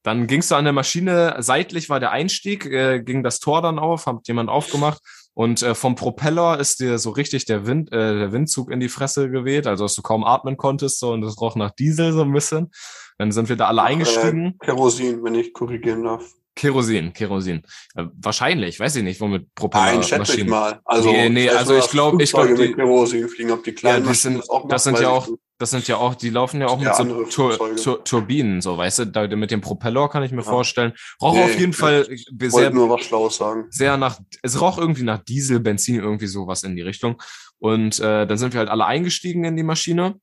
dann 0.04 0.26
gingst 0.26 0.50
du 0.50 0.56
an 0.56 0.64
der 0.64 0.74
Maschine, 0.74 1.36
seitlich 1.40 1.90
war 1.90 2.00
der 2.00 2.12
Einstieg, 2.12 2.66
äh, 2.66 3.04
ging 3.04 3.22
das 3.22 3.40
Tor 3.40 3.62
dann 3.62 3.78
auf, 3.78 4.08
hat 4.08 4.28
jemand 4.28 4.50
aufgemacht 4.50 5.00
und 5.34 5.62
äh, 5.62 5.76
vom 5.76 5.96
Propeller 5.96 6.60
ist 6.60 6.80
dir 6.80 6.98
so 6.98 7.12
richtig 7.12 7.46
der 7.46 7.66
Wind, 7.66 7.92
äh, 7.92 8.20
der 8.20 8.32
Windzug 8.32 8.70
in 8.70 8.80
die 8.80 8.90
Fresse 8.90 9.30
geweht, 9.30 9.66
also 9.66 9.86
dass 9.86 9.96
du 9.96 10.02
kaum 10.02 10.24
atmen 10.24 10.58
konntest 10.58 11.00
so 11.00 11.12
und 11.12 11.24
es 11.24 11.40
roch 11.40 11.56
nach 11.56 11.72
Diesel 11.72 12.12
so 12.12 12.24
ein 12.24 12.34
bisschen. 12.34 12.72
Dann 13.18 13.32
sind 13.32 13.50
wir 13.50 13.56
da 13.56 13.68
alle 13.68 13.84
eingestiegen. 13.84 14.58
Äh, 14.60 14.66
Kerosin, 14.66 15.24
wenn 15.24 15.36
ich 15.36 15.54
korrigieren 15.54 16.04
darf. 16.04 16.26
Kerosin, 16.56 17.14
Kerosin. 17.14 17.62
Äh, 17.96 18.06
wahrscheinlich, 18.22 18.80
weiß 18.80 18.98
ich 18.98 19.04
nicht, 19.04 19.22
womit 19.22 19.54
Propeller 19.56 19.94
Nein, 19.94 20.04
schätze 20.04 20.42
ich 20.42 20.48
mal. 20.48 20.82
Also, 20.84 21.12
nee, 21.12 21.30
nee 21.30 21.50
also 21.50 21.78
ich 21.78 21.90
glaube, 21.90 22.22
ich 22.22 22.32
glaube, 22.32 22.56
die 22.56 22.74
Kerosin 22.74 23.30
fliegen, 23.30 23.52
ob 23.52 23.64
die 23.64 23.72
kleinen 23.72 24.04
ja, 24.04 24.12
die 24.12 24.18
sind, 24.18 24.38
das, 24.40 24.48
das 24.68 24.84
sind 24.84 25.00
ja 25.00 25.10
auch, 25.10 25.30
das 25.62 25.70
sind 25.70 25.88
ja 25.88 25.98
auch, 25.98 26.16
die 26.16 26.32
laufen 26.32 26.60
ja 26.60 26.68
auch 26.68 26.80
mit 26.80 26.96
so 26.96 27.24
Tur 27.26 27.76
Tur 27.76 28.04
Turbinen, 28.04 28.62
so, 28.62 28.78
weißt 28.78 29.00
du, 29.00 29.06
da, 29.06 29.28
mit 29.28 29.52
dem 29.52 29.62
Propeller 29.62 30.10
kann 30.10 30.24
ich 30.24 30.32
mir 30.32 30.38
ja. 30.38 30.50
vorstellen. 30.50 30.94
Roch 31.22 31.36
nee, 31.36 31.44
auf 31.44 31.60
jeden 31.60 31.74
Fall 31.74 32.08
sehr, 32.40 32.72
nur 32.72 32.90
was 32.90 33.02
Schlaues 33.02 33.38
sagen. 33.38 33.68
sehr 33.70 33.96
nach, 33.98 34.20
es 34.42 34.60
roch 34.60 34.80
irgendwie 34.80 35.04
nach 35.04 35.20
Diesel, 35.20 35.60
Benzin, 35.60 35.96
irgendwie 35.96 36.28
sowas 36.28 36.64
in 36.64 36.76
die 36.76 36.82
Richtung. 36.82 37.22
Und 37.60 38.00
äh, 38.00 38.26
dann 38.26 38.38
sind 38.40 38.54
wir 38.54 38.60
halt 38.60 38.70
alle 38.70 38.86
eingestiegen 38.86 39.44
in 39.44 39.56
die 39.56 39.64
Maschine 39.64 40.16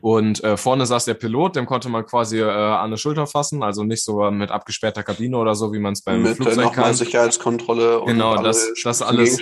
und 0.00 0.44
äh, 0.44 0.56
vorne 0.56 0.86
saß 0.86 1.06
der 1.06 1.14
Pilot, 1.14 1.56
dem 1.56 1.66
konnte 1.66 1.88
man 1.88 2.04
quasi 2.04 2.38
äh, 2.38 2.44
an 2.44 2.90
der 2.90 2.98
Schulter 2.98 3.26
fassen, 3.26 3.62
also 3.62 3.84
nicht 3.84 4.04
so 4.04 4.30
mit 4.30 4.50
abgesperrter 4.50 5.02
Kabine 5.02 5.36
oder 5.36 5.54
so, 5.54 5.72
wie 5.72 5.78
man 5.78 5.94
es 5.94 6.02
beim 6.02 6.22
mit, 6.22 6.36
Flugzeug 6.36 6.72
kann. 6.72 6.94
Sicherheitskontrolle 6.94 8.00
und 8.00 8.06
genau, 8.06 8.36
das, 8.42 8.70
das 8.84 9.02
alles, 9.02 9.38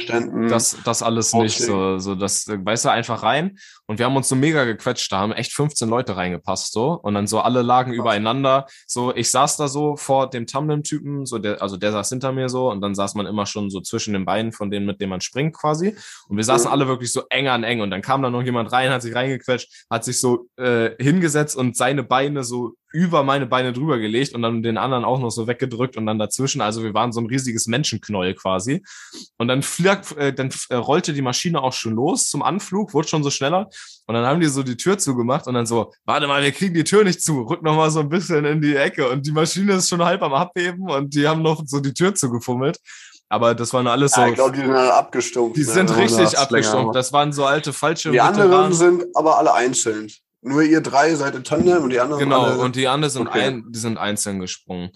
das, 0.49 0.77
das 0.85 1.03
alles 1.03 1.33
nicht 1.33 1.59
so, 1.59 1.99
so 1.99 2.15
das 2.15 2.47
weißt 2.49 2.87
du 2.87 2.91
einfach 2.91 3.23
rein. 3.23 3.59
Und 3.87 3.99
wir 3.99 4.07
haben 4.07 4.17
uns 4.17 4.29
so 4.29 4.35
mega 4.35 4.65
gequetscht, 4.65 5.13
da 5.13 5.19
haben 5.19 5.33
echt 5.33 5.53
15 5.53 5.89
Leute 5.89 6.17
reingepasst 6.17 6.73
so 6.73 6.93
und 6.93 7.15
dann 7.15 7.27
so 7.27 7.41
alle 7.41 7.63
lagen 7.63 7.93
Krass. 7.93 8.01
übereinander. 8.01 8.67
So 8.87 9.15
ich 9.15 9.31
saß 9.31 9.57
da 9.57 9.69
so 9.69 9.97
vor 9.97 10.29
dem 10.29 10.47
Tumblem-Typen, 10.47 11.25
so 11.25 11.39
der, 11.39 11.63
also 11.63 11.77
der 11.77 11.93
saß 11.93 12.09
hinter 12.09 12.33
mir 12.33 12.49
so 12.49 12.71
und 12.71 12.81
dann 12.81 12.95
saß 12.95 13.15
man 13.15 13.27
immer 13.27 13.47
schon 13.47 13.71
so 13.71 13.81
zwischen 13.81 14.13
den 14.13 14.25
Beinen 14.25 14.53
von 14.53 14.71
denen, 14.71 14.87
mit 14.87 15.01
denen 15.01 15.11
man 15.11 15.21
springt 15.21 15.55
quasi. 15.55 15.97
Und 16.29 16.37
wir 16.37 16.45
saßen 16.45 16.67
mhm. 16.69 16.73
alle 16.73 16.89
wirklich 16.89 17.13
so 17.13 17.23
eng 17.31 17.49
an 17.49 17.63
eng 17.63 17.81
und 17.81 17.91
dann 17.91 18.03
kam 18.03 18.23
da 18.23 18.31
noch 18.31 18.43
jemand 18.43 18.73
rein, 18.73 18.91
hat 18.91 19.03
sich 19.03 19.15
reingequetscht, 19.15 19.87
hat 19.89 20.05
sich 20.05 20.21
so 20.21 20.49
äh, 20.57 20.91
hingesetzt 20.99 21.57
und 21.57 21.77
seine 21.77 22.03
Beine 22.03 22.43
so 22.43 22.75
über 22.97 23.23
meine 23.23 23.45
Beine 23.45 23.75
drüber 23.75 23.99
gelegt 23.99 24.35
und 24.35 24.41
dann 24.41 24.63
den 24.63 24.79
anderen 24.79 25.05
auch 25.05 25.21
noch 25.21 25.29
so 25.29 25.47
weggedrückt 25.47 25.99
und 25.99 26.07
dann 26.07 26.19
dazwischen. 26.19 26.63
Also 26.63 26.83
wir 26.83 26.95
waren 26.95 27.13
so 27.13 27.21
ein 27.21 27.27
riesiges 27.27 27.67
Menschenknäuel 27.67 28.35
quasi. 28.35 28.83
Und 29.37 29.49
dann, 29.49 29.61
flieg, 29.63 29.99
äh, 30.17 30.33
dann 30.33 30.49
äh, 30.71 30.77
rollte 30.77 31.13
die 31.13 31.21
Maschine 31.21 31.63
auch 31.63 31.75
schon 31.75 31.93
los 31.93 32.31
zum 32.31 32.43
Anflug, 32.43 32.95
wurde 32.95 33.07
schon 33.07 33.23
so 33.23 33.29
schneller. 33.29 33.69
Und 34.07 34.15
dann 34.15 34.25
haben 34.25 34.41
die 34.41 34.47
so 34.47 34.63
die 34.63 34.79
Tür 34.79 34.97
zugemacht 34.97 35.47
und 35.47 35.53
dann 35.53 35.67
so, 35.67 35.93
warte 36.07 36.27
mal, 36.27 36.43
wir 36.43 36.53
kriegen 36.53 36.73
die 36.73 36.85
Tür 36.85 37.05
nicht 37.05 37.21
zu, 37.21 37.43
rück 37.43 37.63
noch 37.63 37.77
mal 37.77 37.91
so 37.91 38.01
ein 38.01 38.09
bisschen 38.09 38.47
in 38.47 38.63
die 38.63 38.75
Ecke. 38.75 39.11
Und 39.11 39.27
die 39.27 39.33
Maschine 39.33 39.75
ist 39.75 39.91
schon 39.91 40.03
halb 40.03 40.23
am 40.23 40.33
Abheben 40.33 40.89
und 40.89 41.15
die 41.15 41.29
haben 41.29 41.43
noch 41.43 41.63
so 41.67 41.81
die 41.81 41.93
Tür 41.93 42.15
zugefummelt. 42.15 42.79
Aber 43.29 43.55
das 43.55 43.75
waren 43.75 43.89
alles 43.89 44.13
so. 44.13 44.23
Ja, 44.23 44.29
ich 44.29 44.35
glaube, 44.37 44.53
die 44.53 44.61
sind 44.61 44.71
alle 44.71 44.95
abgestumpft. 44.95 45.57
Die 45.57 45.65
sind 45.65 45.95
richtig 45.95 46.39
abgestumpft. 46.39 46.95
Das 46.95 47.13
waren 47.13 47.33
so 47.33 47.45
alte 47.45 47.75
falsche. 47.75 48.11
Die 48.11 48.21
anderen 48.21 48.73
sind 48.73 49.05
aber 49.15 49.37
alle 49.37 49.53
einzeln. 49.53 50.11
Nur 50.47 50.63
ihr 50.63 50.81
drei 50.81 51.13
seid 51.17 51.35
in 51.35 51.43
Tandem 51.43 51.83
und 51.83 51.91
die 51.91 51.99
anderen 51.99 52.21
Genau, 52.21 52.45
alle... 52.45 52.59
und 52.59 52.77
die 52.77 52.87
anderen 52.87 53.11
sind, 53.11 53.27
okay. 53.27 53.43
ein, 53.43 53.65
die 53.69 53.79
sind 53.79 53.99
einzeln 53.99 54.39
gesprungen. 54.39 54.91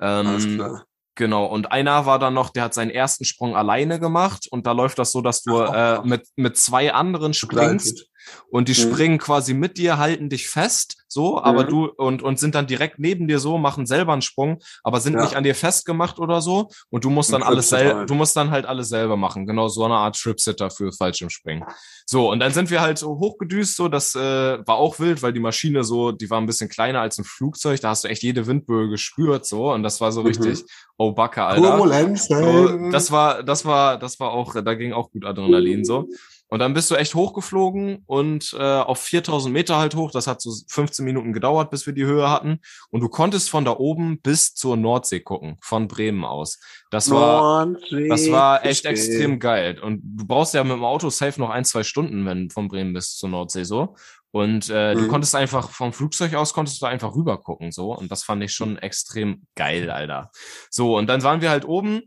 Ähm, 0.00 0.26
Alles 0.26 0.44
klar. 0.46 0.84
Genau, 1.14 1.44
und 1.44 1.70
einer 1.70 2.06
war 2.06 2.18
dann 2.18 2.34
noch, 2.34 2.50
der 2.50 2.64
hat 2.64 2.74
seinen 2.74 2.90
ersten 2.90 3.24
Sprung 3.24 3.54
alleine 3.54 4.00
gemacht 4.00 4.48
und 4.50 4.66
da 4.66 4.72
läuft 4.72 4.98
das 4.98 5.12
so, 5.12 5.20
dass 5.20 5.42
du 5.42 5.60
äh, 5.60 6.00
mit, 6.04 6.26
mit 6.36 6.56
zwei 6.56 6.92
anderen 6.92 7.34
springst 7.34 8.06
und 8.50 8.68
die 8.68 8.72
mhm. 8.72 8.92
springen 8.92 9.18
quasi 9.18 9.54
mit 9.54 9.78
dir, 9.78 9.98
halten 9.98 10.28
dich 10.28 10.48
fest, 10.48 11.04
so, 11.08 11.40
aber 11.40 11.64
mhm. 11.64 11.68
du 11.68 11.86
und, 11.86 12.22
und 12.22 12.38
sind 12.38 12.54
dann 12.54 12.66
direkt 12.66 12.98
neben 12.98 13.28
dir 13.28 13.38
so, 13.38 13.56
machen 13.56 13.86
selber 13.86 14.12
einen 14.12 14.22
Sprung, 14.22 14.60
aber 14.82 15.00
sind 15.00 15.14
ja. 15.14 15.22
nicht 15.22 15.36
an 15.36 15.44
dir 15.44 15.54
festgemacht 15.54 16.18
oder 16.18 16.40
so 16.40 16.70
und 16.90 17.04
du 17.04 17.10
musst 17.10 17.32
dann 17.32 17.42
alles 17.42 17.68
selber, 17.68 18.04
du 18.06 18.14
musst 18.14 18.36
dann 18.36 18.50
halt 18.50 18.66
alles 18.66 18.88
selber 18.88 19.16
machen, 19.16 19.46
genau 19.46 19.68
so 19.68 19.84
eine 19.84 19.94
Art 19.94 20.16
Tripsitter 20.16 20.70
für 20.70 20.92
Fallschirmspringen. 20.92 21.64
So, 22.06 22.30
und 22.30 22.40
dann 22.40 22.52
sind 22.52 22.70
wir 22.70 22.80
halt 22.80 22.98
so 22.98 23.18
hochgedüst, 23.18 23.76
so, 23.76 23.88
das 23.88 24.14
äh, 24.14 24.18
war 24.66 24.76
auch 24.76 24.98
wild, 24.98 25.22
weil 25.22 25.32
die 25.32 25.40
Maschine 25.40 25.84
so, 25.84 26.12
die 26.12 26.28
war 26.30 26.40
ein 26.40 26.46
bisschen 26.46 26.68
kleiner 26.68 27.00
als 27.00 27.18
ein 27.18 27.24
Flugzeug, 27.24 27.80
da 27.80 27.90
hast 27.90 28.04
du 28.04 28.08
echt 28.08 28.22
jede 28.22 28.46
Windböe 28.46 28.88
gespürt, 28.88 29.46
so, 29.46 29.72
und 29.72 29.82
das 29.82 30.00
war 30.00 30.12
so 30.12 30.20
mhm. 30.20 30.26
richtig, 30.26 30.64
oh 30.96 31.12
Backe, 31.12 31.44
Alter. 31.44 31.62
Turbulenz, 31.62 32.26
so, 32.26 32.90
das 32.90 33.12
war, 33.12 33.42
das 33.42 33.64
war, 33.64 33.98
das 33.98 34.18
war 34.20 34.32
auch, 34.32 34.54
da 34.54 34.74
ging 34.74 34.92
auch 34.92 35.10
gut 35.10 35.24
Adrenalin, 35.24 35.84
so. 35.84 36.08
Und 36.54 36.60
dann 36.60 36.72
bist 36.72 36.88
du 36.88 36.94
echt 36.94 37.16
hochgeflogen 37.16 38.04
und 38.06 38.54
äh, 38.56 38.62
auf 38.62 39.00
4000 39.00 39.52
Meter 39.52 39.76
halt 39.76 39.96
hoch. 39.96 40.12
Das 40.12 40.28
hat 40.28 40.40
so 40.40 40.52
15 40.68 41.04
Minuten 41.04 41.32
gedauert, 41.32 41.68
bis 41.68 41.84
wir 41.84 41.92
die 41.92 42.04
Höhe 42.04 42.30
hatten. 42.30 42.60
Und 42.90 43.00
du 43.00 43.08
konntest 43.08 43.50
von 43.50 43.64
da 43.64 43.72
oben 43.72 44.20
bis 44.20 44.54
zur 44.54 44.76
Nordsee 44.76 45.18
gucken, 45.18 45.56
von 45.60 45.88
Bremen 45.88 46.24
aus. 46.24 46.60
Das 46.92 47.10
war, 47.10 47.66
Nordsee, 47.66 48.06
das 48.06 48.30
war 48.30 48.64
echt 48.64 48.84
extrem 48.84 49.40
geil. 49.40 49.80
Und 49.80 50.00
du 50.04 50.28
brauchst 50.28 50.54
ja 50.54 50.62
mit 50.62 50.74
dem 50.74 50.84
Auto 50.84 51.10
safe 51.10 51.40
noch 51.40 51.50
ein, 51.50 51.64
zwei 51.64 51.82
Stunden, 51.82 52.24
wenn 52.24 52.50
von 52.50 52.68
Bremen 52.68 52.92
bis 52.92 53.16
zur 53.16 53.30
Nordsee 53.30 53.64
so. 53.64 53.96
Und 54.30 54.70
äh, 54.70 54.94
mhm. 54.94 54.98
du 55.00 55.08
konntest 55.08 55.34
einfach 55.34 55.70
vom 55.70 55.92
Flugzeug 55.92 56.34
aus 56.34 56.54
konntest 56.54 56.80
du 56.80 56.86
einfach 56.86 57.16
rüber 57.16 57.38
gucken 57.38 57.72
so. 57.72 57.96
Und 57.96 58.12
das 58.12 58.22
fand 58.22 58.44
ich 58.44 58.52
schon 58.52 58.78
extrem 58.78 59.48
geil, 59.56 59.90
Alter. 59.90 60.30
So, 60.70 60.96
und 60.96 61.08
dann 61.08 61.24
waren 61.24 61.40
wir 61.40 61.50
halt 61.50 61.64
oben 61.64 62.02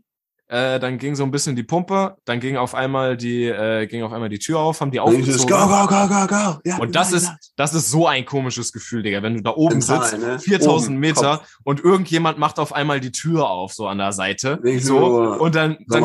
äh, 0.48 0.80
dann 0.80 0.96
ging 0.96 1.14
so 1.14 1.24
ein 1.24 1.30
bisschen 1.30 1.56
die 1.56 1.62
Pumpe, 1.62 2.16
dann 2.24 2.40
ging 2.40 2.56
auf 2.56 2.74
einmal 2.74 3.16
die, 3.18 3.44
äh, 3.44 3.86
ging 3.86 4.02
auf 4.02 4.12
einmal 4.12 4.30
die 4.30 4.38
Tür 4.38 4.60
auf, 4.60 4.80
haben 4.80 4.90
die 4.90 4.98
aufgezogen. 4.98 5.46
Go, 5.46 5.66
go, 5.66 5.86
go, 5.86 6.08
go, 6.08 6.26
go. 6.26 6.60
Ja, 6.64 6.78
und 6.78 6.96
das 6.96 7.12
ist, 7.12 7.30
das 7.56 7.74
ist 7.74 7.90
so 7.90 8.06
ein 8.06 8.24
komisches 8.24 8.72
Gefühl, 8.72 9.02
Digga, 9.02 9.22
wenn 9.22 9.34
du 9.34 9.42
da 9.42 9.50
oben 9.50 9.78
Mental, 9.78 10.04
sitzt, 10.04 10.22
ne? 10.22 10.38
4000 10.38 10.90
oben, 10.90 11.00
Meter 11.00 11.38
Kopf. 11.38 11.48
und 11.64 11.84
irgendjemand 11.84 12.38
macht 12.38 12.58
auf 12.58 12.72
einmal 12.72 13.00
die 13.00 13.12
Tür 13.12 13.50
auf, 13.50 13.74
so 13.74 13.86
an 13.86 13.98
der 13.98 14.12
Seite. 14.12 14.58
So, 14.78 14.98
und 15.38 15.54
dann, 15.54 15.76
dann, 15.86 16.02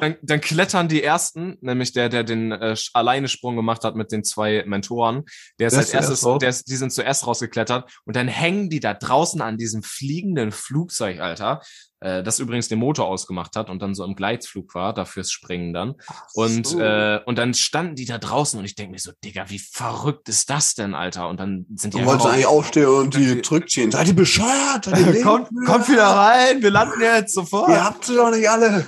dann, 0.00 0.16
dann, 0.20 0.40
klettern 0.40 0.88
die 0.88 1.02
ersten, 1.02 1.56
nämlich 1.60 1.92
der, 1.92 2.08
der 2.08 2.24
den 2.24 2.50
äh, 2.50 2.74
alleine 2.92 3.28
Sprung 3.28 3.54
gemacht 3.54 3.84
hat 3.84 3.94
mit 3.94 4.10
den 4.10 4.24
zwei 4.24 4.64
Mentoren, 4.66 5.24
der 5.60 5.68
ist 5.68 5.74
als 5.74 5.90
erstes, 5.90 6.26
der 6.40 6.48
ist, 6.48 6.68
die 6.68 6.76
sind 6.76 6.92
zuerst 6.92 7.26
rausgeklettert 7.26 7.88
und 8.04 8.16
dann 8.16 8.26
hängen 8.26 8.68
die 8.68 8.80
da 8.80 8.94
draußen 8.94 9.40
an 9.40 9.58
diesem 9.58 9.84
fliegenden 9.84 10.50
Flugzeug, 10.50 11.20
Alter 11.20 11.60
äh, 12.00 12.22
das 12.22 12.38
übrigens 12.38 12.68
den 12.68 12.78
Motor 12.78 13.06
ausgemacht 13.06 13.56
hat 13.56 13.70
und 13.70 13.80
dann 13.80 13.94
so 13.94 14.04
im 14.04 14.14
Gleitflug 14.14 14.74
war, 14.74 14.92
dafür's 14.92 15.30
Springen 15.30 15.72
dann. 15.72 15.94
So. 16.28 16.42
Und, 16.42 16.74
äh, 16.78 17.20
und 17.24 17.38
dann 17.38 17.54
standen 17.54 17.94
die 17.94 18.04
da 18.04 18.18
draußen 18.18 18.58
und 18.58 18.64
ich 18.64 18.74
denke 18.74 18.92
mir 18.92 18.98
so, 18.98 19.12
Digga, 19.24 19.48
wie 19.48 19.58
verrückt 19.58 20.28
ist 20.28 20.50
das 20.50 20.74
denn, 20.74 20.94
Alter? 20.94 21.28
Und 21.28 21.40
dann 21.40 21.66
sind 21.74 21.94
die. 21.94 22.00
Du 22.00 22.06
wolltest 22.06 22.28
eigentlich 22.28 22.46
aufstehen 22.46 22.86
und 22.86 23.14
die 23.14 23.40
zurückziehen. 23.42 23.90
Seid 23.90 24.08
ihr 24.08 24.14
bescheuert? 24.14 24.84
Seid 24.84 25.14
ihr 25.14 25.22
kommt, 25.22 25.48
kommt 25.66 25.88
wieder 25.88 26.06
rein, 26.06 26.62
wir 26.62 26.70
landen 26.70 27.00
jetzt 27.00 27.34
sofort. 27.34 27.68
Ihr 27.70 27.84
habt 27.84 28.04
sie 28.04 28.14
doch 28.14 28.30
nicht 28.30 28.48
alle. 28.48 28.86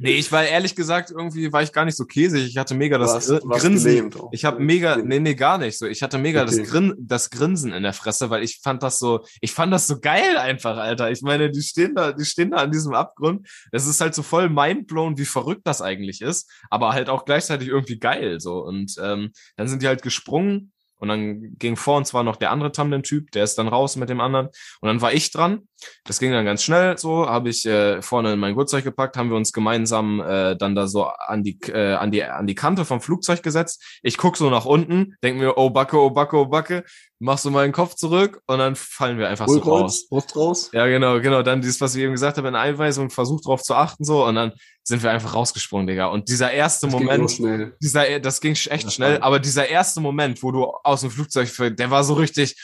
Nee, 0.00 0.12
ich 0.12 0.30
war 0.30 0.44
ehrlich 0.44 0.76
gesagt, 0.76 1.10
irgendwie 1.10 1.52
war 1.52 1.62
ich 1.62 1.72
gar 1.72 1.84
nicht 1.84 1.96
so 1.96 2.04
käsig. 2.04 2.46
Ich 2.46 2.56
hatte 2.56 2.74
mega 2.74 2.98
das 2.98 3.30
was, 3.30 3.60
Grinsen. 3.60 4.14
Ich 4.30 4.44
habe 4.44 4.60
mega, 4.60 4.96
nee, 4.96 5.18
nee, 5.18 5.34
gar 5.34 5.58
nicht 5.58 5.76
so. 5.76 5.86
Ich 5.86 6.02
hatte 6.02 6.18
mega 6.18 6.42
okay. 6.42 6.56
das, 6.56 6.70
Grin, 6.70 6.94
das 6.98 7.30
Grinsen 7.30 7.72
in 7.72 7.82
der 7.82 7.92
Fresse, 7.92 8.30
weil 8.30 8.44
ich 8.44 8.60
fand 8.62 8.82
das 8.82 8.98
so, 8.98 9.24
ich 9.40 9.52
fand 9.52 9.72
das 9.72 9.86
so 9.86 9.98
geil 9.98 10.36
einfach, 10.36 10.76
Alter. 10.76 11.10
Ich 11.10 11.22
meine, 11.22 11.50
die 11.50 11.62
stehen 11.62 11.94
da, 11.94 12.12
die 12.12 12.24
stehen 12.24 12.52
da 12.52 12.58
an 12.58 12.70
diesem 12.70 12.94
Abgrund. 12.94 13.48
Es 13.72 13.86
ist 13.86 14.00
halt 14.00 14.14
so 14.14 14.22
voll 14.22 14.48
mindblown, 14.48 15.18
wie 15.18 15.24
verrückt 15.24 15.62
das 15.64 15.82
eigentlich 15.82 16.20
ist, 16.20 16.48
aber 16.70 16.92
halt 16.92 17.08
auch 17.08 17.24
gleichzeitig 17.24 17.68
irgendwie 17.68 17.98
geil, 17.98 18.40
so. 18.40 18.58
Und 18.64 18.94
ähm, 19.02 19.32
dann 19.56 19.68
sind 19.68 19.82
die 19.82 19.88
halt 19.88 20.02
gesprungen 20.02 20.72
und 20.98 21.08
dann 21.08 21.56
ging 21.58 21.76
vor 21.76 21.96
uns 21.96 22.08
zwar 22.08 22.24
noch 22.24 22.36
der 22.36 22.50
andere 22.50 22.72
Tandem-Typ, 22.72 23.30
der 23.30 23.44
ist 23.44 23.56
dann 23.56 23.68
raus 23.68 23.96
mit 23.96 24.08
dem 24.08 24.20
anderen. 24.20 24.48
Und 24.80 24.88
dann 24.88 25.00
war 25.00 25.12
ich 25.12 25.30
dran. 25.30 25.68
Das 26.04 26.18
ging 26.18 26.32
dann 26.32 26.44
ganz 26.44 26.62
schnell 26.62 26.98
so, 26.98 27.26
habe 27.28 27.48
ich 27.50 27.66
äh, 27.66 28.02
vorne 28.02 28.32
in 28.32 28.38
mein 28.38 28.54
Gurtzeug 28.54 28.84
gepackt, 28.84 29.16
haben 29.16 29.30
wir 29.30 29.36
uns 29.36 29.52
gemeinsam 29.52 30.20
äh, 30.20 30.56
dann 30.56 30.74
da 30.74 30.86
so 30.86 31.04
an 31.04 31.42
die, 31.42 31.58
äh, 31.68 31.94
an, 31.94 32.10
die, 32.10 32.24
an 32.24 32.46
die 32.46 32.54
Kante 32.54 32.84
vom 32.84 33.00
Flugzeug 33.00 33.42
gesetzt. 33.42 34.00
Ich 34.02 34.16
guck 34.16 34.36
so 34.36 34.50
nach 34.50 34.64
unten, 34.64 35.14
denk 35.22 35.38
mir, 35.38 35.56
oh 35.56 35.70
Backe, 35.70 35.98
oh 35.98 36.10
Backe, 36.10 36.36
oh 36.36 36.46
Backe, 36.46 36.84
mach 37.20 37.38
so 37.38 37.50
meinen 37.50 37.72
Kopf 37.72 37.94
zurück 37.94 38.40
und 38.46 38.58
dann 38.58 38.76
fallen 38.76 39.18
wir 39.18 39.28
einfach 39.28 39.48
Ruhig 39.48 39.64
so 39.64 39.70
raus. 39.70 40.08
Brust 40.08 40.36
raus. 40.36 40.70
Ja, 40.72 40.86
genau, 40.86 41.20
genau. 41.20 41.42
Dann 41.42 41.60
dieses, 41.60 41.80
was 41.80 41.94
ich 41.94 42.02
eben 42.02 42.12
gesagt 42.12 42.38
habe, 42.38 42.48
in 42.48 42.54
Einweisung, 42.54 43.10
versucht 43.10 43.46
drauf 43.46 43.62
zu 43.62 43.74
achten 43.74 44.04
so 44.04 44.24
und 44.24 44.34
dann 44.34 44.52
sind 44.82 45.02
wir 45.02 45.10
einfach 45.10 45.34
rausgesprungen, 45.34 45.86
Digga. 45.86 46.06
Und 46.06 46.28
dieser 46.28 46.50
erste 46.50 46.86
das 46.86 46.94
Moment, 46.94 47.28
ging 47.36 47.72
dieser, 47.80 48.20
das 48.20 48.40
ging 48.40 48.52
echt 48.52 48.86
das 48.86 48.94
schnell, 48.94 49.18
aber 49.20 49.38
dieser 49.38 49.68
erste 49.68 50.00
Moment, 50.00 50.42
wo 50.42 50.50
du 50.50 50.64
aus 50.64 51.02
dem 51.02 51.10
Flugzeug, 51.10 51.50
der 51.76 51.90
war 51.90 52.04
so 52.04 52.14
richtig, 52.14 52.56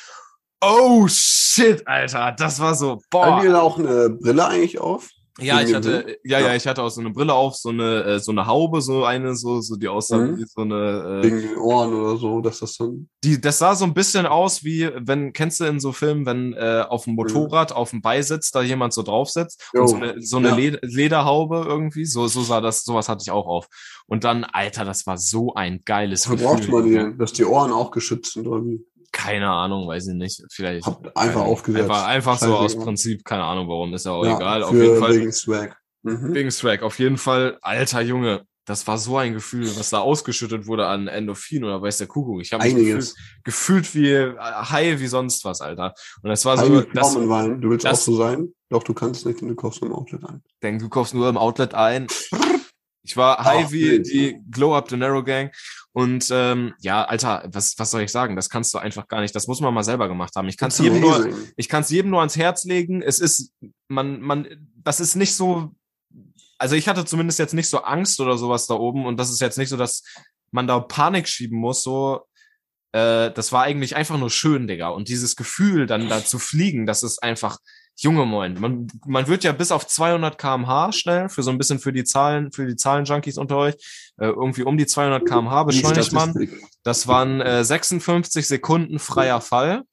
oh 0.64 1.06
shit, 1.08 1.86
Alter, 1.86 2.34
das 2.36 2.60
war 2.60 2.74
so, 2.74 3.00
boah. 3.10 3.26
Haben 3.26 3.46
die 3.46 3.54
auch 3.54 3.78
eine 3.78 4.10
Brille 4.10 4.46
eigentlich 4.46 4.80
auf? 4.80 5.08
Ja, 5.40 5.60
ich 5.60 5.74
hatte, 5.74 6.18
ja, 6.22 6.38
ja, 6.38 6.54
ich 6.54 6.64
hatte 6.64 6.80
auch 6.80 6.90
so 6.90 7.00
eine 7.00 7.10
Brille 7.10 7.34
auf, 7.34 7.56
so 7.56 7.70
eine, 7.70 8.04
äh, 8.04 8.18
so 8.20 8.30
eine 8.30 8.46
Haube, 8.46 8.80
so 8.80 9.04
eine, 9.04 9.34
so, 9.34 9.60
so 9.60 9.74
die 9.74 9.88
aussah 9.88 10.18
mhm. 10.18 10.38
wie 10.38 10.44
so 10.46 10.60
eine. 10.60 11.20
Äh, 11.20 11.22
Wegen 11.24 11.40
den 11.40 11.56
Ohren 11.56 11.92
oder 11.92 12.16
so, 12.16 12.40
dass 12.40 12.60
das 12.60 12.76
dann. 12.76 13.08
Die, 13.24 13.40
das 13.40 13.58
sah 13.58 13.74
so 13.74 13.84
ein 13.84 13.94
bisschen 13.94 14.26
aus 14.26 14.62
wie, 14.62 14.88
wenn, 14.94 15.32
kennst 15.32 15.58
du 15.58 15.64
in 15.64 15.80
so 15.80 15.90
Filmen, 15.90 16.24
wenn 16.24 16.52
äh, 16.52 16.84
auf 16.88 17.04
dem 17.04 17.14
mhm. 17.14 17.16
Motorrad, 17.16 17.70
mhm. 17.70 17.76
auf 17.76 17.90
dem 17.90 18.00
Beisitz 18.00 18.52
da 18.52 18.62
jemand 18.62 18.92
so 18.92 19.02
drauf 19.02 19.28
sitzt 19.28 19.60
und 19.72 19.88
so 19.88 19.96
eine, 19.96 20.22
so 20.22 20.36
eine 20.36 20.50
ja. 20.50 20.54
Leder, 20.54 20.78
Lederhaube 20.82 21.64
irgendwie, 21.66 22.04
so, 22.04 22.28
so 22.28 22.42
sah 22.42 22.60
das, 22.60 22.84
sowas 22.84 23.08
hatte 23.08 23.22
ich 23.22 23.32
auch 23.32 23.46
auf. 23.46 23.66
Und 24.06 24.22
dann, 24.22 24.44
Alter, 24.44 24.84
das 24.84 25.04
war 25.04 25.18
so 25.18 25.54
ein 25.54 25.82
geiles 25.84 26.28
Gefühl. 26.28 26.46
braucht 26.46 26.68
man 26.68 26.84
die, 26.84 27.18
dass 27.18 27.32
die 27.32 27.44
Ohren 27.44 27.72
auch 27.72 27.90
geschützt 27.90 28.34
sind, 28.34 28.46
oder 28.46 28.64
wie? 28.64 28.86
Keine 29.24 29.50
Ahnung, 29.50 29.88
weiß 29.88 30.08
ich 30.08 30.14
nicht. 30.14 30.42
Vielleicht. 30.50 30.84
Hab 30.86 31.16
einfach 31.16 31.40
aufgesetzt. 31.40 31.84
Einfach, 31.84 32.06
einfach 32.06 32.38
so 32.38 32.56
aus 32.56 32.76
Prinzip, 32.76 33.24
keine 33.24 33.44
Ahnung 33.44 33.68
warum, 33.68 33.94
ist 33.94 34.04
ja 34.04 34.12
auch 34.12 34.24
ja, 34.24 34.36
egal. 34.36 34.62
Auf 34.62 34.74
jeden 34.74 34.98
Fall. 34.98 35.16
Wegen 35.16 35.32
Swag. 35.32 35.76
Mhm. 36.02 36.34
Wegen 36.34 36.50
Swag. 36.50 36.82
Auf 36.82 36.98
jeden 36.98 37.16
Fall, 37.16 37.58
alter 37.62 38.02
Junge, 38.02 38.44
das 38.66 38.86
war 38.86 38.98
so 38.98 39.16
ein 39.16 39.32
Gefühl, 39.32 39.66
was 39.78 39.90
da 39.90 40.00
ausgeschüttet 40.00 40.66
wurde 40.66 40.86
an 40.86 41.08
Endorphin 41.08 41.64
oder 41.64 41.80
weiß 41.80 41.98
der 41.98 42.06
Kuckuck. 42.06 42.42
Ich 42.42 42.52
habe 42.52 42.64
mich 42.64 42.74
gefühlt, 42.74 43.14
gefühlt, 43.44 43.94
wie 43.94 44.10
äh, 44.10 44.36
high 44.38 45.00
wie 45.00 45.06
sonst 45.06 45.44
was, 45.44 45.62
Alter. 45.62 45.94
Und 46.22 46.28
das 46.28 46.44
war 46.44 46.58
so. 46.58 46.82
Das. 46.82 47.14
Du 47.14 47.70
willst 47.70 47.86
das, 47.86 48.00
auch 48.00 48.02
so 48.02 48.16
sein? 48.16 48.52
Doch, 48.68 48.82
du 48.82 48.92
kannst 48.92 49.24
nicht, 49.24 49.40
denn 49.40 49.48
du 49.48 49.54
kaufst 49.54 49.80
nur 49.80 49.90
im 49.90 49.96
Outlet 49.96 50.24
ein. 50.24 50.42
Denk, 50.62 50.80
du 50.80 50.88
kaufst 50.88 51.14
nur 51.14 51.28
im 51.28 51.38
Outlet 51.38 51.74
ein. 51.74 52.06
Ich 53.04 53.16
war 53.16 53.44
high 53.44 53.66
Ach, 53.66 53.70
wie 53.70 54.02
die 54.02 54.40
Glow 54.50 54.74
Up 54.74 54.90
the 54.90 54.96
Narrow 54.96 55.22
Gang. 55.22 55.54
Und 55.92 56.28
ähm, 56.32 56.74
ja, 56.80 57.04
Alter, 57.04 57.48
was, 57.52 57.74
was 57.78 57.90
soll 57.90 58.02
ich 58.02 58.10
sagen? 58.10 58.34
Das 58.34 58.50
kannst 58.50 58.74
du 58.74 58.78
einfach 58.78 59.06
gar 59.06 59.20
nicht. 59.20 59.34
Das 59.34 59.46
muss 59.46 59.60
man 59.60 59.72
mal 59.72 59.84
selber 59.84 60.08
gemacht 60.08 60.34
haben. 60.34 60.48
Ich 60.48 60.56
kann 60.56 60.68
es 60.68 60.78
jedem 60.78 61.00
nur, 61.00 61.28
ich 61.56 61.70
jedem 61.70 62.10
nur 62.10 62.20
ans 62.20 62.36
Herz 62.36 62.64
legen. 62.64 63.02
Es 63.02 63.20
ist, 63.20 63.52
man, 63.86 64.20
man, 64.20 64.48
das 64.82 64.98
ist 64.98 65.14
nicht 65.14 65.34
so 65.34 65.74
also 66.58 66.76
ich 66.76 66.88
hatte 66.88 67.04
zumindest 67.04 67.38
jetzt 67.38 67.54
nicht 67.54 67.68
so 67.68 67.82
Angst 67.82 68.20
oder 68.20 68.38
sowas 68.38 68.66
da 68.66 68.74
oben 68.74 69.06
und 69.06 69.18
das 69.18 69.30
ist 69.30 69.40
jetzt 69.40 69.58
nicht 69.58 69.68
so, 69.68 69.76
dass 69.76 70.02
man 70.50 70.66
da 70.66 70.80
Panik 70.80 71.28
schieben 71.28 71.58
muss, 71.58 71.82
so. 71.82 72.26
Äh, 72.92 73.32
das 73.32 73.52
war 73.52 73.64
eigentlich 73.64 73.96
einfach 73.96 74.18
nur 74.18 74.30
schön, 74.30 74.66
Digga. 74.66 74.88
Und 74.88 75.08
dieses 75.08 75.36
Gefühl, 75.36 75.86
dann 75.86 76.08
da 76.08 76.24
zu 76.24 76.38
fliegen, 76.38 76.86
das 76.86 77.02
ist 77.02 77.22
einfach, 77.22 77.58
Junge 77.96 78.26
Moin. 78.26 78.58
Man, 78.58 78.88
man 79.06 79.28
wird 79.28 79.44
ja 79.44 79.52
bis 79.52 79.70
auf 79.70 79.86
200 79.86 80.36
kmh 80.36 80.92
schnell, 80.92 81.28
für 81.28 81.42
so 81.42 81.50
ein 81.50 81.58
bisschen 81.58 81.78
für 81.78 81.92
die 81.92 82.04
Zahlen, 82.04 82.50
für 82.52 82.66
die 82.66 82.76
Zahlen-Junkies 82.76 83.38
unter 83.38 83.56
euch, 83.56 83.74
äh, 84.18 84.26
irgendwie 84.26 84.64
um 84.64 84.76
die 84.76 84.86
200 84.86 85.24
kmh 85.24 85.64
beschleunigt 85.64 86.12
man. 86.12 86.48
Das 86.82 87.06
waren 87.06 87.40
äh, 87.40 87.64
56 87.64 88.46
Sekunden 88.46 88.98
freier 88.98 89.40
Fall. 89.40 89.84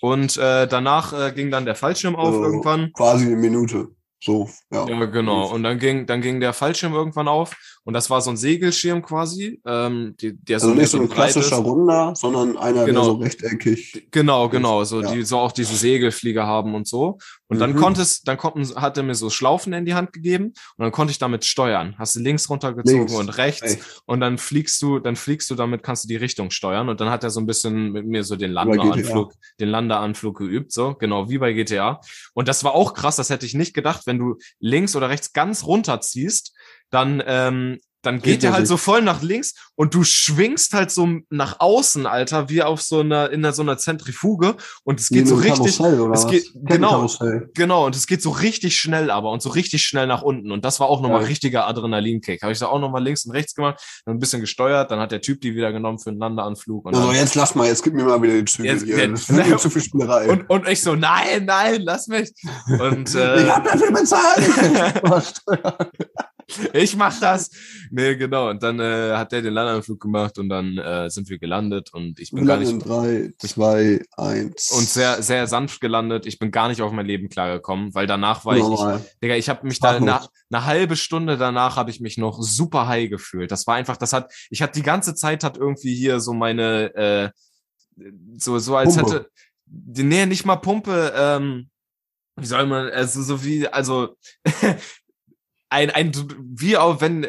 Und 0.00 0.36
äh, 0.36 0.66
danach 0.66 1.12
äh, 1.12 1.32
ging 1.32 1.50
dann 1.50 1.64
der 1.64 1.76
Fallschirm 1.76 2.16
auf 2.16 2.34
also 2.34 2.42
irgendwann. 2.42 2.92
Quasi 2.92 3.26
eine 3.26 3.36
Minute. 3.36 3.88
So, 4.22 4.48
ja. 4.70 4.86
Ja, 4.86 5.04
genau. 5.06 5.46
Und 5.46 5.62
dann 5.62 5.78
ging, 5.78 6.06
dann 6.06 6.20
ging 6.20 6.40
der 6.40 6.52
Fallschirm 6.52 6.92
irgendwann 6.92 7.28
auf 7.28 7.56
und 7.84 7.94
das 7.94 8.10
war 8.10 8.20
so 8.20 8.30
ein 8.30 8.36
Segelschirm 8.36 9.02
quasi. 9.02 9.60
Ähm, 9.66 10.14
die, 10.20 10.36
der 10.36 10.56
also 10.56 10.68
so 10.68 10.74
nicht 10.74 10.88
so 10.88 11.00
ein 11.00 11.08
klassischer 11.08 11.58
ist. 11.58 11.64
Runder, 11.64 12.14
sondern 12.14 12.56
einer, 12.56 12.84
genau. 12.84 13.00
der 13.00 13.04
so 13.04 13.14
rechteckig. 13.14 14.06
Genau, 14.10 14.48
genau. 14.48 14.84
So, 14.84 15.02
ja. 15.02 15.12
die 15.12 15.22
so 15.24 15.38
auch 15.38 15.50
diese 15.50 15.74
Segelflieger 15.74 16.46
haben 16.46 16.74
und 16.76 16.86
so. 16.86 17.18
Und 17.48 17.56
mhm. 17.56 17.60
dann 17.60 17.76
konntest, 17.76 18.28
dann 18.28 18.38
konnten, 18.38 18.62
hat 18.76 18.96
er 18.96 19.02
mir 19.02 19.16
so 19.16 19.30
Schlaufen 19.30 19.72
in 19.72 19.84
die 19.84 19.94
Hand 19.94 20.12
gegeben 20.12 20.52
und 20.76 20.82
dann 20.84 20.92
konnte 20.92 21.10
ich 21.10 21.18
damit 21.18 21.44
steuern. 21.44 21.96
Hast 21.98 22.14
du 22.14 22.20
links 22.20 22.48
runtergezogen 22.48 23.08
links. 23.08 23.14
und 23.14 23.28
rechts 23.30 23.74
Echt? 23.74 24.02
und 24.06 24.20
dann 24.20 24.38
fliegst 24.38 24.80
du, 24.80 25.00
dann 25.00 25.16
fliegst 25.16 25.50
du 25.50 25.56
damit, 25.56 25.82
kannst 25.82 26.04
du 26.04 26.08
die 26.08 26.16
Richtung 26.16 26.50
steuern 26.50 26.88
und 26.88 27.00
dann 27.00 27.10
hat 27.10 27.24
er 27.24 27.30
so 27.30 27.40
ein 27.40 27.46
bisschen 27.46 27.90
mit 27.90 28.06
mir 28.06 28.22
so 28.22 28.36
den 28.36 28.52
Landeanflug, 28.52 29.34
den 29.58 29.68
Landeanflug 29.68 30.38
geübt, 30.38 30.72
so 30.72 30.94
genau 30.94 31.28
wie 31.28 31.38
bei 31.38 31.52
GTA. 31.52 32.00
Und 32.32 32.46
das 32.46 32.62
war 32.62 32.74
auch 32.74 32.94
krass, 32.94 33.16
das 33.16 33.28
hätte 33.28 33.44
ich 33.44 33.54
nicht 33.54 33.74
gedacht, 33.74 34.06
wenn 34.06 34.18
du 34.18 34.36
links 34.60 34.94
oder 34.94 35.08
rechts 35.08 35.32
ganz 35.32 35.64
runterziehst, 35.64 36.54
dann 36.92 37.22
ähm, 37.26 37.78
dann 38.02 38.20
geht 38.20 38.42
der 38.42 38.52
halt 38.52 38.66
so 38.66 38.76
voll 38.76 39.00
nach 39.00 39.22
links 39.22 39.54
und 39.76 39.94
du 39.94 40.02
schwingst 40.02 40.74
halt 40.74 40.90
so 40.90 41.08
nach 41.30 41.60
außen, 41.60 42.06
Alter, 42.06 42.48
wie 42.48 42.62
auf 42.62 42.82
so 42.82 43.00
einer 43.00 43.30
in 43.30 43.44
einer, 43.44 43.52
so 43.52 43.62
einer 43.62 43.78
Zentrifuge 43.78 44.56
und 44.82 45.00
es 45.00 45.08
geht 45.08 45.28
so 45.28 45.36
richtig 45.36 45.78
es 46.12 46.26
geht 46.26 46.52
genau 46.54 47.08
genau 47.54 47.86
und 47.86 47.94
es 47.94 48.08
geht 48.08 48.20
so 48.20 48.30
richtig 48.30 48.76
schnell 48.76 49.10
aber 49.10 49.30
und 49.30 49.40
so 49.40 49.50
richtig 49.50 49.84
schnell 49.84 50.08
nach 50.08 50.22
unten 50.22 50.50
und 50.50 50.64
das 50.64 50.80
war 50.80 50.88
auch 50.88 51.00
nochmal 51.00 51.22
ja. 51.22 51.28
richtiger 51.28 51.66
Adrenalinkick. 51.68 52.42
Habe 52.42 52.52
ich 52.52 52.58
da 52.58 52.66
auch 52.66 52.80
nochmal 52.80 53.04
links 53.04 53.24
und 53.24 53.32
rechts 53.32 53.54
gemacht, 53.54 53.80
dann 54.04 54.16
ein 54.16 54.20
bisschen 54.20 54.40
gesteuert, 54.40 54.90
dann 54.90 54.98
hat 54.98 55.12
der 55.12 55.20
Typ 55.20 55.40
die 55.40 55.54
wieder 55.54 55.72
genommen 55.72 56.00
für 56.00 56.10
einen 56.10 56.18
Landeanflug 56.18 56.84
und 56.86 56.96
Also 56.96 57.12
jetzt 57.12 57.36
lass 57.36 57.54
mal, 57.54 57.68
jetzt 57.68 57.84
gib 57.84 57.94
mir 57.94 58.04
mal 58.04 58.20
wieder 58.20 58.34
die 58.34 58.44
Züge 58.46 58.68
jetzt, 58.68 58.84
hier. 58.84 58.98
Jetzt, 58.98 59.30
das 59.30 59.62
zu 59.62 59.70
viel 59.70 59.82
Spielerei. 59.82 60.28
Und, 60.28 60.50
und 60.50 60.68
ich 60.68 60.82
so 60.82 60.96
nein, 60.96 61.44
nein, 61.44 61.82
lass 61.82 62.08
mich. 62.08 62.32
Und 62.66 63.14
äh, 63.14 63.42
ich 63.42 63.48
hab 63.48 63.64
dafür 63.64 63.92
bezahlt. 63.92 65.40
ich 66.72 66.96
mach 66.96 67.18
das. 67.20 67.50
Nee, 67.90 68.16
genau. 68.16 68.50
Und 68.50 68.62
dann 68.62 68.80
äh, 68.80 69.12
hat 69.16 69.32
der 69.32 69.42
den 69.42 69.52
Landeanflug 69.52 70.00
gemacht 70.00 70.38
und 70.38 70.48
dann 70.48 70.78
äh, 70.78 71.10
sind 71.10 71.28
wir 71.28 71.38
gelandet 71.38 71.92
und 71.92 72.18
ich 72.20 72.30
bin 72.30 72.40
wir 72.40 72.46
gar 72.46 72.56
nicht. 72.58 72.78
Drei, 72.86 73.30
zwei, 73.38 74.00
eins. 74.16 74.70
Und 74.72 74.88
sehr, 74.88 75.22
sehr 75.22 75.46
sanft 75.46 75.80
gelandet. 75.80 76.26
Ich 76.26 76.38
bin 76.38 76.50
gar 76.50 76.68
nicht 76.68 76.82
auf 76.82 76.92
mein 76.92 77.06
Leben 77.06 77.28
klargekommen, 77.28 77.94
weil 77.94 78.06
danach 78.06 78.44
war 78.44 78.56
Normal. 78.56 78.96
ich, 78.96 79.04
ich, 79.04 79.18
Digga, 79.20 79.36
ich 79.36 79.48
habe 79.48 79.66
mich 79.66 79.80
da 79.80 79.96
eine, 79.96 80.20
eine 80.50 80.64
halbe 80.64 80.96
Stunde 80.96 81.36
danach 81.36 81.76
habe 81.76 81.90
ich 81.90 82.00
mich 82.00 82.18
noch 82.18 82.42
super 82.42 82.86
high 82.86 83.10
gefühlt. 83.10 83.50
Das 83.50 83.66
war 83.66 83.74
einfach, 83.74 83.96
das 83.96 84.12
hat, 84.12 84.32
ich 84.50 84.62
hatte 84.62 84.78
die 84.78 84.84
ganze 84.84 85.14
Zeit 85.14 85.44
hat 85.44 85.56
irgendwie 85.56 85.94
hier 85.94 86.20
so 86.20 86.32
meine, 86.32 86.94
äh, 86.94 87.30
so, 88.36 88.58
so 88.58 88.76
als 88.76 88.96
Pumpe. 88.96 89.14
hätte, 89.14 89.30
nee, 90.04 90.26
nicht 90.26 90.44
mal 90.44 90.56
Pumpe, 90.56 91.12
ähm, 91.16 91.68
wie 92.36 92.46
soll 92.46 92.66
man, 92.66 92.88
also 92.90 93.22
so 93.22 93.44
wie, 93.44 93.68
also 93.68 94.16
ein, 95.72 95.90
ein, 95.90 96.12
wie 96.38 96.76
auf, 96.76 97.00
wenn, 97.00 97.26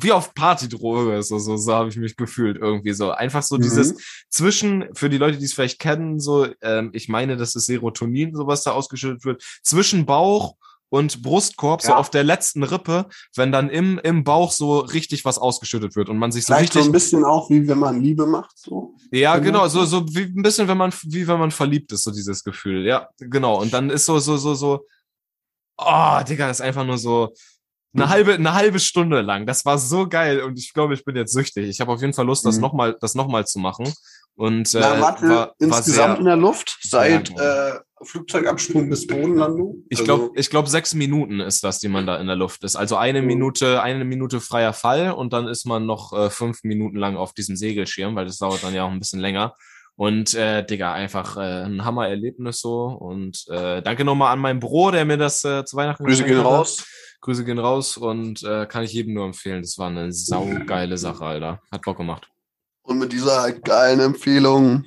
wie 0.00 0.12
auf 0.12 0.34
Partydroge, 0.34 1.22
so, 1.22 1.38
so, 1.38 1.58
so 1.58 1.74
habe 1.74 1.90
ich 1.90 1.96
mich 1.96 2.16
gefühlt 2.16 2.56
irgendwie 2.56 2.94
so. 2.94 3.10
Einfach 3.10 3.42
so 3.42 3.56
mhm. 3.56 3.62
dieses 3.62 3.94
zwischen, 4.30 4.86
für 4.94 5.10
die 5.10 5.18
Leute, 5.18 5.36
die 5.36 5.44
es 5.44 5.52
vielleicht 5.52 5.78
kennen, 5.78 6.18
so, 6.18 6.48
ähm, 6.62 6.90
ich 6.94 7.08
meine, 7.08 7.36
das 7.36 7.54
ist 7.54 7.66
Serotonin, 7.66 8.34
so 8.34 8.46
was 8.46 8.62
da 8.62 8.72
ausgeschüttet 8.72 9.26
wird, 9.26 9.42
zwischen 9.62 10.06
Bauch 10.06 10.56
und 10.88 11.22
Brustkorb, 11.22 11.82
ja. 11.82 11.88
so 11.88 11.94
auf 11.94 12.08
der 12.08 12.24
letzten 12.24 12.62
Rippe, 12.62 13.06
wenn 13.34 13.52
dann 13.52 13.68
im, 13.68 13.98
im 14.02 14.24
Bauch 14.24 14.52
so 14.52 14.78
richtig 14.78 15.26
was 15.26 15.38
ausgeschüttet 15.38 15.96
wird 15.96 16.08
und 16.08 16.16
man 16.16 16.32
sich 16.32 16.44
so 16.44 16.54
Vielleicht 16.54 16.74
richtig. 16.74 16.82
so 16.84 16.88
ein 16.88 16.92
bisschen 16.92 17.24
auch, 17.24 17.50
wie 17.50 17.68
wenn 17.68 17.78
man 17.78 18.00
Liebe 18.00 18.26
macht, 18.26 18.58
so. 18.58 18.94
Ja, 19.10 19.36
genau, 19.36 19.68
so, 19.68 19.84
so 19.84 20.06
wie 20.14 20.22
ein 20.22 20.42
bisschen, 20.42 20.66
wenn 20.66 20.78
man, 20.78 20.94
wie 21.02 21.28
wenn 21.28 21.38
man 21.38 21.50
verliebt 21.50 21.92
ist, 21.92 22.04
so 22.04 22.10
dieses 22.10 22.42
Gefühl. 22.42 22.86
Ja, 22.86 23.10
genau. 23.18 23.60
Und 23.60 23.74
dann 23.74 23.90
ist 23.90 24.06
so, 24.06 24.18
so, 24.18 24.38
so, 24.38 24.54
so, 24.54 24.86
oh, 25.76 26.20
Digga, 26.26 26.48
das 26.48 26.60
ist 26.60 26.66
einfach 26.66 26.86
nur 26.86 26.96
so, 26.96 27.34
eine 27.96 28.08
halbe, 28.08 28.34
eine 28.34 28.54
halbe 28.54 28.78
Stunde 28.78 29.20
lang. 29.22 29.46
Das 29.46 29.64
war 29.64 29.78
so 29.78 30.08
geil 30.08 30.42
und 30.42 30.58
ich 30.58 30.72
glaube, 30.72 30.94
ich 30.94 31.04
bin 31.04 31.16
jetzt 31.16 31.32
süchtig. 31.32 31.68
Ich 31.68 31.80
habe 31.80 31.92
auf 31.92 32.00
jeden 32.00 32.12
Fall 32.12 32.26
Lust, 32.26 32.44
das 32.44 32.56
mhm. 32.56 32.62
nochmal, 32.62 32.96
das 33.00 33.14
nochmal 33.14 33.46
zu 33.46 33.58
machen. 33.58 33.92
Und 34.34 34.74
äh, 34.74 34.80
Na, 34.80 35.00
warte, 35.00 35.28
war, 35.28 35.54
insgesamt 35.58 36.08
war 36.14 36.18
in 36.18 36.24
der 36.26 36.36
Luft 36.36 36.78
seit 36.82 37.30
äh, 37.38 37.72
Flugzeugabsprung 38.02 38.90
bis 38.90 39.06
Bodenlandung. 39.06 39.84
Ich 39.88 40.04
glaube, 40.04 40.24
also, 40.24 40.34
ich 40.36 40.50
glaube 40.50 40.68
sechs 40.68 40.94
Minuten 40.94 41.40
ist 41.40 41.64
das, 41.64 41.78
die 41.78 41.88
man 41.88 42.06
da 42.06 42.18
in 42.18 42.26
der 42.26 42.36
Luft 42.36 42.62
ist. 42.62 42.76
Also 42.76 42.96
eine 42.96 43.22
mhm. 43.22 43.28
Minute, 43.28 43.82
eine 43.82 44.04
Minute 44.04 44.40
freier 44.40 44.74
Fall 44.74 45.12
und 45.12 45.32
dann 45.32 45.48
ist 45.48 45.64
man 45.64 45.86
noch 45.86 46.12
äh, 46.12 46.28
fünf 46.28 46.62
Minuten 46.64 46.96
lang 46.96 47.16
auf 47.16 47.32
diesem 47.32 47.56
Segelschirm, 47.56 48.14
weil 48.14 48.26
das 48.26 48.38
dauert 48.38 48.62
dann 48.62 48.74
ja 48.74 48.84
auch 48.84 48.90
ein 48.90 48.98
bisschen 48.98 49.20
länger. 49.20 49.54
Und 49.96 50.34
äh, 50.34 50.64
Digga, 50.64 50.92
einfach 50.92 51.38
äh, 51.38 51.64
ein 51.64 51.84
Hammer-Erlebnis 51.84 52.60
so. 52.60 52.84
Und 52.84 53.46
äh, 53.48 53.80
danke 53.80 54.04
nochmal 54.04 54.32
an 54.34 54.40
meinen 54.40 54.60
Bro, 54.60 54.90
der 54.90 55.06
mir 55.06 55.16
das 55.16 55.42
äh, 55.42 55.64
zu 55.64 55.76
Weihnachten 55.76 56.04
Grüße 56.04 56.24
gehen 56.24 56.40
raus. 56.40 56.84
Grüße 57.20 57.44
gehen 57.44 57.58
raus 57.58 57.96
und 57.96 58.42
äh, 58.42 58.66
kann 58.66 58.84
ich 58.84 58.92
jedem 58.92 59.14
nur 59.14 59.26
empfehlen. 59.26 59.62
Das 59.62 59.78
war 59.78 59.88
eine 59.88 60.12
saugeile 60.12 60.98
Sache, 60.98 61.24
Alter. 61.24 61.60
Hat 61.70 61.82
Bock 61.82 61.96
gemacht. 61.96 62.28
Und 62.82 62.98
mit 62.98 63.12
dieser 63.12 63.52
geilen 63.52 64.00
Empfehlung 64.00 64.84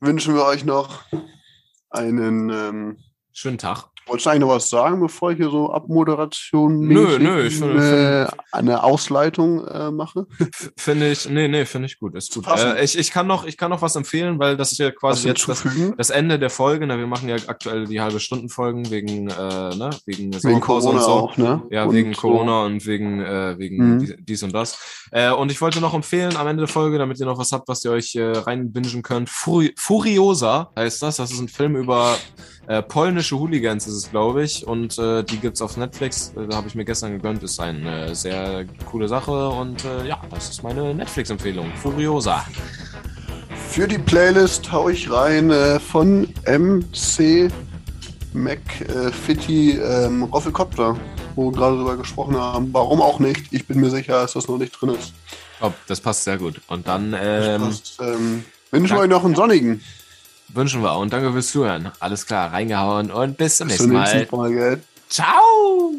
wünschen 0.00 0.34
wir 0.34 0.44
euch 0.44 0.64
noch 0.64 1.04
einen 1.90 2.50
ähm, 2.50 2.98
schönen 3.32 3.58
Tag. 3.58 3.93
Wolltest 4.06 4.26
du 4.26 4.30
eigentlich 4.30 4.40
noch 4.40 4.48
was 4.48 4.68
sagen, 4.68 5.00
bevor 5.00 5.30
ich 5.32 5.38
hier 5.38 5.48
so 5.48 5.72
Abmoderation 5.72 6.80
nö, 6.80 7.18
nö, 7.18 7.46
ich 7.46 7.56
find, 7.56 7.80
äh, 7.80 8.26
eine 8.52 8.82
Ausleitung 8.82 9.66
äh, 9.66 9.90
mache? 9.90 10.26
Finde 10.76 11.10
ich, 11.10 11.26
nee, 11.28 11.48
nee, 11.48 11.64
finde 11.64 11.86
ich 11.86 11.98
gut, 11.98 12.14
ist 12.14 12.34
gut. 12.34 12.46
Äh, 12.46 12.84
ich, 12.84 12.98
ich, 12.98 13.10
kann 13.10 13.26
noch, 13.26 13.46
ich 13.46 13.56
kann 13.56 13.70
noch 13.70 13.80
was 13.80 13.96
empfehlen, 13.96 14.38
weil 14.38 14.58
das 14.58 14.72
ist 14.72 14.78
ja 14.78 14.90
quasi 14.90 15.28
jetzt 15.28 15.48
das, 15.48 15.66
das, 15.96 16.10
Ende 16.10 16.38
der 16.38 16.50
Folge. 16.50 16.86
Ne? 16.86 16.98
Wir 16.98 17.06
machen 17.06 17.30
ja 17.30 17.36
aktuell 17.46 17.86
die 17.86 18.00
halbe 18.00 18.20
Stunden 18.20 18.50
Folgen 18.50 18.90
wegen, 18.90 19.28
äh, 19.30 19.74
ne? 19.74 19.90
wegen, 20.04 20.34
wegen 20.34 20.60
Corona 20.60 20.98
und 20.98 21.00
so. 21.00 21.10
Auch, 21.10 21.36
ne? 21.38 21.62
Ja, 21.70 21.84
und 21.84 21.94
wegen 21.94 22.12
so. 22.12 22.20
Corona 22.20 22.66
und 22.66 22.84
wegen, 22.84 23.20
äh, 23.20 23.58
wegen 23.58 23.96
mhm. 23.96 24.14
dies 24.18 24.42
und 24.42 24.52
das. 24.52 24.78
Äh, 25.12 25.30
und 25.30 25.50
ich 25.50 25.62
wollte 25.62 25.80
noch 25.80 25.94
empfehlen 25.94 26.36
am 26.36 26.46
Ende 26.46 26.62
der 26.62 26.68
Folge, 26.68 26.98
damit 26.98 27.18
ihr 27.20 27.26
noch 27.26 27.38
was 27.38 27.52
habt, 27.52 27.68
was 27.68 27.82
ihr 27.84 27.92
euch 27.92 28.14
äh, 28.16 28.32
reinbingen 28.32 29.02
könnt. 29.02 29.30
Furi 29.30 29.72
Furiosa 29.78 30.72
heißt 30.76 31.02
das. 31.02 31.16
Das 31.16 31.30
ist 31.30 31.40
ein 31.40 31.48
Film 31.48 31.76
über 31.76 32.16
polnische 32.88 33.38
Hooligans 33.38 33.86
es, 33.94 34.10
glaube 34.10 34.42
ich. 34.42 34.66
Und 34.66 34.98
äh, 34.98 35.22
die 35.22 35.38
gibt's 35.38 35.62
auf 35.62 35.76
Netflix. 35.76 36.32
Äh, 36.36 36.46
da 36.48 36.56
habe 36.56 36.68
ich 36.68 36.74
mir 36.74 36.84
gestern 36.84 37.12
gegönnt. 37.12 37.42
Ist 37.42 37.60
eine 37.60 38.06
äh, 38.06 38.14
sehr 38.14 38.64
coole 38.90 39.08
Sache. 39.08 39.48
Und 39.48 39.84
äh, 39.84 40.06
ja, 40.06 40.20
das 40.30 40.50
ist 40.50 40.62
meine 40.62 40.94
Netflix-Empfehlung. 40.94 41.72
Furiosa. 41.76 42.44
Für 43.68 43.88
die 43.88 43.98
Playlist 43.98 44.70
hau 44.70 44.88
ich 44.88 45.10
rein 45.10 45.50
äh, 45.50 45.80
von 45.80 46.28
MC 46.46 47.50
McFitty 48.32 49.78
ähm, 49.78 50.24
Roffelkopter, 50.24 50.96
wo 51.34 51.50
wir 51.50 51.52
gerade 51.52 51.76
drüber 51.76 51.96
gesprochen 51.96 52.36
haben. 52.36 52.68
Warum 52.72 53.00
auch 53.00 53.18
nicht? 53.18 53.46
Ich 53.52 53.66
bin 53.66 53.80
mir 53.80 53.90
sicher, 53.90 54.14
dass 54.14 54.34
das 54.34 54.48
noch 54.48 54.58
nicht 54.58 54.80
drin 54.80 54.90
ist. 54.90 55.12
Oh, 55.60 55.72
das 55.86 56.00
passt 56.00 56.24
sehr 56.24 56.36
gut. 56.36 56.60
Und 56.68 56.86
dann 56.86 57.16
ähm, 57.18 57.76
ähm, 58.00 58.44
wünschen 58.70 58.96
wir 58.96 59.02
euch 59.02 59.08
noch 59.08 59.24
einen 59.24 59.34
sonnigen. 59.34 59.80
Wünschen 60.54 60.82
wir 60.82 60.96
und 60.96 61.12
danke 61.12 61.32
fürs 61.32 61.48
Zuhören. 61.48 61.90
Alles 61.98 62.26
klar, 62.26 62.52
reingehauen 62.52 63.10
und 63.10 63.36
bis 63.36 63.56
zum 63.56 63.68
nächsten 63.68 63.92
Mal. 63.92 64.26
Ciao! 65.08 65.92